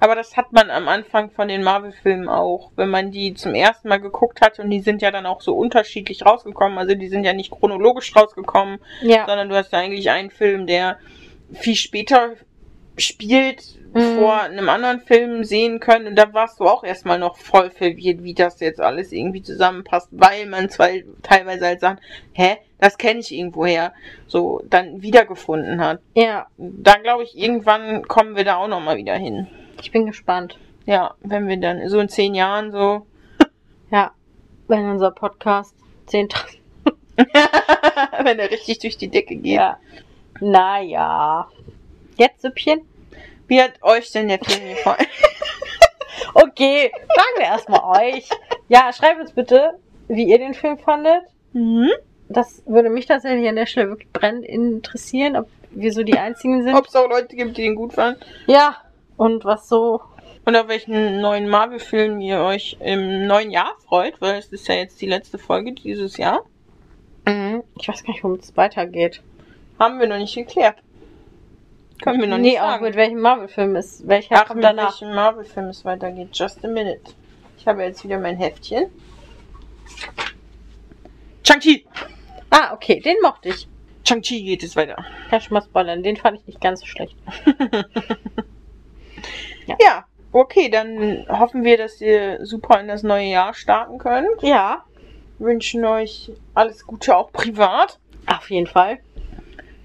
Aber 0.00 0.14
das 0.14 0.36
hat 0.36 0.52
man 0.52 0.70
am 0.70 0.88
Anfang 0.88 1.30
von 1.30 1.48
den 1.48 1.62
Marvel-Filmen 1.62 2.28
auch, 2.28 2.70
wenn 2.76 2.88
man 2.90 3.10
die 3.10 3.34
zum 3.34 3.54
ersten 3.54 3.88
Mal 3.88 4.00
geguckt 4.00 4.40
hat 4.40 4.58
und 4.58 4.70
die 4.70 4.80
sind 4.80 5.02
ja 5.02 5.10
dann 5.10 5.26
auch 5.26 5.40
so 5.40 5.54
unterschiedlich 5.56 6.24
rausgekommen. 6.24 6.78
Also 6.78 6.94
die 6.94 7.08
sind 7.08 7.24
ja 7.24 7.32
nicht 7.32 7.50
chronologisch 7.50 8.14
rausgekommen, 8.16 8.78
Ja. 9.02 9.26
sondern 9.26 9.48
du 9.48 9.54
hast 9.56 9.72
ja 9.72 9.78
eigentlich 9.78 10.10
einen 10.10 10.30
Film, 10.30 10.66
der 10.66 10.98
viel 11.52 11.76
später 11.76 12.32
spielt, 12.98 13.62
Mhm. 13.94 14.18
vor 14.18 14.40
einem 14.40 14.68
anderen 14.70 15.00
Film 15.00 15.44
sehen 15.44 15.78
können. 15.78 16.06
Und 16.06 16.16
da 16.16 16.32
warst 16.32 16.60
du 16.60 16.64
auch 16.64 16.82
erstmal 16.82 17.18
noch 17.18 17.36
voll 17.36 17.68
verwirrt, 17.70 18.22
wie 18.22 18.32
das 18.32 18.58
jetzt 18.60 18.80
alles 18.80 19.12
irgendwie 19.12 19.42
zusammenpasst, 19.42 20.08
weil 20.12 20.46
man 20.46 20.70
zwar 20.70 20.88
teilweise 21.22 21.66
halt 21.66 21.80
sagt, 21.80 22.02
hä, 22.32 22.56
das 22.78 22.96
kenne 22.96 23.20
ich 23.20 23.32
irgendwoher, 23.32 23.92
so 24.26 24.62
dann 24.70 25.02
wiedergefunden 25.02 25.80
hat. 25.84 26.00
Ja, 26.14 26.46
Da 26.56 26.94
glaube 26.94 27.22
ich, 27.24 27.36
irgendwann 27.36 28.02
kommen 28.08 28.34
wir 28.34 28.44
da 28.44 28.56
auch 28.56 28.68
nochmal 28.68 28.96
wieder 28.96 29.14
hin. 29.14 29.46
Ich 29.80 29.90
bin 29.90 30.06
gespannt. 30.06 30.58
Ja, 30.86 31.14
wenn 31.20 31.48
wir 31.48 31.56
dann 31.56 31.88
so 31.88 32.00
in 32.00 32.08
zehn 32.08 32.34
Jahren 32.34 32.70
so. 32.72 33.06
Ja, 33.90 34.12
wenn 34.68 34.88
unser 34.88 35.10
Podcast 35.10 35.74
10.000 36.08 36.56
wenn 38.24 38.38
er 38.38 38.50
richtig 38.50 38.78
durch 38.78 38.96
die 38.96 39.08
Decke 39.08 39.36
geht. 39.36 39.52
Ja. 39.52 39.78
Naja. 40.40 41.48
Jetzt 42.16 42.40
Süppchen? 42.40 42.80
Wie 43.48 43.60
hat 43.60 43.82
euch 43.82 44.10
denn 44.12 44.28
der 44.28 44.38
Film 44.38 44.68
gefallen? 44.70 45.06
Okay, 46.34 46.90
fragen 47.14 47.36
wir 47.36 47.44
erstmal 47.44 48.14
euch. 48.14 48.28
Ja, 48.68 48.90
schreibt 48.92 49.20
uns 49.20 49.32
bitte, 49.32 49.78
wie 50.08 50.24
ihr 50.24 50.38
den 50.38 50.54
Film 50.54 50.78
fandet. 50.78 51.24
mhm. 51.52 51.90
Das 52.28 52.62
würde 52.64 52.88
mich 52.88 53.04
tatsächlich 53.04 53.46
an 53.46 53.56
der 53.56 53.66
Stelle 53.66 53.90
wirklich 53.90 54.10
brennend 54.10 54.46
interessieren, 54.46 55.36
ob 55.36 55.48
wir 55.70 55.92
so 55.92 56.02
die 56.02 56.16
einzigen 56.16 56.62
sind. 56.62 56.74
Ob 56.74 56.86
es 56.86 56.96
auch 56.96 57.08
Leute 57.08 57.36
gibt, 57.36 57.58
die 57.58 57.62
den 57.62 57.74
gut 57.74 57.92
fanden. 57.92 58.20
Ja, 58.46 58.76
und 59.16 59.44
was 59.44 59.68
so. 59.68 60.00
Und 60.44 60.56
auf 60.56 60.68
welchen 60.68 61.20
neuen 61.20 61.48
Marvel-Film 61.48 62.20
ihr 62.20 62.40
euch 62.40 62.76
im 62.80 63.26
neuen 63.26 63.50
Jahr 63.50 63.74
freut, 63.86 64.20
weil 64.20 64.38
es 64.38 64.46
ist 64.46 64.66
ja 64.66 64.74
jetzt 64.74 65.00
die 65.00 65.06
letzte 65.06 65.38
Folge 65.38 65.72
dieses 65.72 66.16
Jahr. 66.16 66.42
Mhm. 67.26 67.62
Ich 67.78 67.88
weiß 67.88 68.02
gar 68.02 68.12
nicht, 68.12 68.24
womit 68.24 68.42
es 68.42 68.56
weitergeht. 68.56 69.22
Haben 69.78 70.00
wir 70.00 70.08
noch 70.08 70.18
nicht 70.18 70.34
geklärt. 70.34 70.76
Können 72.02 72.20
wir 72.20 72.26
noch 72.26 72.38
nee, 72.38 72.50
nicht 72.50 72.60
auch 72.60 72.70
sagen. 72.70 72.84
mit 72.84 72.96
welchem 72.96 73.20
Marvel-Film 73.20 73.76
ist. 73.76 74.08
Welcher 74.08 74.34
Ach, 74.36 74.46
kommt 74.46 74.56
mit 74.56 74.64
danach? 74.64 75.00
welchem 75.00 75.14
Marvel-Film 75.14 75.66
es 75.68 75.84
weitergeht. 75.84 76.30
Just 76.32 76.64
a 76.64 76.68
minute. 76.68 77.12
Ich 77.58 77.66
habe 77.68 77.82
jetzt 77.84 78.02
wieder 78.02 78.18
mein 78.18 78.36
Heftchen. 78.36 78.86
Shang-Chi! 81.44 81.86
Ah, 82.50 82.74
okay, 82.74 83.00
den 83.00 83.16
mochte 83.22 83.50
ich. 83.50 83.68
Shang-Chi 84.04 84.42
geht 84.42 84.64
es 84.64 84.74
weiter. 84.74 84.96
Kann 85.30 85.38
ich 85.38 85.44
schon 85.44 85.54
mal 85.54 85.62
spoilern. 85.62 86.02
Den 86.02 86.16
fand 86.16 86.40
ich 86.40 86.46
nicht 86.46 86.60
ganz 86.60 86.80
so 86.80 86.86
schlecht. 86.86 87.16
Ja, 89.80 90.04
okay, 90.32 90.68
dann 90.68 91.26
hoffen 91.28 91.64
wir, 91.64 91.76
dass 91.78 92.00
ihr 92.00 92.44
super 92.44 92.80
in 92.80 92.88
das 92.88 93.02
neue 93.02 93.26
Jahr 93.26 93.54
starten 93.54 93.98
könnt. 93.98 94.42
Ja, 94.42 94.84
Wünschen 95.42 95.84
euch 95.84 96.30
alles 96.54 96.86
Gute, 96.86 97.16
auch 97.16 97.32
privat. 97.32 97.98
auf 98.26 98.48
jeden 98.48 98.68
Fall. 98.68 99.00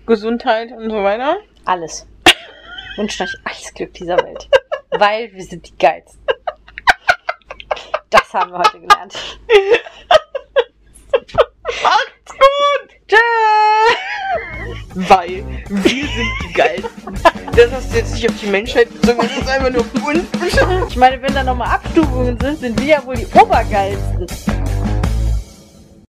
Gesundheit 0.05 0.71
und 0.71 0.91
so 0.91 1.03
weiter. 1.03 1.37
Alles. 1.65 2.05
Wünscht 2.95 3.19
euch 3.21 3.33
alles 3.43 3.73
Glück 3.73 3.91
dieser 3.93 4.17
Welt. 4.17 4.47
Weil 4.91 5.33
wir 5.33 5.43
sind 5.43 5.67
die 5.67 5.75
Geilsten. 5.77 6.21
Das 8.11 8.31
haben 8.35 8.51
wir 8.51 8.59
heute 8.59 8.79
gelernt. 8.79 9.39
Macht's 11.83 12.31
gut! 12.31 12.89
Tschö! 13.07 14.56
Weil 14.95 15.43
wir 15.69 15.83
sind 15.83 16.33
die 16.47 16.53
Geilsten. 16.53 17.13
Das 17.55 17.71
hast 17.71 17.91
du 17.91 17.97
jetzt 17.97 18.13
nicht 18.13 18.29
auf 18.29 18.35
die 18.41 18.47
Menschheit 18.47 18.89
bezogen, 18.89 19.19
das 19.19 19.31
ist 19.31 19.47
einfach 19.49 19.71
nur 19.71 19.81
auf 19.81 20.07
uns. 20.07 20.89
Ich 20.89 20.95
meine, 20.95 21.21
wenn 21.21 21.33
da 21.33 21.43
nochmal 21.43 21.75
Abstufungen 21.75 22.37
sind, 22.39 22.59
sind 22.59 22.79
wir 22.79 22.87
ja 22.87 23.05
wohl 23.05 23.15
die 23.15 23.27
Obergeilsten. 23.33 24.27